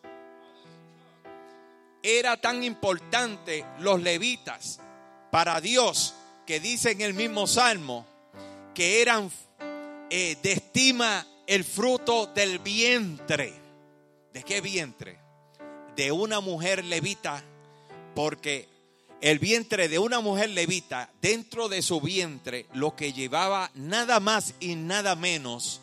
Era 2.01 2.37
tan 2.37 2.63
importante 2.63 3.65
los 3.79 4.01
levitas 4.01 4.79
para 5.31 5.61
Dios 5.61 6.13
que 6.45 6.59
dice 6.59 6.91
en 6.91 7.01
el 7.01 7.13
mismo 7.13 7.47
salmo 7.47 8.05
que 8.73 9.01
eran 9.01 9.31
eh, 10.09 10.37
de 10.41 10.51
estima 10.51 11.25
el 11.47 11.63
fruto 11.63 12.27
del 12.27 12.59
vientre. 12.59 13.53
¿De 14.31 14.43
qué 14.43 14.61
vientre? 14.61 15.24
De 15.95 16.11
una 16.11 16.39
mujer 16.39 16.83
levita, 16.83 17.43
porque 18.13 18.67
el 19.21 19.39
vientre 19.39 19.87
de 19.87 19.97
una 19.97 20.19
mujer 20.19 20.49
levita, 20.49 21.09
dentro 21.21 21.69
de 21.69 21.81
su 21.81 22.01
vientre, 22.01 22.65
lo 22.73 22.95
que 22.95 23.13
llevaba 23.13 23.71
nada 23.73 24.19
más 24.19 24.53
y 24.59 24.75
nada 24.75 25.15
menos 25.15 25.81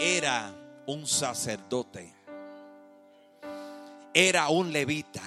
era 0.00 0.54
un 0.86 1.06
sacerdote. 1.06 2.12
Era 4.12 4.48
un 4.48 4.72
levita. 4.72 5.22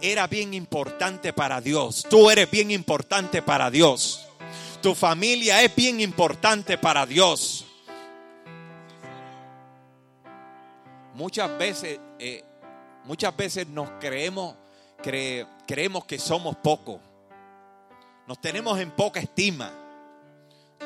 Era 0.00 0.26
bien 0.26 0.54
importante 0.54 1.32
para 1.32 1.60
Dios. 1.60 2.06
Tú 2.08 2.30
eres 2.30 2.50
bien 2.50 2.70
importante 2.70 3.42
para 3.42 3.70
Dios. 3.70 4.26
Tu 4.80 4.94
familia 4.94 5.62
es 5.62 5.74
bien 5.76 6.00
importante 6.00 6.78
para 6.78 7.04
Dios. 7.04 7.66
Muchas 11.14 11.58
veces, 11.58 12.00
eh, 12.18 12.42
muchas 13.10 13.36
veces 13.36 13.66
nos 13.66 13.90
creemos, 13.98 14.54
cre- 15.02 15.44
creemos 15.66 16.04
que 16.04 16.16
somos 16.16 16.54
pocos. 16.54 17.00
Nos 18.28 18.40
tenemos 18.40 18.78
en 18.78 18.92
poca 18.92 19.18
estima. 19.18 19.72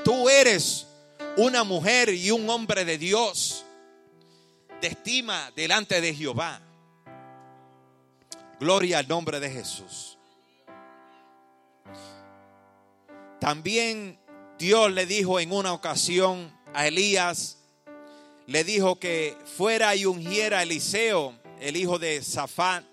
Tú 0.03 0.31
eres 0.31 0.87
una 1.37 1.65
mujer 1.65 2.09
y 2.09 2.31
un 2.31 2.49
hombre 2.49 2.87
de 2.87 2.97
Dios 2.97 3.67
de 4.81 4.89
estima 4.89 5.53
delante 5.55 6.01
de 6.01 6.15
Jehová. 6.15 6.63
Gloria 8.59 9.01
al 9.01 9.09
nombre 9.09 9.39
de 9.39 9.51
Jesús. 9.51 10.17
También 13.39 14.19
Dios 14.59 14.91
le 14.91 15.05
dijo 15.05 15.41
en 15.41 15.53
una 15.53 15.75
ocasión 15.75 16.51
a 16.73 16.87
Elías, 16.87 17.59
le 18.47 18.65
dijo 18.65 18.99
que 18.99 19.37
fuera 19.45 19.95
y 19.95 20.07
ungiera 20.07 20.61
a 20.61 20.63
Eliseo, 20.63 21.44
el 21.61 21.77
hijo 21.77 21.99
de 21.99 22.23
Safán, 22.23 22.87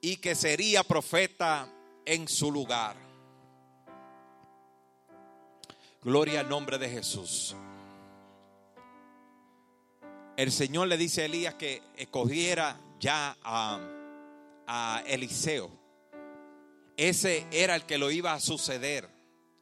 y 0.00 0.16
que 0.16 0.34
sería 0.34 0.82
profeta 0.82 1.68
en 2.04 2.28
su 2.28 2.52
lugar. 2.52 2.96
Gloria 6.02 6.40
al 6.40 6.48
nombre 6.48 6.76
de 6.76 6.90
Jesús. 6.90 7.56
El 10.36 10.52
Señor 10.52 10.88
le 10.88 10.98
dice 10.98 11.22
a 11.22 11.24
Elías 11.24 11.54
que 11.54 11.82
escogiera 11.96 12.78
ya 13.00 13.36
a, 13.42 13.80
a 14.66 15.02
Eliseo. 15.06 15.70
Ese 16.96 17.46
era 17.50 17.74
el 17.74 17.84
que 17.86 17.98
lo 17.98 18.10
iba 18.10 18.34
a 18.34 18.40
suceder, 18.40 19.08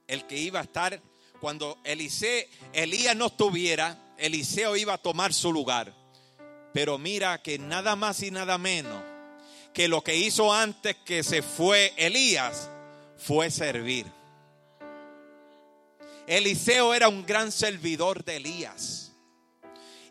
el 0.08 0.26
que 0.26 0.38
iba 0.38 0.58
a 0.58 0.62
estar 0.62 1.00
cuando 1.42 1.76
Eliseo, 1.82 2.44
Elías 2.72 3.16
no 3.16 3.26
estuviera, 3.26 4.14
Eliseo 4.16 4.76
iba 4.76 4.94
a 4.94 4.98
tomar 4.98 5.34
su 5.34 5.52
lugar. 5.52 5.92
Pero 6.72 6.98
mira 6.98 7.42
que 7.42 7.58
nada 7.58 7.96
más 7.96 8.22
y 8.22 8.30
nada 8.30 8.58
menos 8.58 9.02
que 9.72 9.88
lo 9.88 10.02
que 10.02 10.16
hizo 10.16 10.52
antes 10.52 10.96
que 11.04 11.22
se 11.22 11.42
fue 11.42 11.92
Elías 11.96 12.70
fue 13.16 13.50
servir. 13.50 14.06
Eliseo 16.26 16.94
era 16.94 17.08
un 17.08 17.26
gran 17.26 17.50
servidor 17.52 18.24
de 18.24 18.36
Elías. 18.36 19.12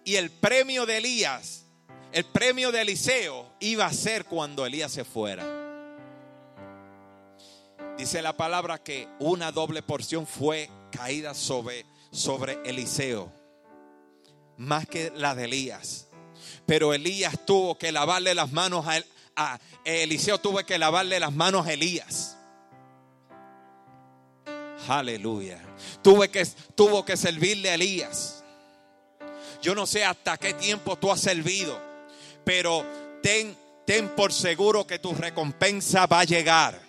Y 0.04 0.16
el 0.16 0.32
premio 0.32 0.86
de 0.86 0.98
Elías, 0.98 1.66
el 2.12 2.26
premio 2.26 2.72
de 2.72 2.82
Eliseo 2.82 3.52
iba 3.60 3.86
a 3.86 3.94
ser 3.94 4.26
cuando 4.26 4.66
Elías 4.66 4.92
se 4.92 5.06
fuera. 5.06 5.46
Dice 7.98 8.22
la 8.22 8.36
palabra 8.36 8.82
que 8.84 9.08
una 9.20 9.52
doble 9.52 9.84
porción 9.84 10.26
fue 10.26 10.70
caída 10.92 11.34
sobre, 11.34 11.86
sobre 12.12 12.58
Eliseo, 12.66 13.32
más 14.58 14.88
que 14.88 15.12
la 15.16 15.36
de 15.36 15.46
Elías. 15.46 16.11
Pero 16.72 16.94
Elías 16.94 17.38
tuvo 17.46 17.78
que 17.78 17.92
lavarle 17.92 18.34
las 18.34 18.54
manos 18.54 18.86
a, 19.36 19.60
Eliseo, 19.84 20.38
tuvo 20.38 20.66
que 20.66 20.78
lavarle 20.78 21.20
las 21.20 21.34
manos 21.34 21.68
a 21.68 21.74
Elías. 21.74 22.38
Aleluya. 24.88 25.62
Tuve 26.02 26.30
que, 26.32 26.48
tuvo 26.74 27.04
que 27.04 27.18
servirle 27.18 27.72
a 27.72 27.74
Elías. 27.74 28.46
Yo 29.62 29.76
no 29.76 29.86
sé 29.86 30.06
hasta 30.06 30.38
qué 30.38 30.54
tiempo 30.54 30.98
tú 30.98 31.12
has 31.12 31.20
servido, 31.20 31.78
pero 32.46 32.86
ten, 33.22 33.54
ten 33.86 34.08
por 34.16 34.32
seguro 34.32 34.88
que 34.88 34.98
tu 34.98 35.14
recompensa 35.14 36.06
va 36.06 36.22
a 36.22 36.24
llegar. 36.24 36.80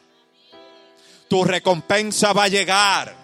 Tu 1.26 1.43
recompensa 1.43 2.33
va 2.33 2.45
a 2.45 2.49
llegar. 2.49 3.16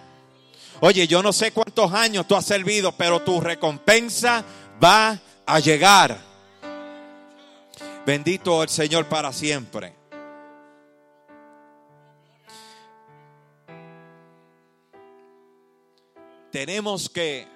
Oye, 0.81 1.07
yo 1.07 1.23
no 1.23 1.33
sé 1.33 1.53
cuántos 1.53 1.93
años 1.93 2.27
tú 2.27 2.35
has 2.35 2.47
servido, 2.47 2.91
pero 2.91 3.23
tu 3.23 3.41
recompensa 3.41 4.45
va 4.83 5.21
a 5.47 5.61
llegar. 5.61 6.27
Bendito 8.09 8.63
el 8.63 8.71
Señor 8.71 9.07
para 9.07 9.35
siempre. 9.35 9.95
Tenemos 16.51 17.11
que 17.11 17.47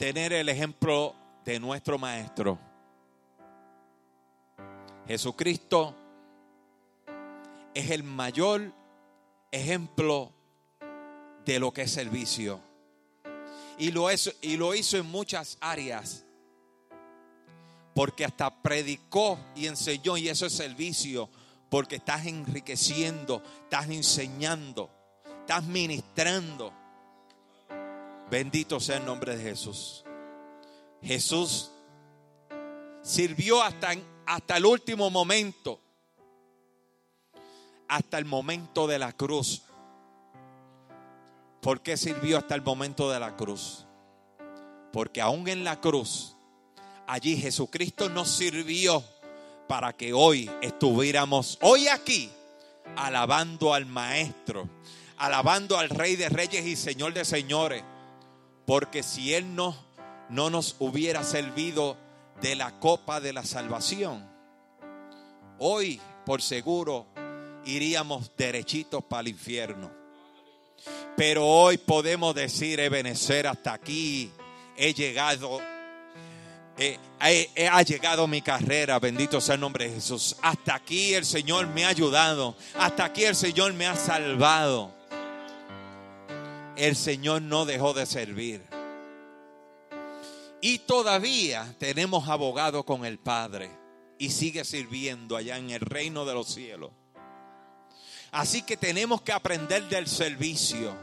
tener 0.00 0.32
el 0.32 0.48
ejemplo 0.48 1.14
de 1.44 1.60
nuestro 1.60 1.96
Maestro. 1.96 2.58
Jesucristo 5.06 5.94
es 7.72 7.88
el 7.88 8.02
mayor 8.02 8.72
ejemplo 9.52 10.32
de 11.44 11.60
lo 11.60 11.72
que 11.72 11.82
es 11.82 11.92
servicio. 11.92 12.60
Y 13.78 13.92
lo, 13.92 14.08
y 14.10 14.56
lo 14.56 14.74
hizo 14.74 14.96
en 14.96 15.06
muchas 15.06 15.56
áreas. 15.60 16.24
Porque 18.00 18.24
hasta 18.24 18.62
predicó 18.62 19.38
y 19.54 19.66
enseñó 19.66 20.16
y 20.16 20.30
eso 20.30 20.46
es 20.46 20.54
servicio. 20.54 21.28
Porque 21.68 21.96
estás 21.96 22.24
enriqueciendo, 22.24 23.42
estás 23.64 23.90
enseñando, 23.90 24.88
estás 25.40 25.64
ministrando. 25.64 26.72
Bendito 28.30 28.80
sea 28.80 28.96
el 28.96 29.04
nombre 29.04 29.36
de 29.36 29.42
Jesús. 29.42 30.02
Jesús 31.02 31.72
sirvió 33.02 33.62
hasta, 33.62 33.90
hasta 34.24 34.56
el 34.56 34.64
último 34.64 35.10
momento. 35.10 35.78
Hasta 37.86 38.16
el 38.16 38.24
momento 38.24 38.86
de 38.86 38.98
la 38.98 39.12
cruz. 39.12 39.64
¿Por 41.60 41.82
qué 41.82 41.98
sirvió 41.98 42.38
hasta 42.38 42.54
el 42.54 42.62
momento 42.62 43.10
de 43.10 43.20
la 43.20 43.36
cruz? 43.36 43.84
Porque 44.90 45.20
aún 45.20 45.46
en 45.48 45.64
la 45.64 45.82
cruz, 45.82 46.38
allí 47.10 47.36
Jesucristo 47.36 48.08
nos 48.08 48.30
sirvió 48.30 49.02
para 49.66 49.92
que 49.92 50.12
hoy 50.12 50.48
estuviéramos, 50.62 51.58
hoy 51.60 51.88
aquí, 51.88 52.30
alabando 52.96 53.74
al 53.74 53.84
Maestro, 53.84 54.68
alabando 55.16 55.76
al 55.76 55.90
Rey 55.90 56.14
de 56.14 56.28
Reyes 56.28 56.64
y 56.64 56.76
Señor 56.76 57.12
de 57.12 57.24
Señores. 57.24 57.82
Porque 58.64 59.02
si 59.02 59.34
Él 59.34 59.56
no, 59.56 59.76
no 60.28 60.50
nos 60.50 60.76
hubiera 60.78 61.24
servido 61.24 61.96
de 62.40 62.54
la 62.54 62.78
copa 62.78 63.20
de 63.20 63.32
la 63.32 63.44
salvación, 63.44 64.24
hoy 65.58 66.00
por 66.24 66.40
seguro 66.42 67.06
iríamos 67.64 68.30
derechitos 68.36 69.02
para 69.02 69.22
el 69.22 69.28
infierno. 69.28 69.90
Pero 71.16 71.44
hoy 71.44 71.76
podemos 71.76 72.36
decir, 72.36 72.78
Ebenezer, 72.78 73.48
hasta 73.48 73.72
aquí 73.72 74.30
he 74.76 74.94
llegado. 74.94 75.69
Eh, 76.80 76.98
he- 77.20 77.50
he- 77.54 77.68
ha 77.68 77.82
llegado 77.82 78.26
mi 78.26 78.42
carrera, 78.42 78.98
bendito 78.98 79.40
sea 79.40 79.54
el 79.54 79.60
nombre 79.60 79.86
de 79.88 79.94
Jesús. 79.94 80.36
Hasta 80.42 80.74
aquí 80.74 81.14
el 81.14 81.24
Señor 81.24 81.66
me 81.68 81.84
ha 81.84 81.88
ayudado. 81.88 82.56
Hasta 82.74 83.04
aquí 83.04 83.24
el 83.24 83.36
Señor 83.36 83.72
me 83.74 83.86
ha 83.86 83.94
salvado. 83.96 84.92
El 86.76 86.96
Señor 86.96 87.42
no 87.42 87.66
dejó 87.66 87.92
de 87.92 88.06
servir. 88.06 88.62
Y 90.62 90.78
todavía 90.80 91.74
tenemos 91.78 92.28
abogado 92.28 92.84
con 92.84 93.04
el 93.04 93.18
Padre. 93.18 93.70
Y 94.18 94.30
sigue 94.30 94.64
sirviendo 94.64 95.36
allá 95.36 95.56
en 95.56 95.70
el 95.70 95.80
reino 95.80 96.24
de 96.24 96.34
los 96.34 96.48
cielos. 96.52 96.90
Así 98.32 98.62
que 98.62 98.76
tenemos 98.76 99.22
que 99.22 99.32
aprender 99.32 99.88
del 99.88 100.06
servicio. 100.06 100.94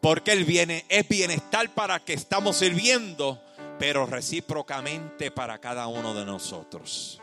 Porque 0.00 0.32
el 0.32 0.44
viene, 0.44 0.84
es 0.88 1.08
bienestar 1.08 1.72
para 1.74 1.98
que 2.04 2.12
estamos 2.12 2.56
sirviendo, 2.58 3.42
pero 3.78 4.06
recíprocamente 4.06 5.30
para 5.30 5.58
cada 5.60 5.86
uno 5.86 6.14
de 6.14 6.24
nosotros. 6.24 7.20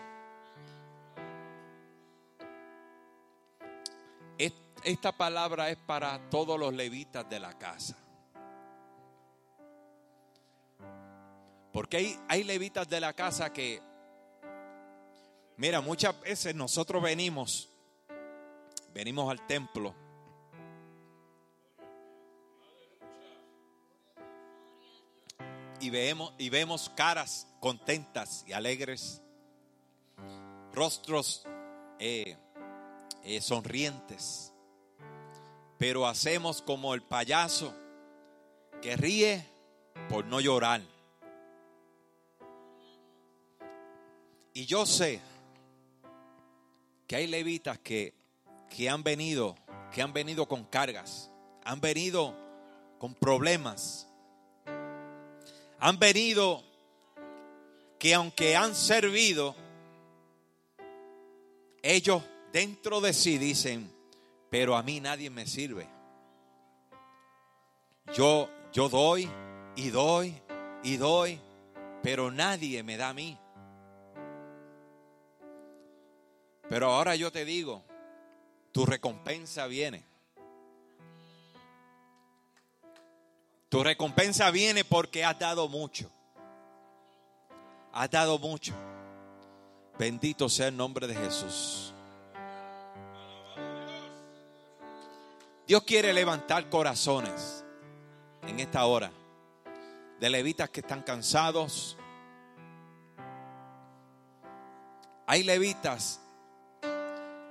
Es- 4.38 4.54
Esta 4.84 5.12
palabra 5.12 5.70
es 5.70 5.78
para 5.78 6.30
todos 6.30 6.60
los 6.60 6.74
levitas 6.74 7.28
de 7.30 7.40
la 7.40 7.58
casa. 7.58 7.98
Porque 11.74 11.98
hay, 11.98 12.20
hay 12.30 12.44
levitas 12.44 12.88
de 12.88 13.02
la 13.02 13.12
casa 13.14 13.52
que, 13.52 13.82
mira, 15.58 15.82
muchas 15.82 16.18
veces 16.22 16.56
nosotros 16.56 17.02
venimos, 17.04 17.68
venimos 18.94 19.30
al 19.30 19.46
templo. 19.46 19.94
Y 25.80 25.90
vemos, 25.90 26.34
y 26.38 26.50
vemos 26.50 26.90
caras 26.96 27.48
contentas 27.60 28.44
y 28.48 28.54
alegres, 28.54 29.22
rostros 30.74 31.46
eh, 32.00 32.38
eh, 33.24 33.42
sonrientes, 33.42 34.54
pero 35.78 36.08
hacemos 36.08 36.62
como 36.62 36.94
el 36.94 37.02
payaso 37.02 37.74
que 38.82 38.96
ríe 38.96 39.46
por 40.10 40.26
no 40.26 40.40
llorar. 40.40 40.82
Y 44.54 44.66
yo 44.66 44.86
sé 44.86 45.20
que 47.08 47.16
hay 47.18 47.28
levitas 47.28 47.78
que, 47.80 48.14
que 48.70 48.90
han 48.90 49.04
venido, 49.04 49.56
que 49.92 50.02
han 50.02 50.14
venido 50.14 50.48
con 50.48 50.64
cargas, 50.64 51.32
han 51.64 51.82
venido 51.82 52.36
con 53.00 53.16
problemas, 53.16 54.08
han 55.86 56.00
venido 56.00 56.64
que 58.00 58.16
aunque 58.16 58.56
han 58.56 58.74
servido, 58.74 59.56
ellos 61.84 62.24
dentro 62.52 63.02
de 63.02 63.14
sí 63.14 63.38
dicen, 63.38 63.94
pero 64.50 64.76
a 64.76 64.82
mí 64.82 65.00
nadie 65.00 65.30
me 65.30 65.46
sirve. 65.46 65.88
Yo, 68.16 68.50
yo 68.74 68.90
doy 68.90 69.30
y 69.76 69.92
doy 69.92 70.34
y 70.82 70.98
doy, 70.98 71.40
pero 72.02 72.32
nadie 72.32 72.82
me 72.82 72.98
da 72.98 73.10
a 73.10 73.14
mí. 73.14 73.38
Pero 76.68 76.92
ahora 76.92 77.16
yo 77.16 77.32
te 77.32 77.46
digo, 77.46 77.84
tu 78.72 78.88
recompensa 78.88 79.68
viene. 79.68 80.04
Tu 83.76 83.84
recompensa 83.84 84.52
viene 84.52 84.86
porque 84.86 85.26
has 85.26 85.38
dado 85.38 85.68
mucho. 85.68 86.10
Has 87.92 88.10
dado 88.10 88.40
mucho. 88.40 88.74
Bendito 90.00 90.48
sea 90.48 90.70
el 90.70 90.78
nombre 90.78 91.08
de 91.08 91.14
Jesús. 91.14 91.94
Dios 95.68 95.84
quiere 95.84 96.14
levantar 96.14 96.70
corazones 96.70 97.66
en 98.48 98.62
esta 98.62 98.86
hora 98.86 99.12
de 100.22 100.30
levitas 100.30 100.70
que 100.70 100.80
están 100.80 101.02
cansados. 101.02 101.98
Hay 105.28 105.44
levitas 105.44 106.22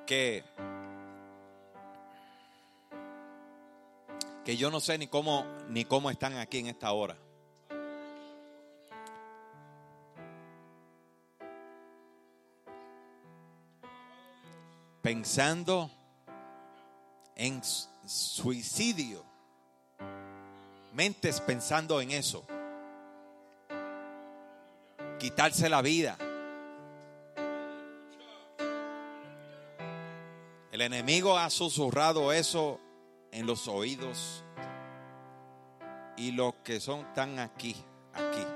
que 0.06 0.42
que 4.44 4.56
yo 4.56 4.70
no 4.70 4.80
sé 4.80 4.98
ni 4.98 5.06
cómo 5.06 5.44
ni 5.68 5.84
cómo 5.84 6.10
están 6.10 6.34
aquí 6.36 6.58
en 6.58 6.66
esta 6.68 6.92
hora. 6.92 7.16
Pensando 15.02 15.90
en 17.36 17.62
su- 17.62 17.88
suicidio. 18.06 19.24
Mentes 20.94 21.40
pensando 21.40 22.00
en 22.00 22.10
eso. 22.12 22.44
Quitarse 25.18 25.68
la 25.68 25.82
vida. 25.82 26.16
El 30.70 30.80
enemigo 30.80 31.38
ha 31.38 31.50
susurrado 31.50 32.32
eso 32.32 32.80
en 33.34 33.46
los 33.46 33.68
oídos. 33.68 34.42
Y 36.16 36.30
los 36.30 36.54
que 36.62 36.78
son 36.80 37.00
están 37.00 37.38
aquí, 37.40 37.76
aquí. 38.14 38.46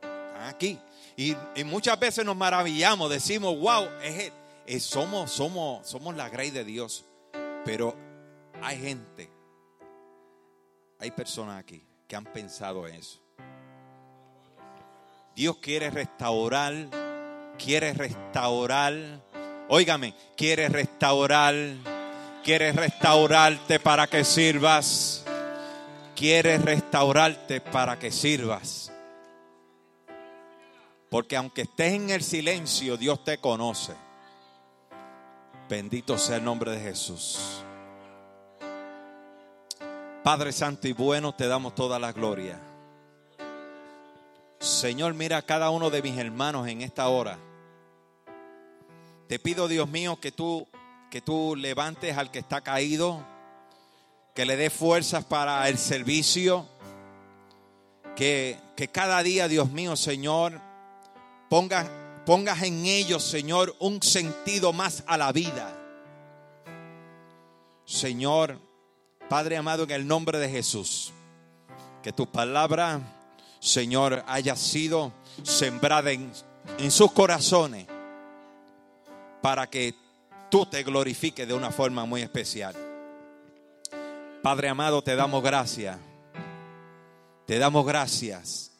Están 0.00 0.48
aquí. 0.48 0.78
Y, 1.16 1.36
muchas 1.64 2.00
veces 2.00 2.24
nos 2.24 2.34
maravillamos, 2.36 3.10
decimos, 3.10 3.56
wow, 3.60 3.86
es, 4.02 4.32
es- 4.66 4.82
somos, 4.82 5.30
somos, 5.30 5.86
somos 5.86 6.16
la 6.16 6.30
grey 6.30 6.50
de 6.50 6.64
Dios. 6.64 7.04
Pero 7.64 7.94
hay 8.62 8.78
gente, 8.80 9.30
hay 10.98 11.10
personas 11.10 11.60
aquí 11.60 11.84
que 12.08 12.16
han 12.16 12.24
pensado 12.24 12.86
eso. 12.86 13.20
Dios 15.36 15.58
quiere 15.58 15.90
restaurar, 15.90 16.74
quiere 17.58 17.92
restaurar, 17.92 18.94
óigame, 19.68 20.14
quiere 20.36 20.68
restaurar, 20.68 21.54
quiere 22.42 22.72
restaurarte 22.72 23.80
para 23.80 24.06
que 24.06 24.24
sirvas, 24.24 25.24
quiere 26.16 26.58
restaurarte 26.58 27.60
para 27.60 27.98
que 27.98 28.10
sirvas. 28.10 28.92
Porque 31.10 31.36
aunque 31.36 31.62
estés 31.62 31.92
en 31.92 32.10
el 32.10 32.22
silencio, 32.22 32.96
Dios 32.96 33.22
te 33.24 33.38
conoce. 33.38 33.94
Bendito 35.68 36.18
sea 36.18 36.36
el 36.36 36.44
nombre 36.44 36.72
de 36.72 36.80
Jesús. 36.80 37.62
Padre 40.22 40.52
Santo 40.52 40.86
y 40.88 40.92
bueno, 40.92 41.34
te 41.34 41.46
damos 41.46 41.74
toda 41.74 41.98
la 41.98 42.12
gloria. 42.12 42.58
Señor, 44.58 45.14
mira 45.14 45.38
a 45.38 45.42
cada 45.42 45.70
uno 45.70 45.90
de 45.90 46.00
mis 46.00 46.16
hermanos 46.16 46.68
en 46.68 46.82
esta 46.82 47.08
hora. 47.08 47.36
Te 49.26 49.38
pido, 49.40 49.66
Dios 49.66 49.88
mío, 49.88 50.20
que 50.20 50.30
tú, 50.30 50.68
que 51.12 51.20
tú 51.20 51.54
levantes 51.56 52.16
al 52.16 52.30
que 52.30 52.38
está 52.38 52.62
caído, 52.62 53.22
que 54.34 54.46
le 54.46 54.56
des 54.56 54.72
fuerzas 54.72 55.22
para 55.22 55.68
el 55.68 55.76
servicio, 55.76 56.66
que, 58.16 58.58
que 58.74 58.88
cada 58.88 59.22
día, 59.22 59.46
Dios 59.46 59.70
mío, 59.70 59.94
Señor, 59.94 60.58
pongas, 61.50 61.90
en 62.62 62.86
ellos, 62.86 63.22
Señor, 63.22 63.76
un 63.78 64.02
sentido 64.02 64.72
más 64.72 65.04
a 65.06 65.18
la 65.18 65.32
vida. 65.32 65.78
Señor, 67.84 68.58
Padre 69.28 69.58
amado, 69.58 69.82
en 69.82 69.90
el 69.90 70.06
nombre 70.06 70.38
de 70.38 70.48
Jesús, 70.48 71.12
que 72.02 72.12
tu 72.14 72.26
palabra, 72.26 73.02
Señor, 73.60 74.24
haya 74.26 74.56
sido 74.56 75.12
sembrada 75.42 76.10
en, 76.10 76.32
en 76.78 76.90
sus 76.90 77.12
corazones 77.12 77.86
para 79.42 79.68
que 79.68 80.01
tú 80.52 80.66
te 80.66 80.82
glorifiques 80.82 81.48
de 81.48 81.54
una 81.54 81.70
forma 81.70 82.04
muy 82.04 82.20
especial. 82.20 82.74
Padre 84.42 84.68
amado, 84.68 85.00
te 85.00 85.16
damos 85.16 85.42
gracias. 85.42 85.96
Te 87.46 87.58
damos 87.58 87.86
gracias. 87.86 88.72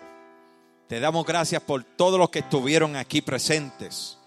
Te 0.87 1.01
damos 1.01 1.25
gracias 1.25 1.63
por 1.63 1.83
todos 1.83 2.19
los 2.19 2.29
que 2.29 2.41
estuvieron 2.41 2.95
aquí 2.95 3.23
presentes. 3.23 4.19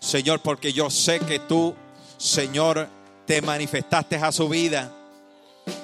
Señor, 0.00 0.40
porque 0.40 0.72
yo 0.72 0.88
sé 0.88 1.20
que 1.20 1.38
tú, 1.38 1.74
Señor, 2.16 2.88
te 3.26 3.42
manifestaste 3.42 4.16
a 4.16 4.32
su 4.32 4.48
vida. 4.48 4.90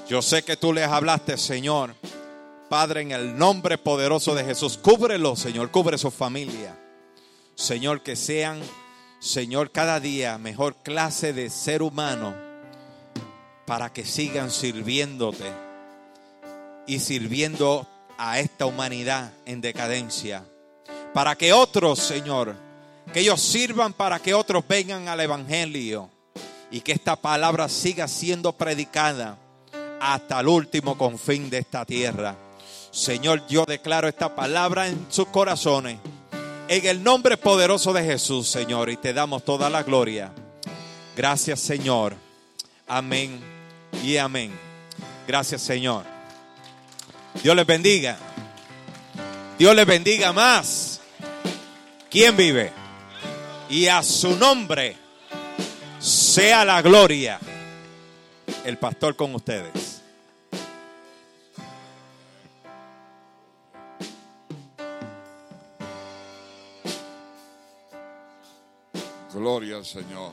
Yo 0.08 0.22
sé 0.22 0.42
que 0.42 0.56
tú 0.56 0.72
les 0.72 0.88
hablaste, 0.88 1.36
Señor. 1.36 1.94
Padre, 2.70 3.02
en 3.02 3.12
el 3.12 3.36
nombre 3.36 3.76
poderoso 3.76 4.34
de 4.34 4.44
Jesús, 4.44 4.78
cúbrelo, 4.78 5.36
Señor, 5.36 5.70
cubre 5.70 5.98
su 5.98 6.10
familia. 6.10 6.74
Señor, 7.54 8.02
que 8.02 8.16
sean, 8.16 8.62
Señor, 9.22 9.70
cada 9.70 10.00
día 10.00 10.36
mejor 10.36 10.74
clase 10.82 11.32
de 11.32 11.48
ser 11.48 11.80
humano 11.80 12.34
para 13.66 13.92
que 13.92 14.04
sigan 14.04 14.50
sirviéndote 14.50 15.44
y 16.88 16.98
sirviendo 16.98 17.86
a 18.18 18.40
esta 18.40 18.66
humanidad 18.66 19.32
en 19.46 19.60
decadencia. 19.60 20.42
Para 21.14 21.36
que 21.36 21.52
otros, 21.52 22.00
Señor, 22.00 22.56
que 23.12 23.20
ellos 23.20 23.40
sirvan 23.40 23.92
para 23.92 24.18
que 24.18 24.34
otros 24.34 24.64
vengan 24.66 25.06
al 25.06 25.20
Evangelio 25.20 26.10
y 26.72 26.80
que 26.80 26.90
esta 26.90 27.14
palabra 27.14 27.68
siga 27.68 28.08
siendo 28.08 28.52
predicada 28.52 29.38
hasta 30.00 30.40
el 30.40 30.48
último 30.48 30.98
confín 30.98 31.48
de 31.48 31.58
esta 31.58 31.84
tierra. 31.84 32.34
Señor, 32.90 33.46
yo 33.46 33.66
declaro 33.66 34.08
esta 34.08 34.34
palabra 34.34 34.88
en 34.88 35.06
sus 35.10 35.28
corazones. 35.28 36.00
En 36.72 36.86
el 36.86 37.04
nombre 37.04 37.36
poderoso 37.36 37.92
de 37.92 38.02
Jesús, 38.02 38.48
Señor, 38.48 38.88
y 38.88 38.96
te 38.96 39.12
damos 39.12 39.44
toda 39.44 39.68
la 39.68 39.82
gloria. 39.82 40.32
Gracias, 41.14 41.60
Señor. 41.60 42.16
Amén 42.88 43.38
y 44.02 44.16
amén. 44.16 44.58
Gracias, 45.28 45.60
Señor. 45.60 46.06
Dios 47.42 47.54
les 47.54 47.66
bendiga. 47.66 48.16
Dios 49.58 49.76
les 49.76 49.84
bendiga 49.84 50.32
más. 50.32 51.02
¿Quién 52.10 52.38
vive? 52.38 52.72
Y 53.68 53.88
a 53.88 54.02
su 54.02 54.34
nombre 54.36 54.96
sea 55.98 56.64
la 56.64 56.80
gloria. 56.80 57.38
El 58.64 58.78
pastor 58.78 59.14
con 59.14 59.34
ustedes. 59.34 59.81
Gloria 69.42 69.74
al 69.78 69.84
Señor. 69.84 70.30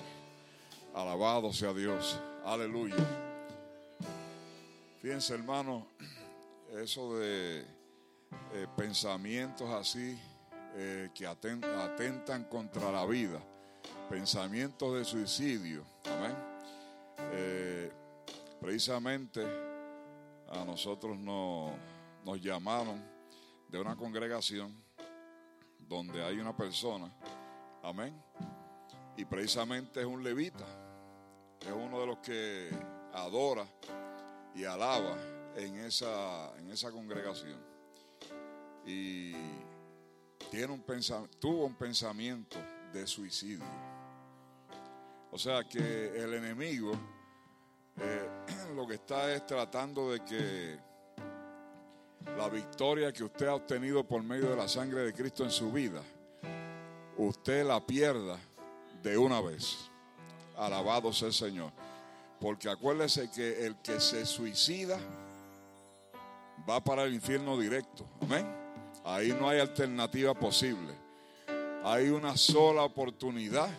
Alabado 0.94 1.52
sea 1.52 1.74
Dios. 1.74 2.20
Aleluya. 2.46 2.96
Fíjense, 5.02 5.34
hermano, 5.34 5.88
eso 6.78 7.16
de 7.18 7.62
eh, 8.54 8.68
pensamientos 8.78 9.68
así 9.72 10.16
eh, 10.76 11.10
que 11.16 11.28
aten- 11.28 11.64
atentan 11.66 12.44
contra 12.44 12.92
la 12.92 13.04
vida, 13.08 13.40
pensamientos 14.12 14.94
de 14.94 15.04
suicidio. 15.04 15.84
Amén. 16.06 16.36
Eh, 17.32 17.92
precisamente 18.62 19.44
a 20.52 20.64
nosotros 20.66 21.18
no- 21.18 21.74
nos 22.24 22.40
llamaron 22.40 23.04
de 23.70 23.80
una 23.82 23.96
congregación 23.96 24.72
donde 25.80 26.24
hay 26.24 26.38
una 26.38 26.56
persona. 26.56 27.12
Amén 27.82 28.14
y 29.20 29.26
precisamente 29.26 30.00
es 30.00 30.06
un 30.06 30.24
levita, 30.24 30.66
es 31.60 31.74
uno 31.74 32.00
de 32.00 32.08
los 32.08 32.20
que 32.20 32.70
adora 33.12 33.68
y 34.56 34.64
alaba 34.64 35.18
en 35.58 35.76
esa, 35.76 36.58
en 36.58 36.72
esa 36.72 36.90
congregación. 36.90 37.60
Y 38.86 39.34
tiene 40.50 40.72
un 40.72 40.86
tuvo 41.38 41.66
un 41.66 41.76
pensamiento 41.76 42.58
de 42.94 43.06
suicidio. 43.06 43.66
O 45.32 45.38
sea 45.38 45.66
que 45.66 46.16
el 46.16 46.36
enemigo 46.36 46.94
eh, 47.98 48.30
lo 48.74 48.88
que 48.88 48.94
está 48.94 49.34
es 49.34 49.46
tratando 49.46 50.14
de 50.14 50.24
que 50.24 50.80
la 52.38 52.48
victoria 52.48 53.12
que 53.12 53.26
usted 53.26 53.48
ha 53.48 53.56
obtenido 53.56 54.08
por 54.08 54.24
medio 54.24 54.50
de 54.50 54.56
la 54.56 54.70
sangre 54.70 55.02
de 55.02 55.12
Cristo 55.12 55.44
en 55.44 55.52
su 55.52 55.74
vida, 55.74 56.02
usted 57.18 57.66
la 57.66 57.86
pierda 57.86 58.40
de 59.04 59.18
una 59.18 59.42
vez. 59.42 59.90
Alabado 60.58 61.14
sea 61.14 61.30
el 61.30 61.34
Señor. 61.34 61.72
Porque 62.40 62.70
acuérdese 62.70 63.30
que 63.32 63.66
el 63.66 63.76
que 63.78 64.00
se 64.00 64.26
suicida 64.26 64.98
va 66.70 66.84
para 66.84 67.04
el 67.04 67.14
infierno 67.14 67.58
directo. 67.58 68.06
Amén. 68.22 68.48
Ahí 69.04 69.36
no 69.40 69.50
hay 69.50 69.60
alternativa 69.60 70.34
posible. 70.34 70.94
Hay 71.84 72.10
una 72.10 72.36
sola 72.38 72.84
oportunidad 72.84 73.70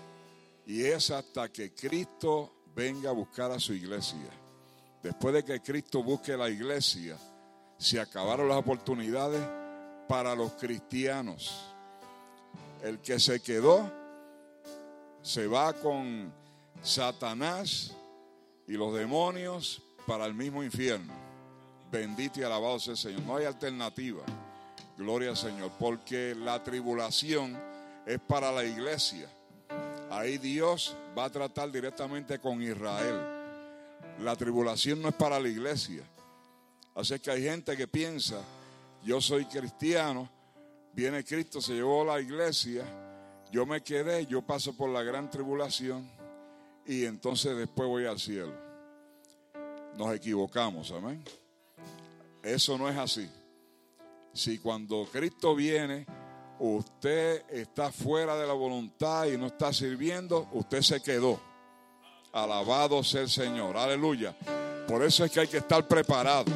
y 0.67 0.85
es 0.85 1.11
hasta 1.11 1.51
que 1.51 1.75
Cristo 1.75 2.53
venga 2.75 3.11
a 3.11 3.13
buscar 3.13 3.51
a 3.51 3.59
su 3.59 3.73
iglesia. 3.75 4.31
Después 5.03 5.35
de 5.35 5.45
que 5.45 5.61
Cristo 5.61 6.03
busque 6.03 6.37
la 6.37 6.49
iglesia, 6.49 7.17
se 7.79 8.01
acabaron 8.01 8.49
las 8.49 8.59
oportunidades 8.59 9.43
para 10.09 10.35
los 10.35 10.53
cristianos. 10.53 11.67
El 12.83 13.01
que 13.01 13.19
se 13.19 13.41
quedó 13.41 14.00
se 15.23 15.47
va 15.47 15.73
con 15.73 16.33
Satanás 16.83 17.95
y 18.67 18.73
los 18.73 18.95
demonios 18.95 19.83
para 20.07 20.27
el 20.27 20.35
mismo 20.35 20.63
infierno. 20.63 21.13
Bendito 21.91 22.41
y 22.41 22.43
alabado 22.45 22.79
sea 22.79 22.93
el 22.93 22.99
Señor. 22.99 23.23
No 23.23 23.37
hay 23.37 23.45
alternativa. 23.45 24.23
Gloria 24.97 25.31
al 25.31 25.37
Señor. 25.37 25.73
Porque 25.79 26.35
la 26.35 26.63
tribulación 26.63 27.59
es 28.07 28.21
para 28.21 28.53
la 28.53 28.65
iglesia. 28.65 29.29
Ahí 30.11 30.39
Dios 30.39 30.97
va 31.17 31.25
a 31.25 31.31
tratar 31.31 31.71
directamente 31.71 32.39
con 32.39 32.63
Israel. 32.63 33.21
La 34.21 34.37
tribulación 34.37 35.03
no 35.03 35.09
es 35.09 35.15
para 35.15 35.39
la 35.39 35.49
iglesia. 35.49 36.03
Así 36.95 37.19
que 37.21 37.31
hay 37.31 37.43
gente 37.43 37.77
que 37.77 37.87
piensa, 37.87 38.43
yo 39.05 39.21
soy 39.21 39.47
cristiano, 39.47 40.29
viene 40.93 41.25
Cristo, 41.25 41.61
se 41.61 41.75
llevó 41.75 42.03
a 42.03 42.17
la 42.17 42.21
iglesia, 42.21 42.85
yo 43.51 43.67
me 43.67 43.83
quedé, 43.83 44.27
yo 44.27 44.43
paso 44.43 44.77
por 44.77 44.91
la 44.91 45.03
gran 45.03 45.31
tribulación 45.31 46.09
y 46.87 47.05
entonces 47.05 47.57
después 47.57 47.89
voy 47.89 48.07
al 48.07 48.19
cielo. 48.19 48.53
Nos 49.97 50.15
equivocamos, 50.15 50.91
amén. 50.93 51.23
Eso 52.43 52.79
no 52.79 52.89
es 52.89 52.97
así. 52.97 53.29
Si 54.33 54.59
cuando 54.59 55.07
Cristo 55.11 55.55
viene, 55.55 56.07
usted 56.61 57.43
está 57.51 57.91
fuera 57.91 58.37
de 58.37 58.47
la 58.47 58.53
voluntad 58.53 59.27
y 59.27 59.37
no 59.37 59.47
está 59.47 59.73
sirviendo, 59.73 60.49
usted 60.53 60.83
se 60.83 61.03
quedó. 61.03 61.41
Alabado 62.33 63.03
sea 63.03 63.23
el 63.23 63.31
Señor, 63.31 63.77
aleluya. 63.77 64.37
Por 64.87 65.03
eso 65.03 65.25
es 65.25 65.33
que 65.33 65.41
hay 65.41 65.49
que 65.49 65.59
estar 65.59 65.87
preparado. 65.87 66.53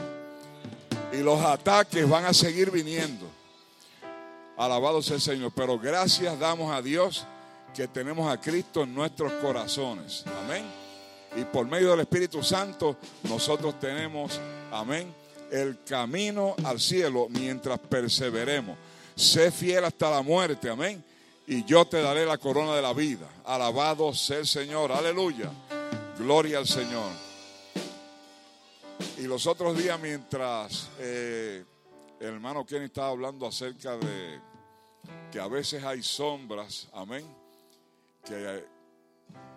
Y 1.12 1.18
los 1.18 1.40
ataques 1.40 2.08
van 2.08 2.24
a 2.24 2.32
seguir 2.32 2.70
viniendo. 2.70 3.26
Alabado 4.56 5.02
sea 5.02 5.16
el 5.16 5.22
Señor. 5.22 5.52
Pero 5.54 5.78
gracias 5.78 6.38
damos 6.38 6.72
a 6.72 6.80
Dios 6.80 7.24
que 7.74 7.88
tenemos 7.88 8.30
a 8.32 8.40
Cristo 8.40 8.82
en 8.82 8.94
nuestros 8.94 9.32
corazones. 9.34 10.24
Amén. 10.44 10.64
Y 11.36 11.44
por 11.44 11.66
medio 11.66 11.90
del 11.90 12.00
Espíritu 12.00 12.42
Santo 12.42 12.96
nosotros 13.24 13.80
tenemos, 13.80 14.40
amén, 14.70 15.12
el 15.50 15.82
camino 15.84 16.54
al 16.64 16.80
cielo 16.80 17.26
mientras 17.28 17.78
perseveremos. 17.80 18.76
Sé 19.16 19.50
fiel 19.50 19.84
hasta 19.84 20.10
la 20.10 20.22
muerte, 20.22 20.70
amén. 20.70 21.04
Y 21.46 21.64
yo 21.64 21.84
te 21.84 22.00
daré 22.00 22.24
la 22.24 22.38
corona 22.38 22.74
de 22.74 22.82
la 22.82 22.92
vida. 22.92 23.28
Alabado 23.44 24.14
sea 24.14 24.38
el 24.38 24.46
Señor. 24.46 24.92
Aleluya. 24.92 25.50
Gloria 26.18 26.58
al 26.58 26.66
Señor. 26.66 27.10
Y 29.18 29.22
los 29.22 29.46
otros 29.46 29.76
días 29.76 29.98
mientras 30.00 30.88
eh, 30.98 31.64
el 32.24 32.34
hermano 32.34 32.64
Kenny 32.64 32.86
estaba 32.86 33.08
hablando 33.08 33.46
acerca 33.46 33.98
de 33.98 34.40
que 35.30 35.38
a 35.38 35.46
veces 35.46 35.84
hay 35.84 36.02
sombras, 36.02 36.88
amén, 36.94 37.26
que 38.24 38.34
eh, 38.34 38.66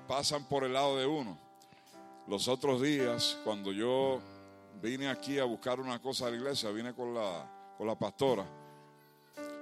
pasan 0.05 0.49
por 0.49 0.65
el 0.65 0.73
lado 0.73 0.97
de 0.97 1.05
uno. 1.05 1.39
Los 2.27 2.49
otros 2.49 2.81
días, 2.81 3.39
cuando 3.45 3.71
yo 3.71 4.19
vine 4.81 5.07
aquí 5.07 5.39
a 5.39 5.45
buscar 5.45 5.79
una 5.79 6.01
cosa 6.01 6.27
a 6.27 6.29
la 6.29 6.35
iglesia, 6.35 6.69
vine 6.71 6.93
con 6.93 7.13
la, 7.13 7.49
con 7.77 7.87
la 7.87 7.97
pastora, 7.97 8.45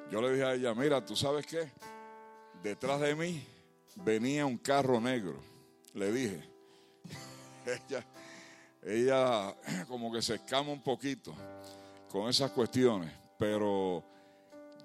yo 0.10 0.19
le 0.19 0.32
dije 0.32 0.44
a 0.44 0.53
ella, 0.56 0.73
mira, 0.73 1.06
¿tú 1.06 1.15
sabes 1.15 1.45
qué? 1.45 1.72
Detrás 2.64 2.99
de 3.02 3.14
mí 3.14 3.45
venía 3.98 4.48
un 4.48 4.57
carro 4.57 4.99
negro, 4.99 5.40
le 5.94 6.11
dije. 6.11 6.49
ella, 7.88 8.03
ella 8.82 9.56
como 9.88 10.11
que 10.11 10.23
se 10.23 10.36
escama 10.36 10.72
un 10.72 10.82
poquito 10.82 11.36
con 12.10 12.30
esas 12.30 12.52
cuestiones, 12.52 13.11
pero 13.38 14.03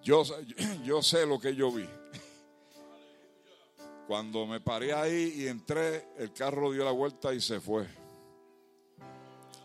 yo, 0.02 0.22
yo 0.84 1.02
sé 1.02 1.26
lo 1.26 1.38
que 1.38 1.54
yo 1.54 1.70
vi. 1.70 1.88
Cuando 4.06 4.44
me 4.44 4.60
paré 4.60 4.92
ahí 4.92 5.34
y 5.36 5.46
entré, 5.46 6.08
el 6.18 6.32
carro 6.32 6.72
dio 6.72 6.84
la 6.84 6.90
vuelta 6.90 7.32
y 7.32 7.40
se 7.40 7.60
fue. 7.60 7.86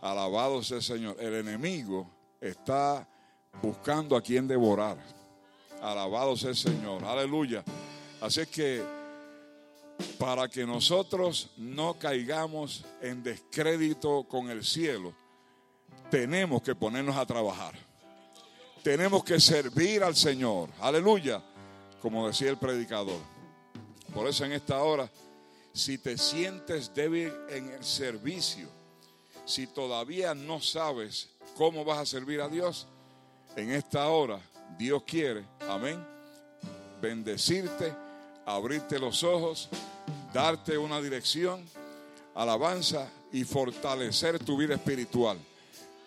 Alabado 0.01 0.61
sea 0.61 0.77
el 0.77 0.83
Señor. 0.83 1.15
El 1.19 1.33
enemigo 1.33 2.07
está 2.39 3.09
buscando 3.59 4.15
a 4.15 4.21
quien 4.21 4.47
devorar. 4.47 4.97
Alabado 5.81 6.37
sea 6.37 6.51
el 6.51 6.55
Señor. 6.55 7.03
Aleluya. 7.03 7.63
Así 8.21 8.41
es 8.41 8.47
que 8.49 8.83
para 10.19 10.47
que 10.47 10.65
nosotros 10.65 11.49
no 11.57 11.97
caigamos 11.97 12.85
en 13.01 13.23
descrédito 13.23 14.25
con 14.27 14.49
el 14.49 14.63
cielo, 14.63 15.13
tenemos 16.15 16.61
que 16.61 16.73
ponernos 16.73 17.17
a 17.17 17.25
trabajar. 17.25 17.73
Tenemos 18.81 19.21
que 19.21 19.37
servir 19.37 20.01
al 20.01 20.15
Señor. 20.15 20.69
Aleluya, 20.79 21.43
como 22.01 22.25
decía 22.25 22.49
el 22.49 22.57
predicador. 22.57 23.19
Por 24.13 24.25
eso 24.25 24.45
en 24.45 24.53
esta 24.53 24.81
hora, 24.81 25.11
si 25.73 25.97
te 25.97 26.17
sientes 26.17 26.93
débil 26.93 27.33
en 27.49 27.69
el 27.69 27.83
servicio, 27.83 28.69
si 29.43 29.67
todavía 29.67 30.33
no 30.33 30.61
sabes 30.61 31.31
cómo 31.57 31.83
vas 31.83 31.99
a 31.99 32.05
servir 32.05 32.39
a 32.39 32.47
Dios, 32.47 32.87
en 33.57 33.71
esta 33.71 34.07
hora 34.07 34.39
Dios 34.77 35.03
quiere, 35.03 35.43
amén, 35.67 36.01
bendecirte, 37.01 37.93
abrirte 38.45 38.99
los 38.99 39.21
ojos, 39.21 39.67
darte 40.33 40.77
una 40.77 41.01
dirección, 41.01 41.61
alabanza 42.33 43.11
y 43.33 43.43
fortalecer 43.43 44.39
tu 44.39 44.55
vida 44.55 44.75
espiritual 44.75 45.37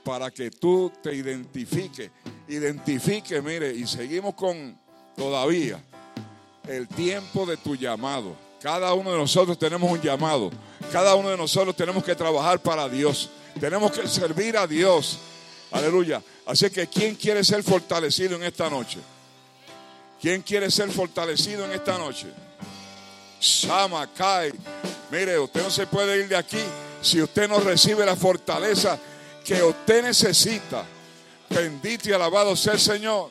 para 0.05 0.31
que 0.31 0.51
tú 0.51 0.93
te 1.03 1.15
identifiques, 1.15 2.11
identifique, 2.49 3.41
mire, 3.43 3.73
y 3.75 3.87
seguimos 3.87 4.35
con 4.35 4.79
todavía 5.17 5.83
el 6.67 6.89
tiempo 6.89 7.45
de 7.47 7.57
tu 7.57 7.75
llamado. 7.75 8.37
Cada 8.61 8.93
uno 8.95 9.13
de 9.13 9.19
nosotros 9.19 9.59
tenemos 9.59 9.91
un 9.91 10.01
llamado. 10.01 10.51
Cada 10.93 11.15
uno 11.15 11.31
de 11.31 11.37
nosotros 11.37 11.77
tenemos 11.77 12.03
que 12.03 12.15
trabajar 12.15 12.61
para 12.61 12.89
Dios. 12.89 13.31
Tenemos 13.61 13.93
que 13.93 14.07
servir 14.09 14.57
a 14.57 14.67
Dios. 14.67 15.19
Aleluya. 15.71 16.23
Así 16.47 16.69
que, 16.71 16.87
¿quién 16.87 17.15
quiere 17.15 17.45
ser 17.45 17.63
fortalecido 17.63 18.37
en 18.37 18.45
esta 18.45 18.69
noche? 18.69 18.99
¿Quién 20.21 20.43
quiere 20.43 20.71
ser 20.71 20.91
fortalecido 20.91 21.65
en 21.65 21.73
esta 21.73 21.97
noche? 21.99 22.27
Sama, 23.39 24.07
Kai. 24.13 24.53
Mire, 25.11 25.39
usted 25.39 25.63
no 25.63 25.71
se 25.71 25.87
puede 25.87 26.19
ir 26.19 26.29
de 26.29 26.37
aquí 26.37 26.63
si 27.01 27.23
usted 27.23 27.49
no 27.49 27.61
recibe 27.61 28.05
la 28.05 28.17
fortaleza 28.17 28.99
que 29.49 29.63
usted 29.63 30.03
necesita. 30.03 30.85
Bendito 31.49 32.11
y 32.11 32.13
alabado 32.13 32.55
sea 32.55 32.75
el 32.75 32.79
Señor. 32.79 33.31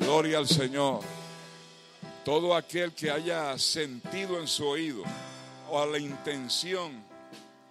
Gloria 0.00 0.38
al 0.38 0.48
Señor. 0.48 1.02
Todo 2.24 2.56
aquel 2.56 2.92
que 2.92 3.12
haya 3.12 3.56
sentido 3.58 4.40
en 4.40 4.48
su 4.48 4.66
oído 4.66 5.04
o 5.70 5.80
a 5.80 5.86
la 5.86 6.00
intención 6.00 7.00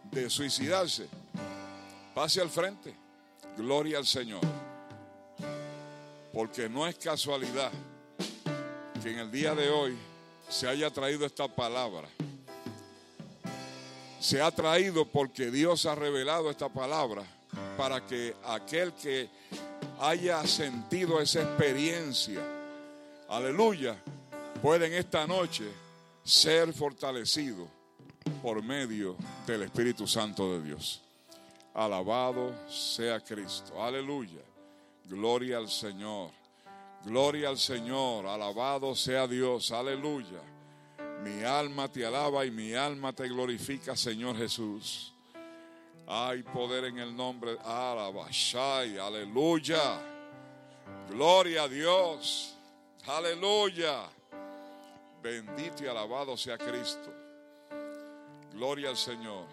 de 0.09 0.29
suicidarse, 0.29 1.05
pase 2.15 2.39
al 2.39 2.49
frente. 2.49 2.95
Gloria 3.57 3.97
al 3.97 4.05
Señor. 4.05 4.68
Porque 6.33 6.69
no 6.69 6.87
es 6.87 6.95
casualidad 6.95 7.71
que 9.01 9.11
en 9.11 9.19
el 9.19 9.31
día 9.31 9.55
de 9.55 9.69
hoy 9.69 9.97
se 10.49 10.67
haya 10.67 10.89
traído 10.89 11.25
esta 11.25 11.47
palabra. 11.47 12.07
Se 14.19 14.41
ha 14.41 14.51
traído 14.51 15.05
porque 15.05 15.49
Dios 15.49 15.85
ha 15.85 15.95
revelado 15.95 16.49
esta 16.49 16.69
palabra 16.69 17.23
para 17.77 18.05
que 18.05 18.35
aquel 18.45 18.93
que 18.93 19.29
haya 19.99 20.45
sentido 20.45 21.21
esa 21.21 21.41
experiencia, 21.41 22.41
aleluya, 23.29 23.95
pueda 24.61 24.85
en 24.85 24.93
esta 24.93 25.25
noche 25.25 25.65
ser 26.23 26.73
fortalecido 26.73 27.67
por 28.41 28.61
medio 28.61 29.15
del 29.47 29.63
Espíritu 29.63 30.07
Santo 30.07 30.53
de 30.53 30.63
Dios. 30.63 31.01
Alabado 31.73 32.53
sea 32.69 33.19
Cristo. 33.19 33.81
Aleluya. 33.81 34.48
Gloria 35.09 35.57
al 35.57 35.67
Señor. 35.67 36.29
Gloria 37.03 37.49
al 37.49 37.57
Señor. 37.57 38.27
Alabado 38.27 38.95
sea 38.95 39.27
Dios. 39.27 39.71
Aleluya. 39.71 40.39
Mi 41.23 41.43
alma 41.43 41.91
te 41.91 42.05
alaba 42.05 42.45
y 42.45 42.51
mi 42.51 42.75
alma 42.75 43.11
te 43.11 43.27
glorifica, 43.27 43.95
Señor 43.95 44.37
Jesús. 44.37 45.11
Hay 46.05 46.43
poder 46.43 46.85
en 46.85 46.99
el 46.99 47.15
nombre. 47.15 47.57
Alabashai. 47.65 48.99
Aleluya. 48.99 49.99
Gloria 51.09 51.63
a 51.63 51.67
Dios. 51.67 52.55
Aleluya. 53.07 54.03
Bendito 55.23 55.83
y 55.83 55.87
alabado 55.87 56.37
sea 56.37 56.59
Cristo. 56.59 57.11
Gloria 58.53 58.89
al 58.89 58.97
Señor. 58.97 59.47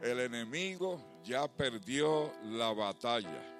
El 0.00 0.20
enemigo 0.20 1.00
ya 1.24 1.48
perdió 1.48 2.32
la 2.44 2.72
batalla. 2.72 3.55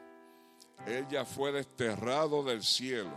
Él 0.87 1.07
ya 1.09 1.25
fue 1.25 1.53
desterrado 1.53 2.43
del 2.43 2.63
cielo. 2.63 3.13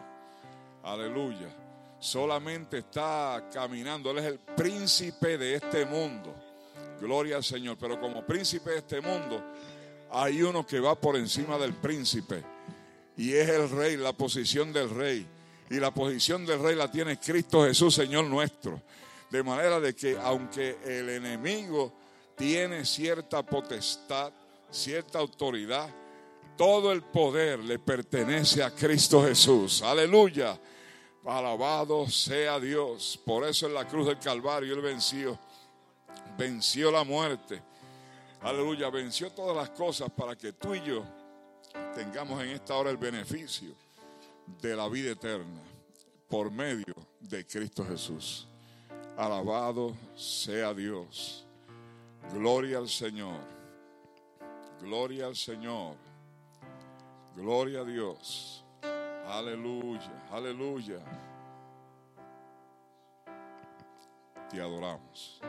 Aleluya. 0.83 1.55
Solamente 1.99 2.79
está 2.79 3.49
caminando. 3.51 4.11
Él 4.11 4.19
es 4.19 4.25
el 4.25 4.39
príncipe 4.39 5.37
de 5.37 5.55
este 5.55 5.85
mundo. 5.85 6.33
Gloria 6.99 7.37
al 7.37 7.43
Señor. 7.43 7.77
Pero 7.79 7.99
como 7.99 8.25
príncipe 8.25 8.71
de 8.71 8.77
este 8.77 9.01
mundo, 9.01 9.43
hay 10.11 10.41
uno 10.41 10.65
que 10.65 10.79
va 10.79 10.95
por 10.95 11.15
encima 11.15 11.57
del 11.57 11.73
príncipe. 11.73 12.43
Y 13.17 13.33
es 13.33 13.49
el 13.49 13.69
rey, 13.69 13.97
la 13.97 14.13
posición 14.13 14.71
del 14.71 14.89
rey. 14.89 15.27
Y 15.69 15.75
la 15.75 15.93
posición 15.93 16.45
del 16.45 16.61
rey 16.61 16.75
la 16.75 16.89
tiene 16.89 17.19
Cristo 17.19 17.63
Jesús, 17.65 17.93
Señor 17.93 18.25
nuestro. 18.25 18.81
De 19.29 19.43
manera 19.43 19.79
de 19.79 19.93
que 19.93 20.17
aunque 20.17 20.77
el 20.85 21.09
enemigo 21.09 21.93
tiene 22.35 22.85
cierta 22.85 23.43
potestad, 23.43 24.31
cierta 24.71 25.19
autoridad, 25.19 25.89
todo 26.59 26.91
el 26.91 27.03
poder 27.03 27.59
le 27.59 27.79
pertenece 27.79 28.61
a 28.61 28.75
Cristo 28.75 29.23
Jesús. 29.23 29.81
Aleluya. 29.81 30.59
Alabado 31.25 32.05
sea 32.09 32.59
Dios. 32.59 33.17
Por 33.25 33.45
eso 33.45 33.67
en 33.67 33.73
la 33.73 33.87
cruz 33.87 34.07
del 34.07 34.19
Calvario 34.19 34.73
Él 34.73 34.81
venció. 34.81 35.39
Venció 36.37 36.91
la 36.91 37.05
muerte. 37.05 37.61
Aleluya. 38.41 38.89
Venció 38.89 39.31
todas 39.31 39.55
las 39.55 39.69
cosas 39.69 40.11
para 40.11 40.35
que 40.35 40.51
tú 40.51 40.75
y 40.75 40.83
yo 40.83 41.05
tengamos 41.95 42.43
en 42.43 42.49
esta 42.49 42.75
hora 42.75 42.89
el 42.89 42.97
beneficio 42.97 43.73
de 44.61 44.75
la 44.75 44.89
vida 44.89 45.11
eterna 45.11 45.61
por 46.27 46.51
medio 46.51 46.93
de 47.21 47.47
Cristo 47.47 47.85
Jesús. 47.85 48.49
Alabado 49.15 49.95
sea 50.13 50.73
Dios. 50.73 51.45
Gloria 52.33 52.79
al 52.79 52.89
Señor. 52.89 53.39
Gloria 54.81 55.27
al 55.27 55.37
Señor. 55.37 56.08
Gloria 57.39 57.81
a 57.81 57.85
Dios. 57.85 58.65
Aleluya, 59.25 60.27
aleluya. 60.29 60.99
Te 64.49 64.59
adoramos. 64.59 65.39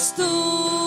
Estás 0.00 0.14
tú. 0.14 0.79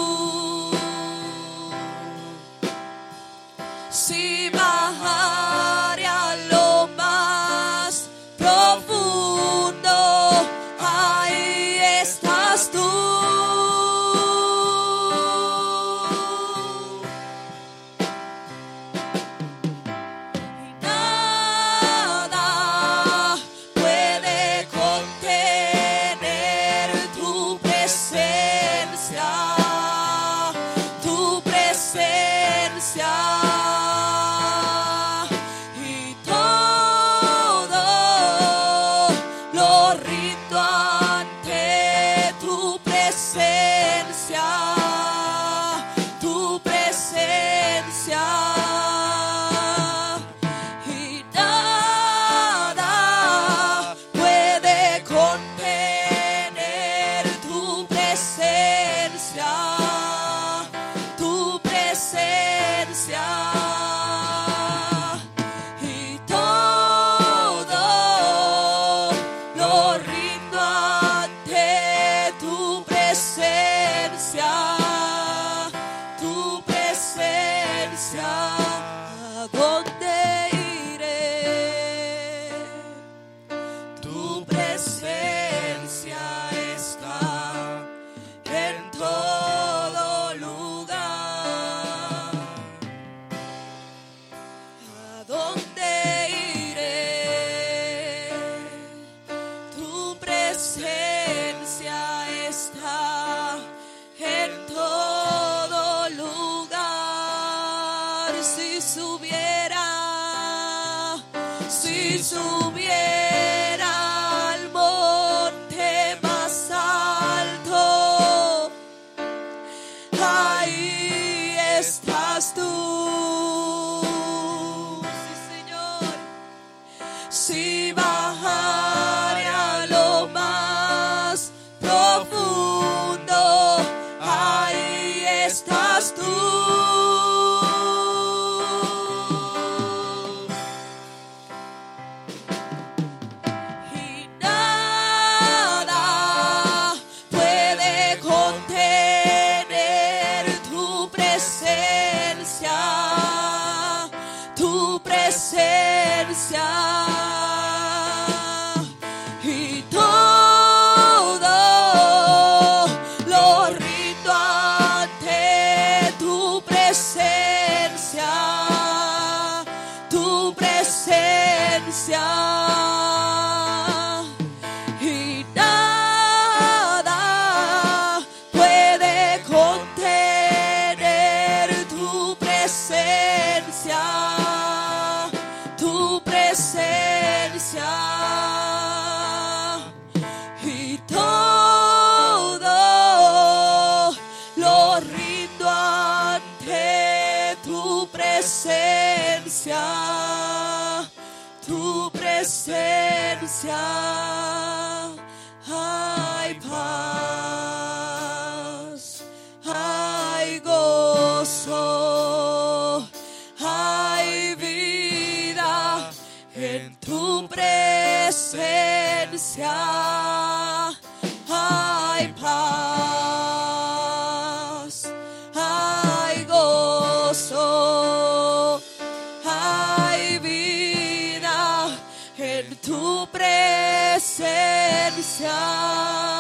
Presencia 235.44 236.33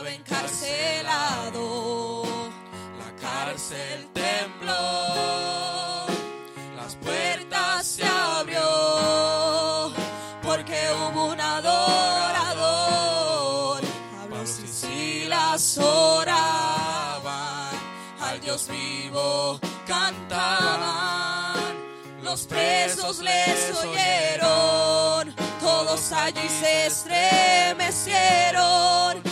estaba 0.00 0.14
encarcelado, 0.14 2.22
la 2.98 3.14
cárcel 3.20 4.08
tembló. 4.14 6.06
Las 6.76 6.96
puertas 6.96 7.86
se 7.86 8.06
abrió 8.06 9.92
porque 10.42 10.74
hubo 10.94 11.26
un 11.26 11.38
adorador. 11.40 12.80
Pablo 14.16 14.42
y 14.42 14.46
Silas 14.66 15.76
oraban 15.78 17.76
al 18.22 18.40
Dios 18.40 18.68
vivo, 18.70 19.60
cantaban. 19.86 21.60
Los 22.22 22.46
presos 22.46 23.20
les 23.20 23.74
oyeron, 23.84 25.34
todos 25.60 26.10
allí 26.12 26.48
se 26.48 26.86
estremecieron. 26.86 29.29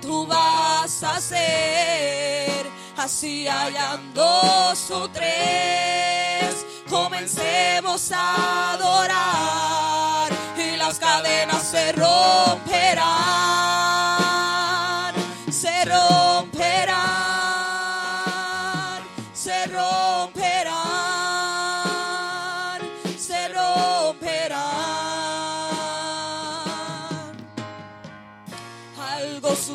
Tú 0.00 0.26
vas 0.26 1.02
a 1.02 1.16
hacer, 1.16 2.66
así 2.96 3.46
hayan 3.48 4.12
dos 4.12 4.90
o 4.90 5.08
tres, 5.08 6.66
comencemos 6.90 8.10
a 8.12 8.72
adorar 8.74 10.32
y 10.58 10.76
las 10.76 10.98
cadenas 10.98 11.62
se 11.62 11.92
romperán, 11.92 13.04
se 15.50 15.84
romperán, 15.84 16.53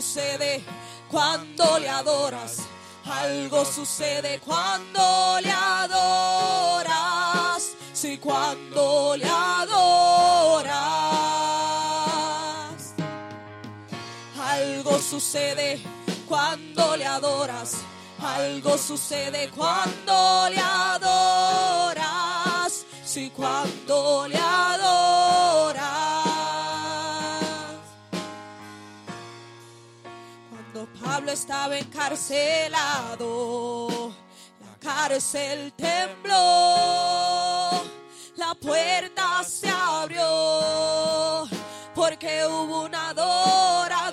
sucede 0.10 0.66
cuando 1.08 1.78
le 1.78 1.88
adoras. 1.88 2.64
Algo 3.06 3.64
sucede 3.64 4.40
cuando 4.40 5.40
le 5.40 5.52
adoras. 5.52 6.94
Sí, 7.94 8.18
cuando 8.18 9.16
le 9.16 9.30
adoras. 9.30 10.74
Algo 14.40 14.98
sucede 15.00 15.80
cuando 16.28 16.96
le 16.98 17.06
adoras. 17.06 17.76
Algo 18.20 18.80
sucede 18.80 19.52
cuando 19.52 20.50
le 20.50 20.60
adoras. 20.60 22.04
Sí, 23.06 23.32
cuando 23.36 24.28
le 24.28 24.40
adoras. 24.40 25.99
Pablo 31.20 31.34
estaba 31.34 31.78
encarcelado, 31.78 34.14
la 34.62 34.74
cárcel 34.80 35.74
tembló, 35.74 37.84
la 38.38 38.56
puerta 38.56 39.44
se 39.44 39.70
abrió, 39.70 41.46
porque 41.94 42.46
hubo 42.48 42.86
un 42.86 42.96
adorador. 42.96 44.08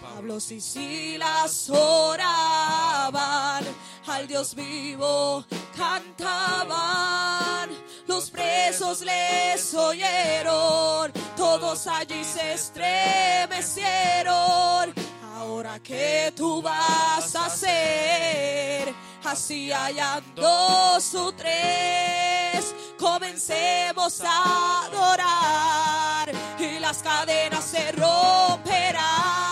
Pablo 0.00 0.38
y 0.38 0.58
Silas 0.58 1.68
oraban 1.68 3.62
al 4.06 4.26
Dios 4.26 4.54
vivo, 4.54 5.44
cantaban. 5.76 7.68
los 8.06 8.30
presos 8.30 9.02
les 9.02 9.74
oyeron, 9.74 11.12
todos 11.36 11.86
allí 11.86 12.24
se 12.24 12.54
estremecieron. 12.54 15.07
Ahora 15.38 15.78
que 15.78 16.32
tú 16.34 16.60
vas 16.60 17.36
a 17.36 17.46
hacer, 17.46 18.92
así 19.24 19.70
hayan 19.70 20.20
dos 20.34 21.14
o 21.14 21.30
tres, 21.30 22.74
comencemos 22.98 24.20
a 24.24 24.86
adorar 24.86 26.32
y 26.58 26.80
las 26.80 26.98
cadenas 27.04 27.64
se 27.64 27.92
romperán, 27.92 29.47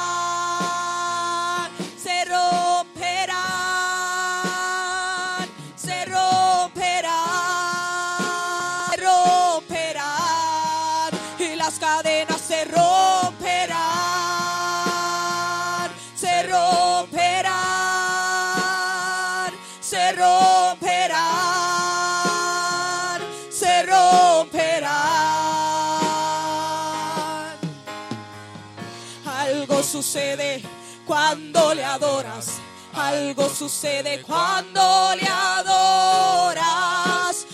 sucede 29.96 30.60
cuando 31.06 31.72
le 31.72 31.82
adoras. 31.82 32.58
Algo 32.92 33.48
sucede 33.48 34.20
cuando 34.20 35.14
le 35.18 35.26
adoras. 35.26 36.66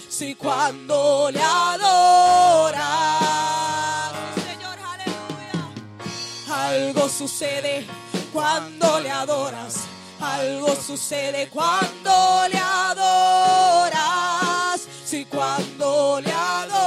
Sí, 0.08 0.34
cuando 0.34 1.30
le 1.30 1.40
adoras. 1.40 2.82
Señor, 4.34 4.76
aleluya. 4.92 5.70
Algo 6.50 7.08
sucede 7.08 7.86
cuando 8.32 8.98
le 8.98 9.10
adoras. 9.12 9.74
Algo 10.20 10.74
sucede 10.74 11.48
cuando 11.48 12.48
le 12.50 12.58
adoras. 12.58 14.00
Sí, 15.04 15.26
cuando 15.26 16.20
le 16.20 16.32
adoras. 16.32 16.81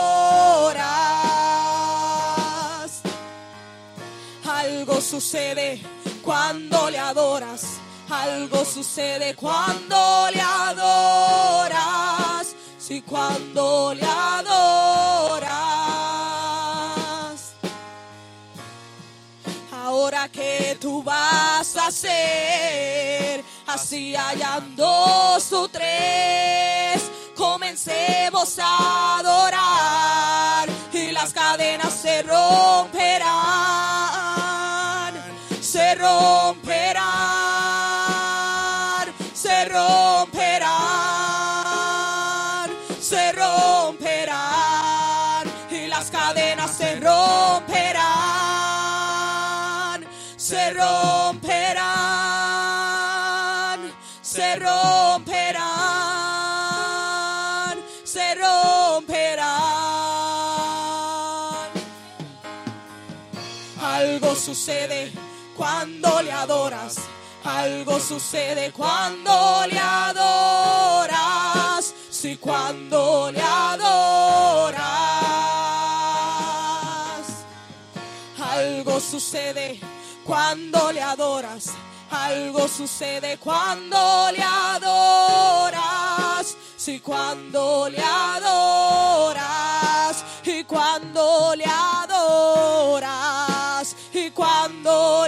Algo 4.96 5.08
sucede 5.08 5.82
cuando 6.24 6.90
le 6.90 6.98
adoras. 6.98 7.82
Algo 8.10 8.64
sucede 8.64 9.36
cuando 9.36 10.30
le 10.34 10.40
adoras. 10.40 11.76
Sí, 12.78 13.02
cuando 13.02 13.94
le 13.94 14.06
adoras. 14.06 15.52
Ahora 19.74 20.30
que 20.30 20.78
tú 20.80 21.04
vas 21.04 21.76
a 21.76 21.88
hacer, 21.88 23.44
así 23.68 24.16
hayan 24.16 24.78
dos 24.78 25.54
tres, 25.74 27.02
comencemos 27.36 28.58
a 28.60 29.18
adorar 29.18 30.70
y 30.96 31.12
las 31.12 31.34
cadenas 31.34 31.94
se 31.94 32.24
romperán, 32.24 33.26
se 35.96 36.02
romperán, 36.02 37.06
se 39.34 39.66
romperán, 39.66 40.70
se 43.00 43.32
romperán 43.32 44.36
y 45.72 45.88
las 45.88 46.12
cadenas 46.12 46.78
se 46.78 47.00
romperán, 47.00 48.06
se 50.36 50.74
romperán, 50.74 51.80
se 54.22 54.56
romperán, 54.58 55.56
se 58.04 58.36
romperán. 58.36 59.46
Algo 63.82 64.36
sucede 64.36 65.25
cuando 65.56 66.22
le 66.22 66.32
adoras. 66.32 66.98
Algo 67.44 68.00
sucede 68.00 68.72
cuando 68.72 69.66
le 69.70 69.78
adoras. 69.80 71.16
Sí, 72.10 72.38
cuando 72.38 73.32
le 73.32 73.42
adoras. 73.42 74.82
Algo 78.40 79.00
sucede 79.00 79.80
cuando 80.26 80.92
le 80.92 81.02
adoras. 81.02 81.72
Algo 82.10 82.68
sucede 82.68 83.38
cuando 83.38 84.32
le 84.32 84.42
adoras. 84.44 85.86
Sí, 86.78 87.00
cuando 87.00 87.90
le 87.90 88.02
adoras. 88.02 89.46
Y 90.46 90.64
cuando 90.64 91.54
le 91.56 91.66
adoras. 91.66 93.55
Y 94.66 94.68
cuando 94.68 95.28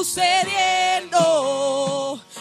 sucediendo. 0.00 1.20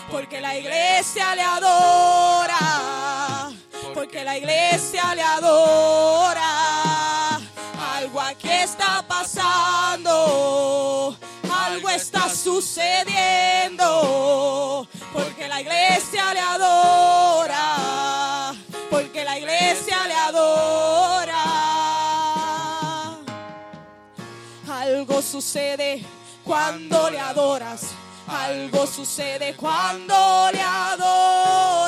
Porque 0.10 0.40
la 0.40 0.57
iglesia 0.57 1.36
le 1.36 1.41
adora. 1.41 3.52
Porque 3.94 4.23
la 4.23 4.38
iglesia 4.38 5.14
le 5.14 5.22
adora. 5.22 7.36
Algo 7.98 8.22
aquí 8.22 8.49
está 8.49 9.03
pasando. 9.07 11.18
Algo 11.52 11.90
está 11.90 12.30
sucediendo. 12.30 13.86
Porque 15.11 15.49
la 15.49 15.60
iglesia 15.60 16.34
le 16.34 16.40
adora. 16.40 18.53
Porque 18.90 19.26
la 19.26 19.38
iglesia 19.38 20.07
le 20.07 20.14
adora. 20.14 21.44
Algo 24.69 25.22
sucede 25.22 26.06
cuando 26.50 27.12
le 27.12 27.20
adoras. 27.20 27.92
Algo 28.28 28.88
sucede 28.88 29.56
cuando 29.56 30.50
le 30.52 30.60
adoras. 30.60 31.86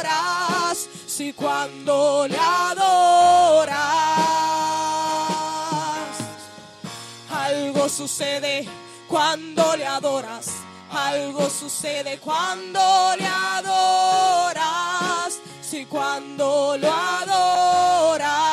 Sí, 1.07 1.33
cuando 1.33 2.27
le 2.29 2.37
adoras. 2.37 3.79
Algo 7.31 7.89
sucede 7.89 8.69
cuando 9.07 9.75
le 9.75 9.87
adoras. 9.87 10.51
Algo 10.91 11.49
sucede 11.49 12.19
cuando 12.19 13.15
le 13.17 13.25
adoras. 13.25 14.59
Sí, 15.59 15.87
cuando 15.87 16.77
lo 16.77 16.93
adoras. 16.93 18.50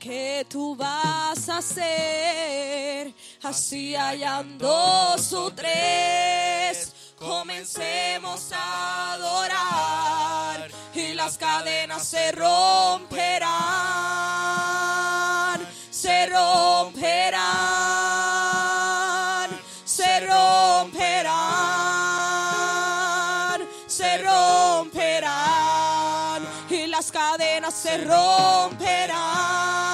Que 0.00 0.44
tú 0.48 0.74
vas 0.74 1.48
a 1.50 1.58
hacer, 1.58 3.14
así 3.42 3.94
hayan 3.94 4.56
dos 4.56 5.32
o 5.34 5.52
tres, 5.52 6.92
comencemos 7.16 8.50
a 8.52 9.12
adorar 9.12 10.70
y 10.94 11.12
las 11.12 11.36
cadenas 11.36 12.04
se 12.08 12.32
romperán, 12.32 13.50
se 15.90 16.26
romperán, 16.26 17.40
se 19.84 20.20
romperán, 20.20 21.20
se 23.86 24.18
romperán 24.18 25.40
y 26.70 26.86
las 26.86 27.12
cadenas 27.12 27.74
se 27.74 27.98
romperán, 27.98 29.89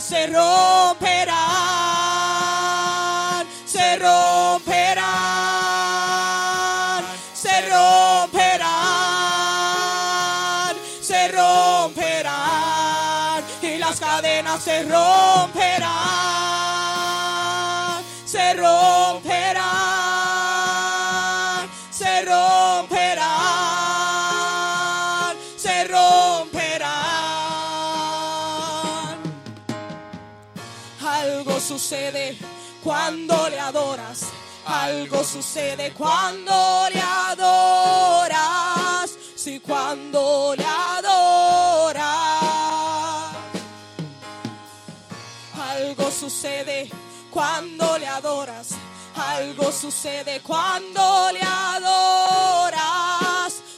se 0.00 0.26
romperán, 0.28 1.36
se 3.66 3.96
romperán, 3.96 5.04
se 7.34 7.60
romperán, 7.68 8.68
se 11.00 11.28
romperán 11.28 12.78
y 13.62 13.78
las 13.78 13.98
cadenas 13.98 14.62
se 14.62 14.84
romperán, 14.84 15.88
se 18.24 18.54
romperán, 18.54 19.97
sucede 31.68 32.36
cuando 32.82 33.48
le 33.50 33.60
adoras. 33.60 34.24
Algo 34.64 35.22
sucede 35.22 35.92
cuando 35.92 36.88
le 36.90 36.98
adoras. 37.00 39.10
Sí, 39.36 39.60
cuando 39.60 40.54
le 40.56 40.64
adoras. 40.64 42.06
Algo 45.74 46.10
sucede 46.10 46.90
cuando 47.30 47.98
le 47.98 48.06
adoras. 48.06 48.68
Algo 49.14 49.70
sucede 49.70 50.40
cuando 50.40 51.30
le 51.32 51.42
adoras. 51.42 52.82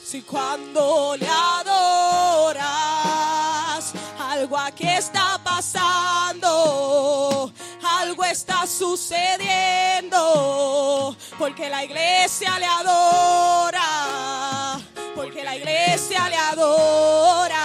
Sí, 0.05 0.23
cuando 0.23 1.17
le 1.19 1.29
adoras. 1.29 2.71
Algo 4.31 4.57
aquí 4.57 4.89
está 4.89 5.41
pasando. 5.43 7.30
Está 8.31 8.65
sucediendo. 8.65 10.17
Porque 11.37 11.69
la 11.69 11.83
iglesia 11.85 12.61
le 12.61 12.67
adora. 12.67 13.81
Porque 15.17 15.43
la 15.43 15.57
iglesia 15.57 16.29
le 16.29 16.37
adora. 16.37 17.59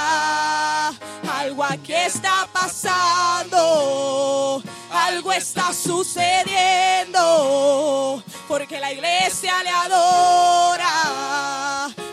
Algo 1.37 1.63
aquí 1.63 1.93
está 1.93 2.47
pasando. 2.51 3.61
Algo 4.91 5.31
está 5.33 5.71
sucediendo. 5.71 7.13
Porque 8.47 8.79
la 8.79 8.91
iglesia 8.91 9.61
le 9.61 9.69
adora. 9.69 10.89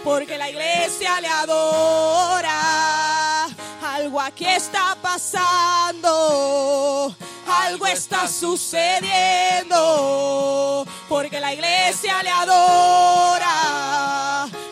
Porque 0.04 0.36
la 0.36 0.50
iglesia 0.50 1.22
le 1.22 1.28
adora. 1.28 2.52
Algo 3.82 4.20
aquí 4.20 4.44
está 4.44 4.94
pasando. 5.00 6.12
Algo 7.60 7.86
está 7.86 8.26
sucediendo. 8.28 10.86
Porque 11.08 11.40
la 11.40 11.52
iglesia 11.52 12.22
le 12.22 12.30
adora. 12.30 13.48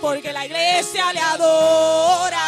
Porque 0.01 0.33
la 0.33 0.47
iglesia 0.47 1.13
le 1.13 1.21
adora. 1.21 2.41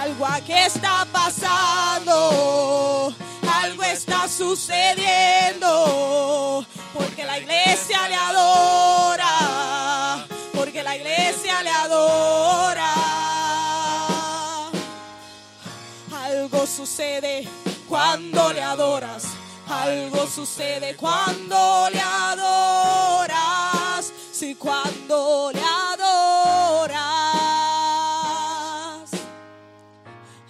Algo 0.00 0.26
aquí 0.26 0.52
está 0.52 1.06
pasando. 1.10 3.14
Algo 3.62 3.82
está 3.84 4.28
sucediendo. 4.28 5.66
Porque 6.92 7.24
la 7.24 7.38
iglesia 7.38 8.06
le 8.08 8.16
adora. 8.16 10.26
Porque 10.54 10.82
la 10.82 10.96
iglesia 10.96 11.62
le 11.62 11.70
adora. 11.70 12.92
Algo 16.12 16.66
sucede 16.66 17.48
cuando 17.90 18.52
le 18.52 18.62
adoras. 18.62 19.24
Algo 19.68 20.26
sucede 20.28 20.96
cuando 20.96 21.90
le 21.92 22.00
adoras. 22.00 23.32
Sí, 24.30 24.54
cuando 24.54 25.50
le 25.52 25.60
adoras. 25.60 27.00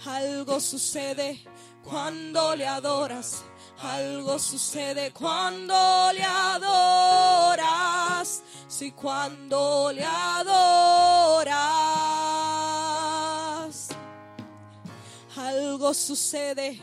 Algo 0.05 0.59
sucede 0.59 1.43
cuando 1.83 2.55
le 2.55 2.67
adoras. 2.67 3.43
Algo 3.81 4.37
sucede 4.37 5.11
cuando 5.11 6.11
le 6.13 6.23
adoras. 6.23 7.63
Sí, 8.67 8.91
cuando 8.91 9.91
le 9.91 10.05
adoras. 10.05 10.61
Algo 15.35 15.91
sucede 15.95 16.79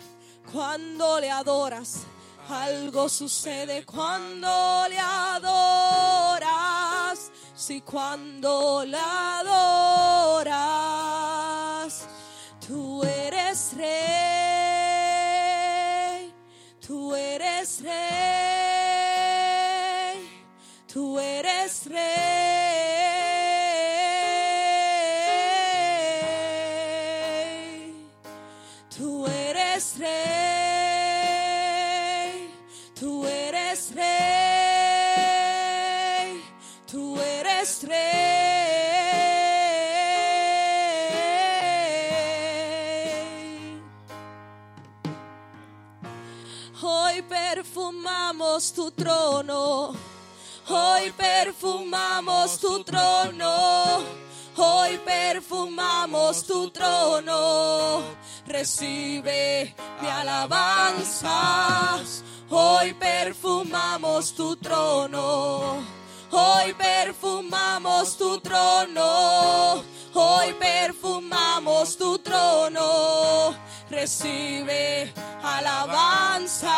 cuando 0.52 1.20
le 1.20 1.30
adoras. 1.30 2.02
Algo 2.48 3.08
sucede 3.08 3.84
cuando 3.84 4.86
le 4.88 4.98
adoras. 4.98 6.48
Sí, 7.54 7.82
cuando 7.82 8.84
le 8.86 8.98
adoras. 8.98 10.48
Perfumamos 48.58 48.72
tu 48.72 48.90
trono. 48.90 49.94
Hoy 50.68 51.12
perfumamos 51.12 52.58
tu 52.58 52.82
trono. 52.84 54.02
Hoy 54.56 54.98
perfumamos 55.04 56.44
tu 56.44 56.70
trono. 56.70 58.02
Recibe 58.46 59.74
mi 60.00 60.08
alabanza. 60.08 62.00
Hoy 62.50 62.94
perfumamos 62.94 64.34
tu 64.34 64.56
trono. 64.56 65.84
Hoy 66.32 66.74
perfumamos 66.74 68.16
tu 68.16 68.40
trono. 68.40 69.84
Hoy 70.14 70.52
perfumamos 70.54 71.96
tu 71.96 72.18
trono. 72.18 73.54
Recibe 73.90 75.12
alabanza. 75.42 76.70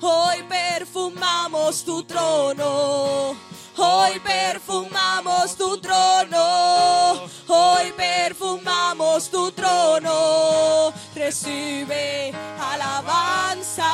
Hoy 0.00 0.42
perfumamos 0.48 1.84
tu 1.84 2.02
trono. 2.04 3.36
Hoy 3.76 4.18
perfumamos 4.20 5.54
tu 5.56 5.76
trono. 5.78 7.28
Hoy 7.46 7.92
perfumamos 7.92 9.30
tu 9.30 9.52
trono. 9.52 10.92
Recibe 11.14 12.32
alabanzas. 12.58 13.86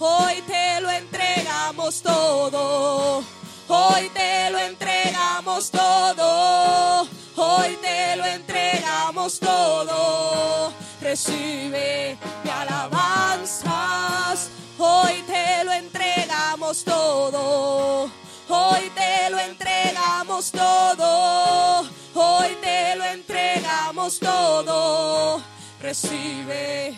Hoy 0.00 0.42
te 0.42 0.80
lo 0.80 0.90
entregamos 0.90 2.02
todo. 2.02 3.22
Hoy 3.68 4.10
te 4.10 4.50
lo 4.50 4.58
entregamos 4.58 5.70
todo. 5.70 7.08
Hoy 7.36 7.76
te 7.80 8.16
lo 8.16 8.26
entregamos 8.26 9.38
todo. 9.38 10.72
Recibe 11.06 12.18
mi 12.42 12.50
alabanzas. 12.50 14.50
Hoy 14.76 15.22
te 15.22 15.62
lo 15.62 15.72
entregamos 15.72 16.82
todo. 16.82 18.10
Hoy 18.48 18.90
te 18.92 19.30
lo 19.30 19.38
entregamos 19.38 20.50
todo. 20.50 21.82
Hoy 22.12 22.56
te 22.60 22.96
lo 22.96 23.04
entregamos 23.04 24.18
todo. 24.18 25.40
Recibe 25.80 26.96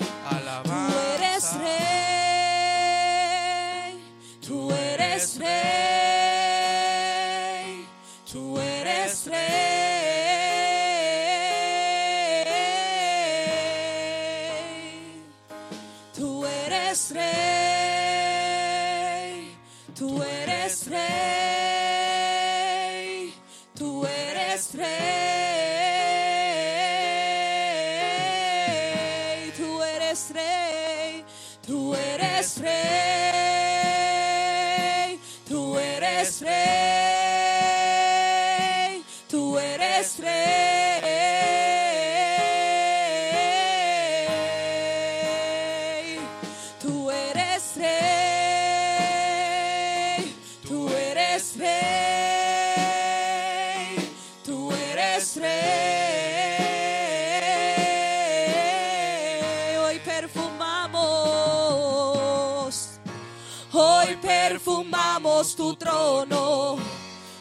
Tú 0.64 0.72
eres 1.14 1.52
rey. 1.60 1.68
Tú 4.40 4.72
eres 4.72 5.39
rey. 5.39 6.07
Tú 39.99 40.05
eres 40.05 40.20
rey, 47.75 47.99
tú 50.62 50.89
eres 50.89 51.57
rey, 51.57 51.89
tú 54.45 54.70
eres 54.70 55.37
rey. 55.37 55.49
Hoy 59.79 59.99
perfumamos, 59.99 61.01
hoy 63.73 64.16
perfumamos 64.23 65.57
tu 65.57 65.75
trono. 65.75 66.98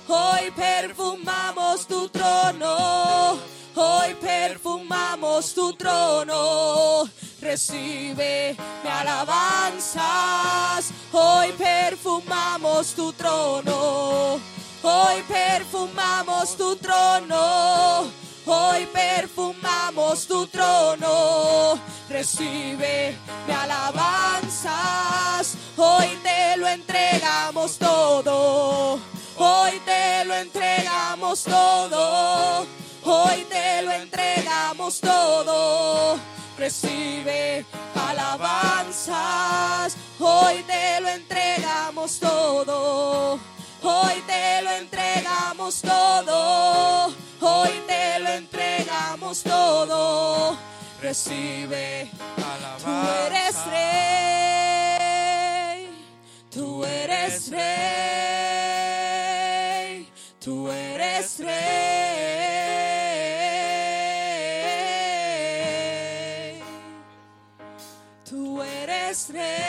Hoy 0.10 0.52
perfumamos 0.52 1.86
tu 1.86 2.08
trono. 2.08 3.38
Hoy 3.76 4.16
perfumamos 4.22 5.54
tu 5.54 5.74
trono. 5.74 7.10
Recibe 7.42 8.56
mi 8.84 8.90
alabanzas. 8.90 10.94
Hoy 11.12 11.52
perfumamos 11.52 12.96
tu 12.96 13.12
trono. 13.12 14.40
Hoy 14.82 15.22
perfumamos 15.28 16.56
tu 16.56 16.78
trono. 16.78 18.10
Hoy 18.46 18.88
perfumamos 18.94 20.26
tu 20.26 20.48
trono. 20.48 21.78
Recibe 22.10 23.14
mi 23.46 23.54
alabanzas. 23.54 25.58
Hoy 25.76 26.18
te 26.24 26.56
lo 26.56 26.66
entregamos 26.66 27.78
todo. 27.78 29.17
Hoy 29.38 29.80
te 29.86 30.26
lo 30.26 30.36
entregamos 30.36 31.44
todo. 31.44 32.66
Hoy 33.04 33.46
te 33.50 33.82
lo 33.84 33.92
entregamos 33.92 35.00
todo. 35.00 36.18
Recibe 36.58 37.64
alabanzas. 37.96 39.96
Hoy 40.20 40.64
te 40.64 41.00
lo 41.02 41.10
entregamos 41.10 42.20
todo. 42.20 43.40
Hoy 43.84 44.24
te 44.26 44.62
lo 44.64 44.72
entregamos 44.72 45.82
todo. 45.82 47.14
Hoy 47.40 47.84
te 47.86 48.18
lo 48.20 48.30
entregamos 48.30 49.44
todo. 49.44 50.58
Recibe 51.00 52.10
Tú 52.84 52.90
eres 53.28 53.56
rey. 53.68 53.78
Tú 56.50 56.84
eres 56.86 57.52
rey. 57.52 58.57
Tú 60.40 60.70
eres 60.70 61.40
rey. 61.40 61.48
Tú 68.24 68.62
eres 68.62 69.30
rey. 69.30 69.67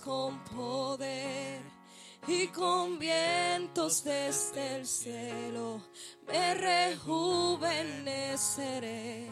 Con 0.00 0.42
poder 0.44 1.60
y 2.26 2.48
con 2.48 2.98
vientos 2.98 4.02
desde 4.04 4.76
el 4.76 4.86
cielo 4.86 5.80
me 6.26 6.54
rejuveneceré. 6.54 9.26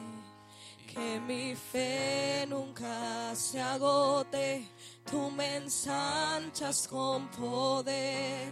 Que 0.86 1.20
mi 1.20 1.54
fe 1.54 2.46
nunca 2.48 3.34
se 3.34 3.60
agote, 3.60 4.66
tú 5.08 5.30
me 5.30 5.56
ensanchas 5.56 6.88
con 6.88 7.28
poder 7.28 8.50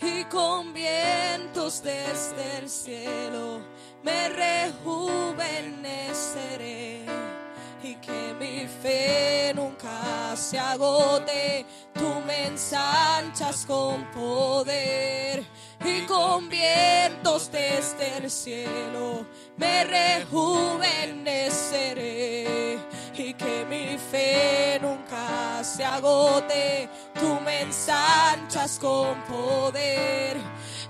y 0.00 0.24
con 0.24 0.72
vientos 0.74 1.82
desde 1.82 2.58
el 2.58 2.68
cielo 2.68 3.60
me 4.02 4.28
rejuveneceré. 4.28 7.04
Y 7.82 7.94
que 7.96 8.34
mi 8.40 8.66
fe 8.66 9.52
nunca 9.54 10.34
se 10.36 10.58
agote, 10.58 11.66
tú 11.92 12.14
me 12.26 12.46
ensanchas 12.46 13.66
con 13.66 14.04
poder 14.12 15.44
y 15.84 16.00
con 16.06 16.48
vientos 16.48 16.73
desde 17.34 18.18
el 18.18 18.30
cielo 18.30 19.26
me 19.56 19.82
rejuveneceré 19.84 22.78
y 23.16 23.34
que 23.34 23.66
mi 23.68 23.98
fe 23.98 24.78
nunca 24.80 25.64
se 25.64 25.84
agote, 25.84 26.88
tú 27.18 27.40
me 27.44 27.62
ensanchas 27.62 28.78
con 28.78 29.20
poder 29.24 30.36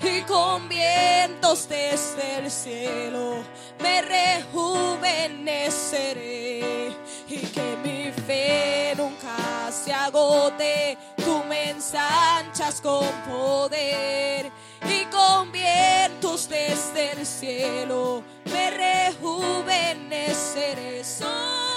y 0.03 0.21
con 0.23 0.69
vientos 0.69 1.67
desde 1.67 2.41
el 2.41 2.51
cielo 2.51 3.37
me 3.81 4.03
rejuveneceré 4.03 6.95
y 7.27 7.39
que 7.39 7.77
mi 7.83 8.13
fe 8.27 8.93
nunca 8.99 9.73
se 9.73 9.95
agote, 9.95 10.99
tú 11.17 11.43
me 11.49 11.71
ensanchas 11.71 12.83
con 12.83 13.09
poder 13.27 14.53
y 14.89 15.05
con 15.07 15.51
vientos 15.53 16.49
desde 16.49 17.13
el 17.13 17.27
cielo 17.27 18.23
me 18.47 18.71
rejuveneceré. 18.71 21.05
Sopla 21.05 21.74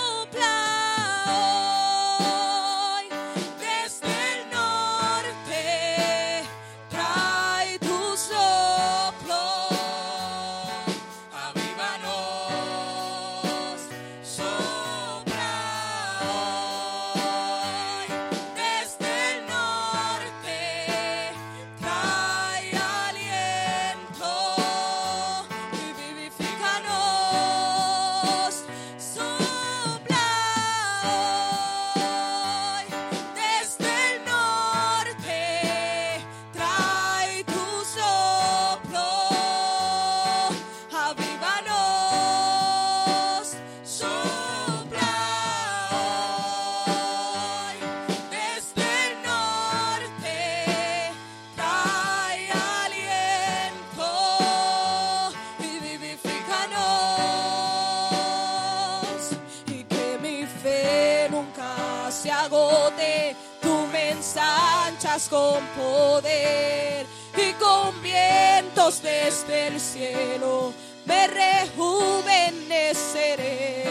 con 65.30 65.64
poder 65.78 67.06
y 67.36 67.54
con 67.54 68.02
vientos 68.02 69.02
desde 69.02 69.68
el 69.68 69.80
cielo 69.80 70.74
me 71.06 71.28
rejuveneceré 71.28 73.86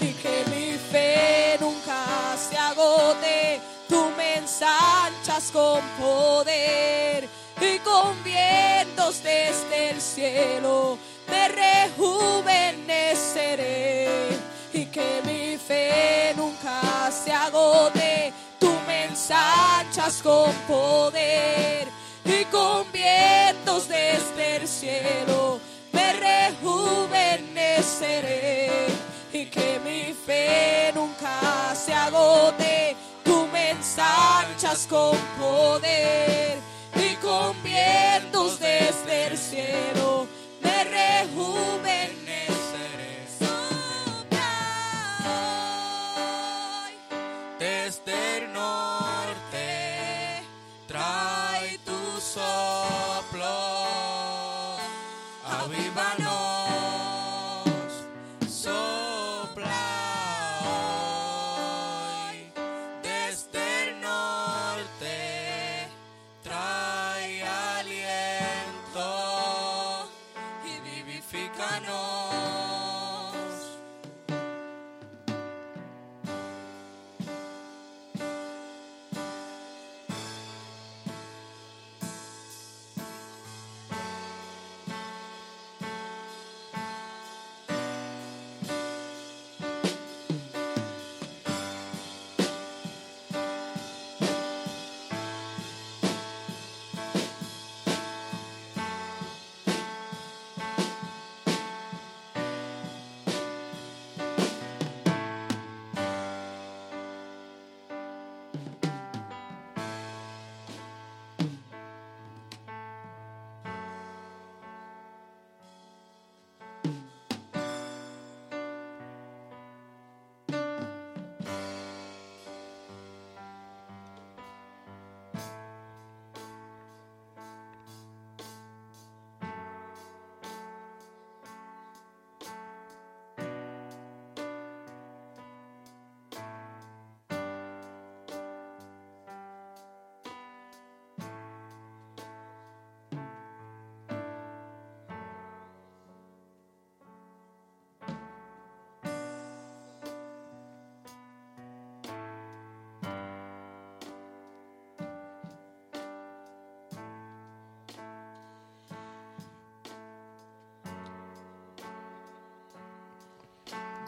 y 0.00 0.12
que 0.12 0.44
mi 0.50 0.72
fe 0.72 1.58
nunca 1.60 2.36
se 2.36 2.56
agote, 2.56 3.60
tú 3.88 4.10
me 4.16 4.36
ensanchas 4.36 5.50
con 5.52 5.82
poder 6.00 7.28
y 7.60 7.78
con 7.80 8.22
vientos 8.22 9.20
desde 9.22 9.90
el 9.90 10.00
cielo 10.00 10.96
me 11.28 11.48
rejuveneceré 11.48 14.28
y 14.72 14.86
que 14.86 15.20
mi 15.24 15.56
fe 15.56 16.34
nunca 16.36 17.10
se 17.10 17.32
agote, 17.32 18.32
tú 19.26 19.32
me 19.32 19.34
ensanchas 19.34 20.22
con 20.22 20.52
poder 20.68 21.88
y 22.24 22.44
con 22.46 22.90
vientos 22.92 23.88
desde 23.88 24.56
el 24.56 24.66
cielo 24.68 25.58
me 25.92 26.12
rejuveneceré 26.12 28.86
y 29.32 29.46
que 29.46 29.80
mi 29.84 30.14
fe 30.14 30.92
nunca 30.94 31.74
se 31.74 31.92
agote, 31.92 32.94
tú 33.24 33.48
me 33.52 33.70
ensanchas 33.70 34.86
con 34.88 35.18
poder 35.38 36.58
y 36.94 37.16
con 37.16 37.60
vientos 37.62 38.60
desde 38.60 39.26
el 39.28 39.38
cielo 39.38 40.26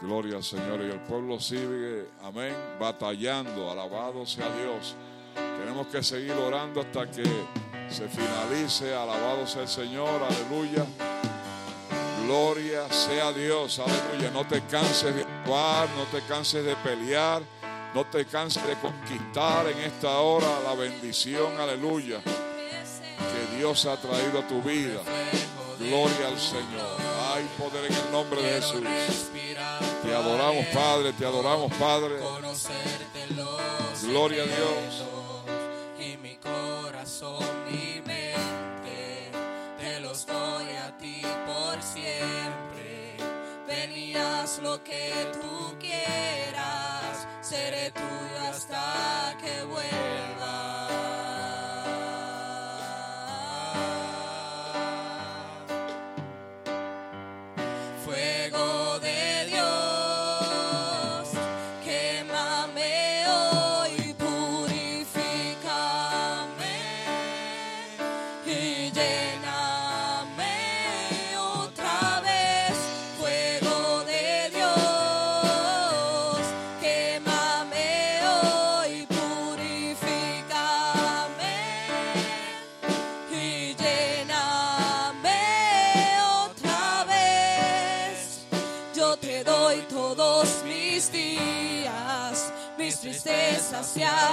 Gloria 0.01 0.37
al 0.37 0.43
Señor. 0.43 0.81
Y 0.81 0.91
el 0.91 0.99
pueblo 1.01 1.39
sigue, 1.39 2.07
amén, 2.23 2.55
batallando. 2.79 3.69
Alabado 3.69 4.25
sea 4.25 4.49
Dios. 4.55 4.95
Tenemos 5.35 5.87
que 5.87 6.01
seguir 6.01 6.31
orando 6.31 6.81
hasta 6.81 7.09
que 7.09 7.23
se 7.89 8.07
finalice. 8.07 8.93
Alabado 8.93 9.45
sea 9.45 9.63
el 9.63 9.67
Señor. 9.67 10.21
Aleluya. 10.23 10.85
Gloria 12.25 12.87
sea 12.91 13.31
Dios. 13.33 13.79
Aleluya. 13.79 14.31
No 14.31 14.47
te 14.47 14.61
canses 14.61 15.13
de 15.15 15.21
actuar, 15.23 15.89
no 15.97 16.03
te 16.05 16.25
canses 16.25 16.63
de 16.63 16.75
pelear. 16.77 17.41
No 17.93 18.05
te 18.05 18.23
canses 18.25 18.65
de 18.67 18.75
conquistar 18.75 19.67
en 19.67 19.79
esta 19.79 20.19
hora 20.19 20.47
la 20.63 20.75
bendición. 20.75 21.59
Aleluya. 21.59 22.21
Que 22.21 23.57
Dios 23.57 23.85
ha 23.87 23.97
traído 23.97 24.39
a 24.39 24.47
tu 24.47 24.61
vida. 24.61 25.01
Gloria 25.79 26.27
al 26.27 26.39
Señor. 26.39 26.97
Hay 27.33 27.49
poder 27.57 27.85
en 27.85 27.97
el 27.97 28.11
nombre 28.11 28.41
de 28.41 28.61
Jesús. 28.61 28.83
Te 30.19 30.25
adoramos, 30.25 30.65
Padre, 30.73 31.13
te 31.13 31.25
adoramos, 31.25 31.73
Padre. 31.75 32.15
Gloria 34.03 34.43
a 34.43 34.45
Dios. 34.45 35.08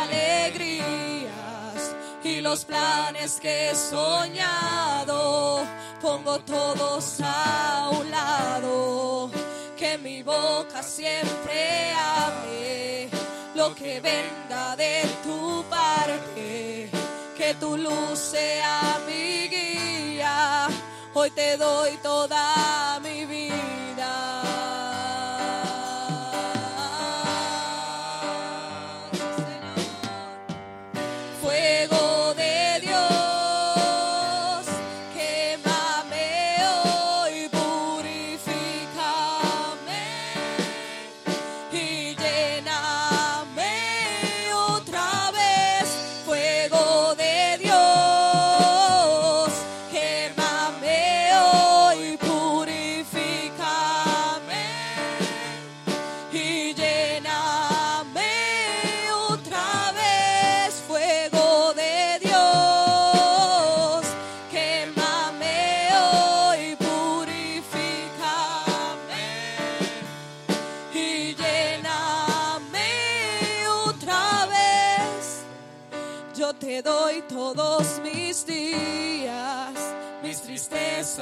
Alegrías 0.02 1.30
y 2.24 2.40
los 2.40 2.64
planes 2.64 3.38
que 3.40 3.70
he 3.70 3.74
soñado. 3.74 5.64
Pongo 6.00 6.38
todos 6.40 7.20
a 7.22 7.90
un 7.92 8.10
lado, 8.10 9.30
que 9.76 9.98
mi 9.98 10.22
boca 10.22 10.82
siempre 10.82 11.92
hable 11.92 13.08
lo 13.54 13.74
que 13.74 14.00
venga 14.00 14.76
de 14.76 15.02
tu 15.24 15.64
parte 15.70 16.90
que 17.36 17.54
tu 17.54 17.76
luz 17.76 18.18
sea 18.18 18.98
mi 19.06 19.48
guía. 19.48 20.68
Hoy 21.14 21.30
te 21.30 21.56
doy 21.56 21.96
toda 22.02 22.98
mi 23.00 23.15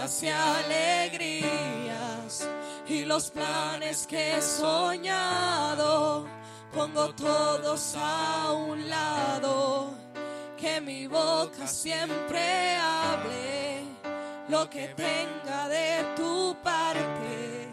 y 0.05 0.29
alegrías 0.29 1.95
y 2.87 3.07
los 3.07 3.31
planes 3.31 4.07
que 4.07 4.37
he 4.37 4.43
soñado. 4.43 6.27
Pongo 6.75 7.15
todos 7.15 7.95
a 7.97 8.53
un 8.53 8.87
lado, 8.87 9.95
que 10.59 10.83
mi 10.83 11.07
boca 11.07 11.67
siempre 11.67 12.77
hable 12.77 13.85
lo 14.51 14.69
que 14.69 14.89
tenga 14.89 15.69
de 15.69 16.05
tu 16.17 16.55
parte, 16.63 17.71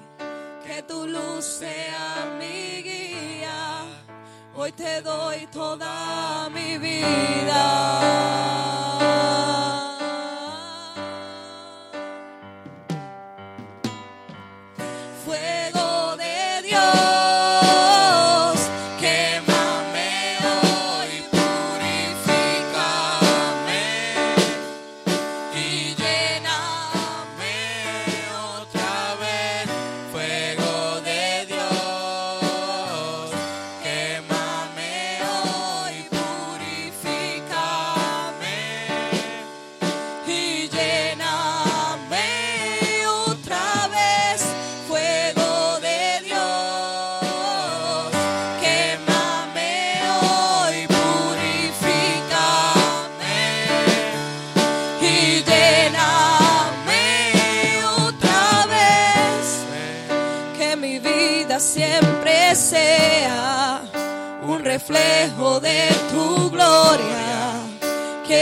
que 0.65 0.83
tu 0.83 1.07
luz 1.07 1.43
sea 1.43 2.37
mi 2.39 2.81
guía. 2.81 3.83
Hoy 4.55 4.71
te 4.71 5.01
doy 5.01 5.47
toda 5.47 6.49
mi 6.49 6.77
vida. 6.77 8.11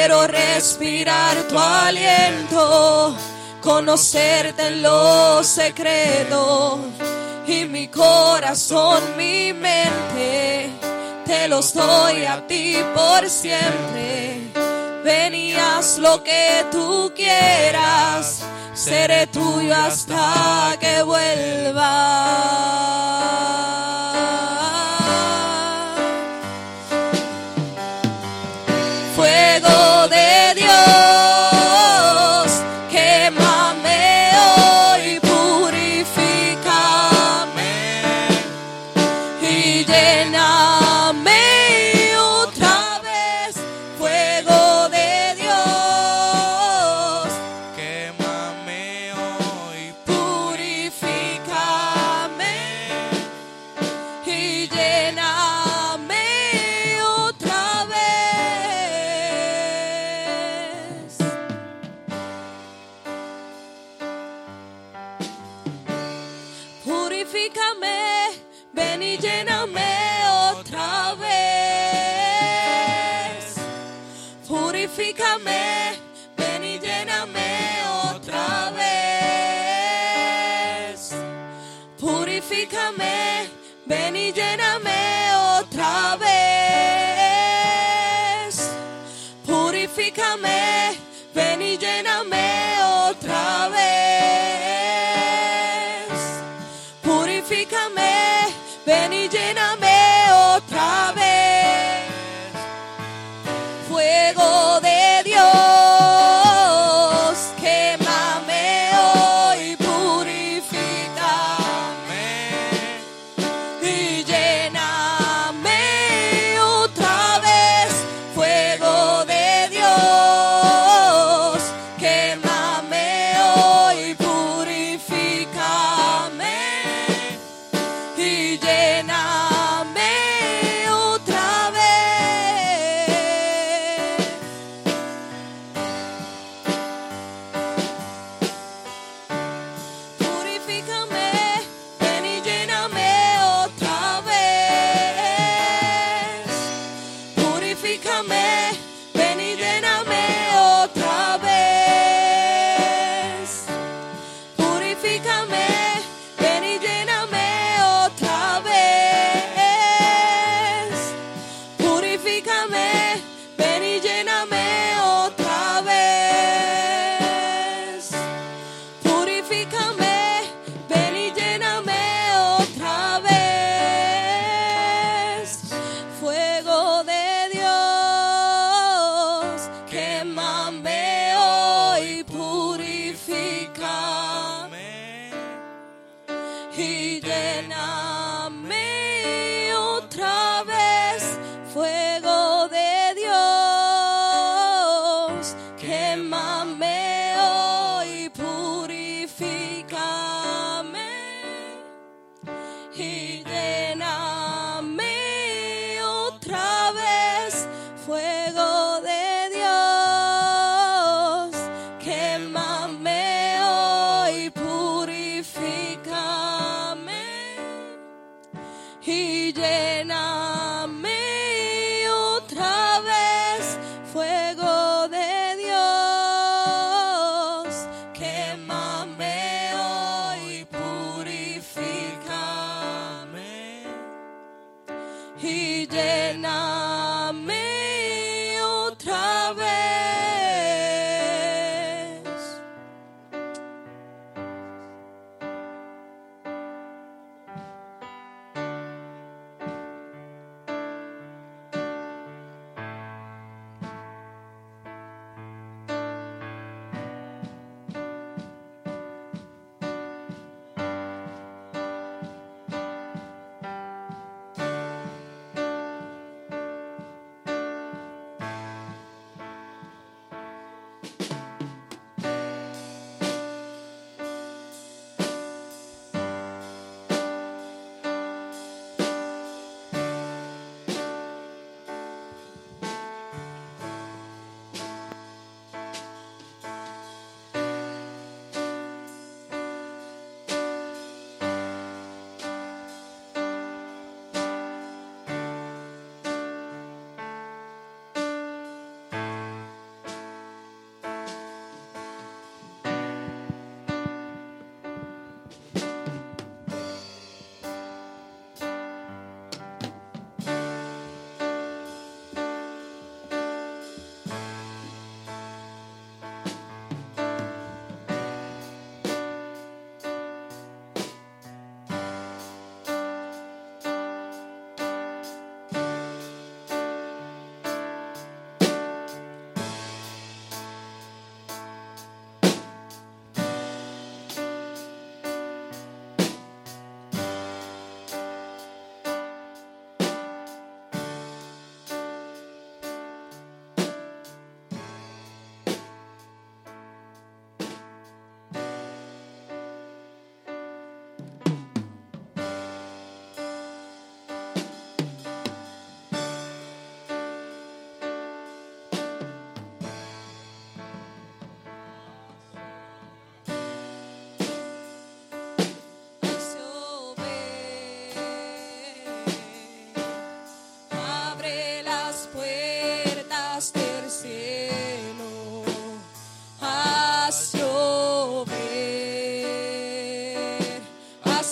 Quiero 0.09 0.25
respirar 0.25 1.37
tu 1.47 1.59
aliento, 1.59 3.15
conocerte 3.61 4.69
en 4.69 4.81
lo 4.81 5.43
secreto. 5.43 6.79
Y 7.45 7.65
mi 7.65 7.89
corazón, 7.89 9.03
mi 9.17 9.53
mente, 9.53 10.71
te 11.27 11.47
los 11.47 11.75
doy 11.75 12.25
a 12.25 12.47
ti 12.47 12.77
por 12.95 13.29
siempre. 13.29 14.49
Venías 15.03 15.99
lo 15.99 16.23
que 16.23 16.65
tú 16.71 17.13
quieras, 17.15 18.41
seré 18.73 19.27
tuyo 19.27 19.75
hasta 19.75 20.75
que 20.79 21.03
vuelvas. 21.03 22.39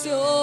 your 0.08 0.37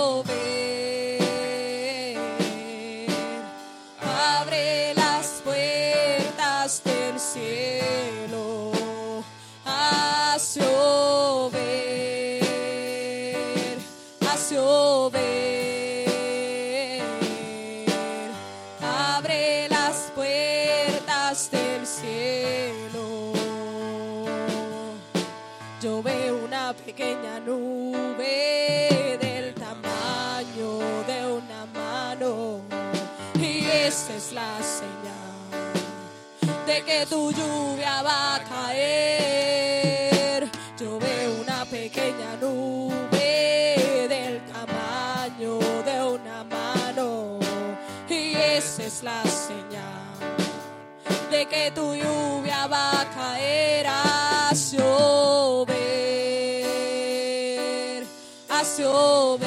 a 58.96 59.45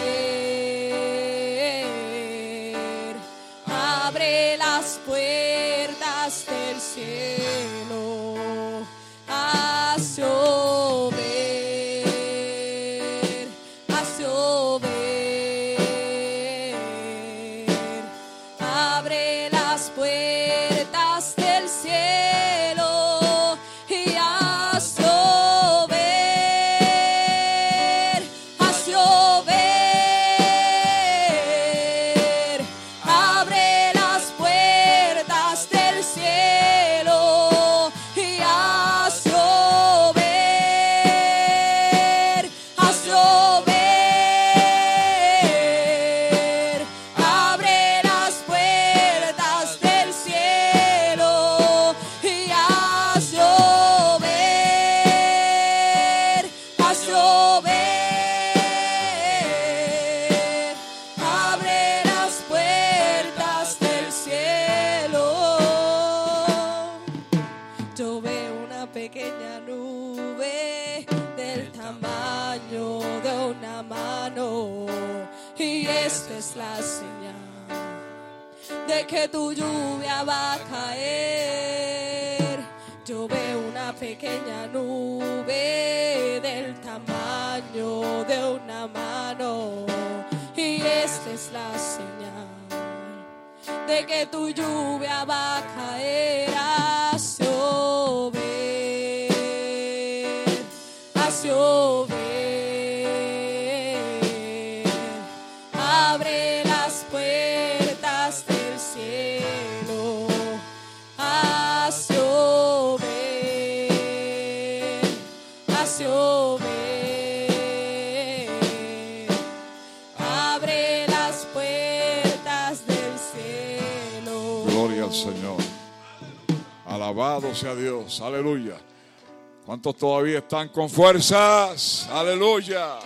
¿Cuántos 129.89 130.01
todavía 130.01 130.41
están 130.41 130.69
con 130.69 130.91
fuerzas? 130.91 132.07
Aleluya. 132.13 132.99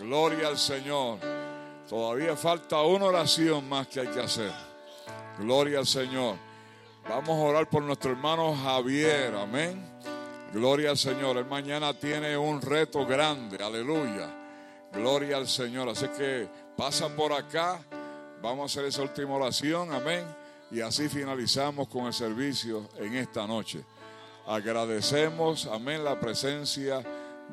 Gloria 0.00 0.48
al 0.48 0.58
Señor. 0.58 1.20
Todavía 1.88 2.34
falta 2.34 2.82
una 2.82 3.04
oración 3.04 3.68
más 3.68 3.86
que 3.86 4.00
hay 4.00 4.08
que 4.08 4.18
hacer. 4.18 4.50
Gloria 5.38 5.78
al 5.78 5.86
Señor. 5.86 6.34
Vamos 7.08 7.28
a 7.28 7.42
orar 7.42 7.70
por 7.70 7.84
nuestro 7.84 8.10
hermano 8.10 8.52
Javier. 8.52 9.32
Amén. 9.36 9.80
Gloria 10.52 10.90
al 10.90 10.98
Señor. 10.98 11.36
Él 11.36 11.44
mañana 11.44 11.94
tiene 11.94 12.36
un 12.36 12.60
reto 12.62 13.06
grande. 13.06 13.62
Aleluya. 13.62 14.28
Gloria 14.92 15.36
al 15.36 15.46
Señor. 15.46 15.88
Así 15.88 16.08
que 16.08 16.48
pasa 16.76 17.08
por 17.14 17.32
acá. 17.32 17.80
Vamos 18.42 18.62
a 18.62 18.64
hacer 18.64 18.88
esa 18.88 19.02
última 19.02 19.36
oración. 19.36 19.92
Amén. 19.92 20.24
Y 20.72 20.80
así 20.80 21.08
finalizamos 21.08 21.86
con 21.86 22.06
el 22.06 22.12
servicio 22.12 22.88
en 22.96 23.14
esta 23.14 23.46
noche. 23.46 23.84
Agradecemos, 24.48 25.66
amén, 25.66 26.02
la 26.02 26.18
presencia 26.18 27.02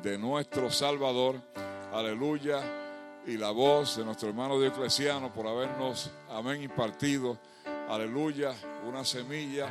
de 0.02 0.16
nuestro 0.16 0.70
Salvador. 0.70 1.36
Aleluya. 1.92 2.62
Y 3.26 3.36
la 3.36 3.50
voz 3.50 3.98
de 3.98 4.04
nuestro 4.06 4.30
hermano 4.30 4.58
Diocleciano 4.58 5.30
por 5.30 5.46
habernos, 5.46 6.10
amén, 6.30 6.62
impartido. 6.62 7.38
Aleluya. 7.86 8.54
Una 8.88 9.04
semilla 9.04 9.68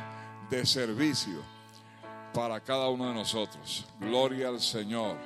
de 0.48 0.64
servicio 0.64 1.42
para 2.32 2.60
cada 2.60 2.88
uno 2.90 3.08
de 3.08 3.14
nosotros. 3.14 3.84
Gloria 3.98 4.46
al 4.46 4.60
Señor. 4.60 5.16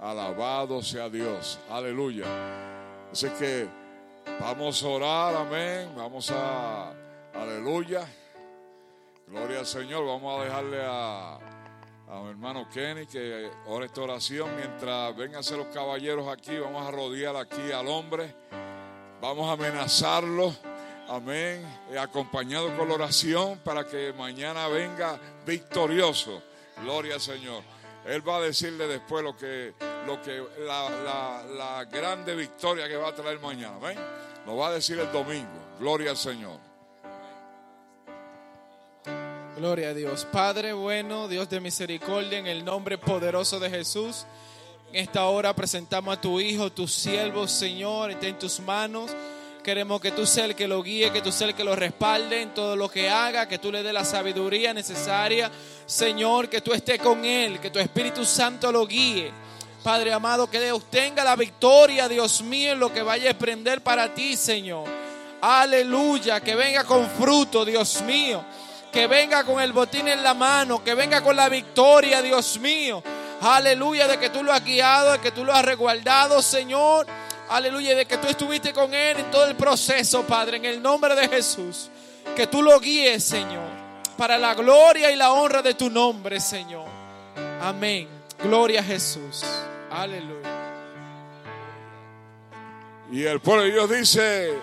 Alabado 0.00 0.82
sea 0.82 1.08
Dios. 1.08 1.60
Aleluya. 1.70 2.26
Así 3.12 3.28
que 3.38 3.68
vamos 4.40 4.82
a 4.82 4.88
orar, 4.88 5.36
amén. 5.36 5.92
Vamos 5.96 6.28
a, 6.32 6.92
aleluya. 7.32 8.04
Gloria 9.26 9.60
al 9.60 9.66
Señor. 9.66 10.06
Vamos 10.06 10.40
a 10.40 10.44
dejarle 10.44 10.82
a, 10.84 11.34
a 12.08 12.20
mi 12.22 12.30
hermano 12.30 12.68
Kenny 12.72 13.06
que 13.06 13.50
ore 13.66 13.86
esta 13.86 14.02
oración. 14.02 14.54
Mientras 14.56 15.14
ser 15.44 15.58
los 15.58 15.66
caballeros 15.68 16.28
aquí, 16.28 16.56
vamos 16.58 16.86
a 16.86 16.90
rodear 16.90 17.36
aquí 17.36 17.72
al 17.72 17.88
hombre. 17.88 18.34
Vamos 19.20 19.48
a 19.48 19.52
amenazarlo. 19.52 20.54
Amén. 21.08 21.64
Eh, 21.90 21.98
acompañado 21.98 22.76
con 22.76 22.88
la 22.88 22.94
oración 22.94 23.58
para 23.64 23.84
que 23.86 24.12
mañana 24.12 24.68
venga 24.68 25.18
victorioso. 25.44 26.42
Gloria 26.82 27.14
al 27.14 27.20
Señor. 27.20 27.62
Él 28.04 28.26
va 28.28 28.36
a 28.36 28.40
decirle 28.40 28.86
después 28.86 29.24
lo 29.24 29.36
que, 29.36 29.74
lo 30.06 30.20
que 30.22 30.44
la, 30.60 30.88
la- 30.90 31.44
la 31.44 31.84
grande 31.86 32.36
victoria 32.36 32.86
que 32.88 32.96
va 32.96 33.08
a 33.08 33.14
traer 33.14 33.40
mañana. 33.40 33.76
Amén. 33.76 33.98
Lo 34.46 34.56
va 34.56 34.68
a 34.68 34.72
decir 34.74 34.98
el 35.00 35.10
domingo. 35.10 35.48
Gloria 35.80 36.10
al 36.10 36.16
Señor. 36.16 36.58
Gloria 39.56 39.88
a 39.88 39.94
Dios. 39.94 40.26
Padre 40.30 40.74
bueno, 40.74 41.28
Dios 41.28 41.48
de 41.48 41.60
misericordia, 41.60 42.38
en 42.38 42.46
el 42.46 42.62
nombre 42.62 42.98
poderoso 42.98 43.58
de 43.58 43.70
Jesús. 43.70 44.26
En 44.92 45.02
esta 45.02 45.24
hora 45.24 45.56
presentamos 45.56 46.14
a 46.14 46.20
tu 46.20 46.38
Hijo, 46.38 46.70
tu 46.70 46.86
siervo, 46.86 47.48
Señor, 47.48 48.10
está 48.10 48.26
en 48.26 48.38
tus 48.38 48.60
manos. 48.60 49.10
Queremos 49.64 49.98
que 50.02 50.10
tú 50.10 50.26
seas 50.26 50.50
el 50.50 50.54
que 50.54 50.68
lo 50.68 50.82
guíe, 50.82 51.10
que 51.10 51.22
tú 51.22 51.32
seas 51.32 51.48
el 51.48 51.56
que 51.56 51.64
lo 51.64 51.74
respalde 51.74 52.42
en 52.42 52.52
todo 52.52 52.76
lo 52.76 52.90
que 52.90 53.08
haga, 53.08 53.48
que 53.48 53.58
tú 53.58 53.72
le 53.72 53.82
dé 53.82 53.94
la 53.94 54.04
sabiduría 54.04 54.74
necesaria. 54.74 55.50
Señor, 55.86 56.50
que 56.50 56.60
tú 56.60 56.74
estés 56.74 57.00
con 57.00 57.24
él, 57.24 57.58
que 57.58 57.70
tu 57.70 57.78
Espíritu 57.78 58.26
Santo 58.26 58.70
lo 58.70 58.86
guíe. 58.86 59.30
Padre 59.82 60.12
amado, 60.12 60.50
que 60.50 60.60
Dios 60.60 60.82
tenga 60.90 61.24
la 61.24 61.34
victoria, 61.34 62.10
Dios 62.10 62.42
mío, 62.42 62.72
en 62.72 62.78
lo 62.78 62.92
que 62.92 63.00
vaya 63.00 63.28
a 63.28 63.30
emprender 63.30 63.80
para 63.80 64.12
ti, 64.12 64.36
Señor. 64.36 64.84
Aleluya, 65.40 66.40
que 66.40 66.54
venga 66.54 66.84
con 66.84 67.08
fruto, 67.08 67.64
Dios 67.64 68.02
mío. 68.02 68.44
Que 68.96 69.08
venga 69.08 69.44
con 69.44 69.60
el 69.60 69.74
botín 69.74 70.08
en 70.08 70.22
la 70.22 70.32
mano, 70.32 70.82
que 70.82 70.94
venga 70.94 71.20
con 71.20 71.36
la 71.36 71.50
victoria, 71.50 72.22
Dios 72.22 72.58
mío. 72.58 73.02
Aleluya, 73.42 74.08
de 74.08 74.18
que 74.18 74.30
tú 74.30 74.42
lo 74.42 74.50
has 74.50 74.64
guiado, 74.64 75.12
de 75.12 75.18
que 75.18 75.32
tú 75.32 75.44
lo 75.44 75.52
has 75.52 75.62
resguardado, 75.62 76.40
Señor. 76.40 77.06
Aleluya, 77.50 77.94
de 77.94 78.06
que 78.06 78.16
tú 78.16 78.26
estuviste 78.26 78.72
con 78.72 78.94
él 78.94 79.18
en 79.18 79.30
todo 79.30 79.44
el 79.44 79.54
proceso, 79.54 80.22
Padre, 80.22 80.56
en 80.56 80.64
el 80.64 80.82
nombre 80.82 81.14
de 81.14 81.28
Jesús. 81.28 81.90
Que 82.34 82.46
tú 82.46 82.62
lo 82.62 82.80
guíes, 82.80 83.22
Señor, 83.22 83.68
para 84.16 84.38
la 84.38 84.54
gloria 84.54 85.10
y 85.10 85.16
la 85.16 85.30
honra 85.30 85.60
de 85.60 85.74
tu 85.74 85.90
nombre, 85.90 86.40
Señor. 86.40 86.86
Amén. 87.60 88.08
Gloria 88.42 88.80
a 88.80 88.82
Jesús. 88.82 89.44
Aleluya. 89.90 90.48
Y 93.12 93.24
el 93.24 93.40
pueblo 93.40 93.64
de 93.64 93.72
Dios 93.72 93.90
dice, 93.90 94.54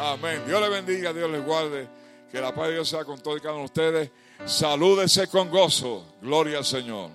amén. 0.00 0.42
Dios 0.48 0.60
le 0.60 0.68
bendiga, 0.68 1.12
Dios 1.12 1.30
les 1.30 1.44
guarde. 1.44 1.97
Que 2.30 2.40
la 2.40 2.54
paz 2.54 2.68
de 2.68 2.74
Dios 2.74 2.88
sea 2.88 3.04
con 3.04 3.20
todos 3.20 3.38
y 3.38 3.40
cada 3.40 3.54
uno 3.54 3.62
de 3.62 3.66
ustedes. 3.66 4.10
Salúdese 4.46 5.28
con 5.28 5.50
gozo. 5.50 6.04
Gloria 6.20 6.58
al 6.58 6.64
Señor. 6.64 7.10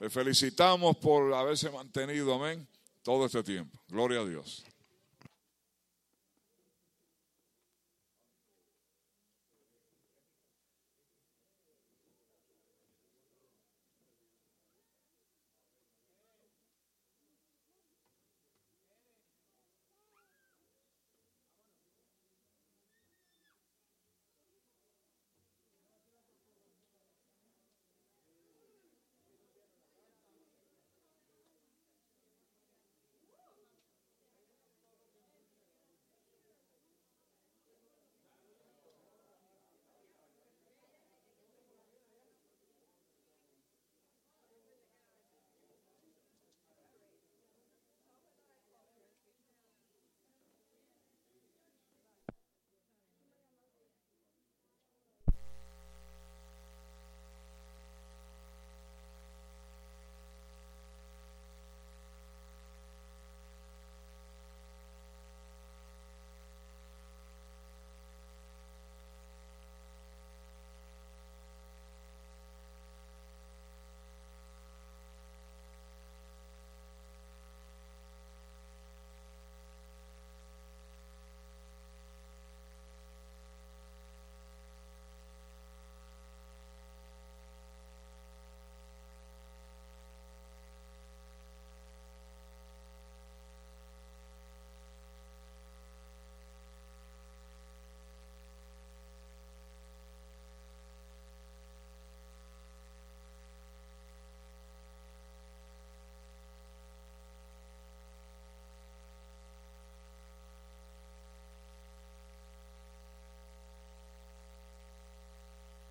Le 0.00 0.10
felicitamos 0.10 0.96
por 0.96 1.32
haberse 1.34 1.70
mantenido, 1.70 2.34
amén, 2.34 2.66
todo 3.02 3.26
este 3.26 3.42
tiempo. 3.42 3.78
Gloria 3.88 4.20
a 4.20 4.24
Dios. 4.24 4.64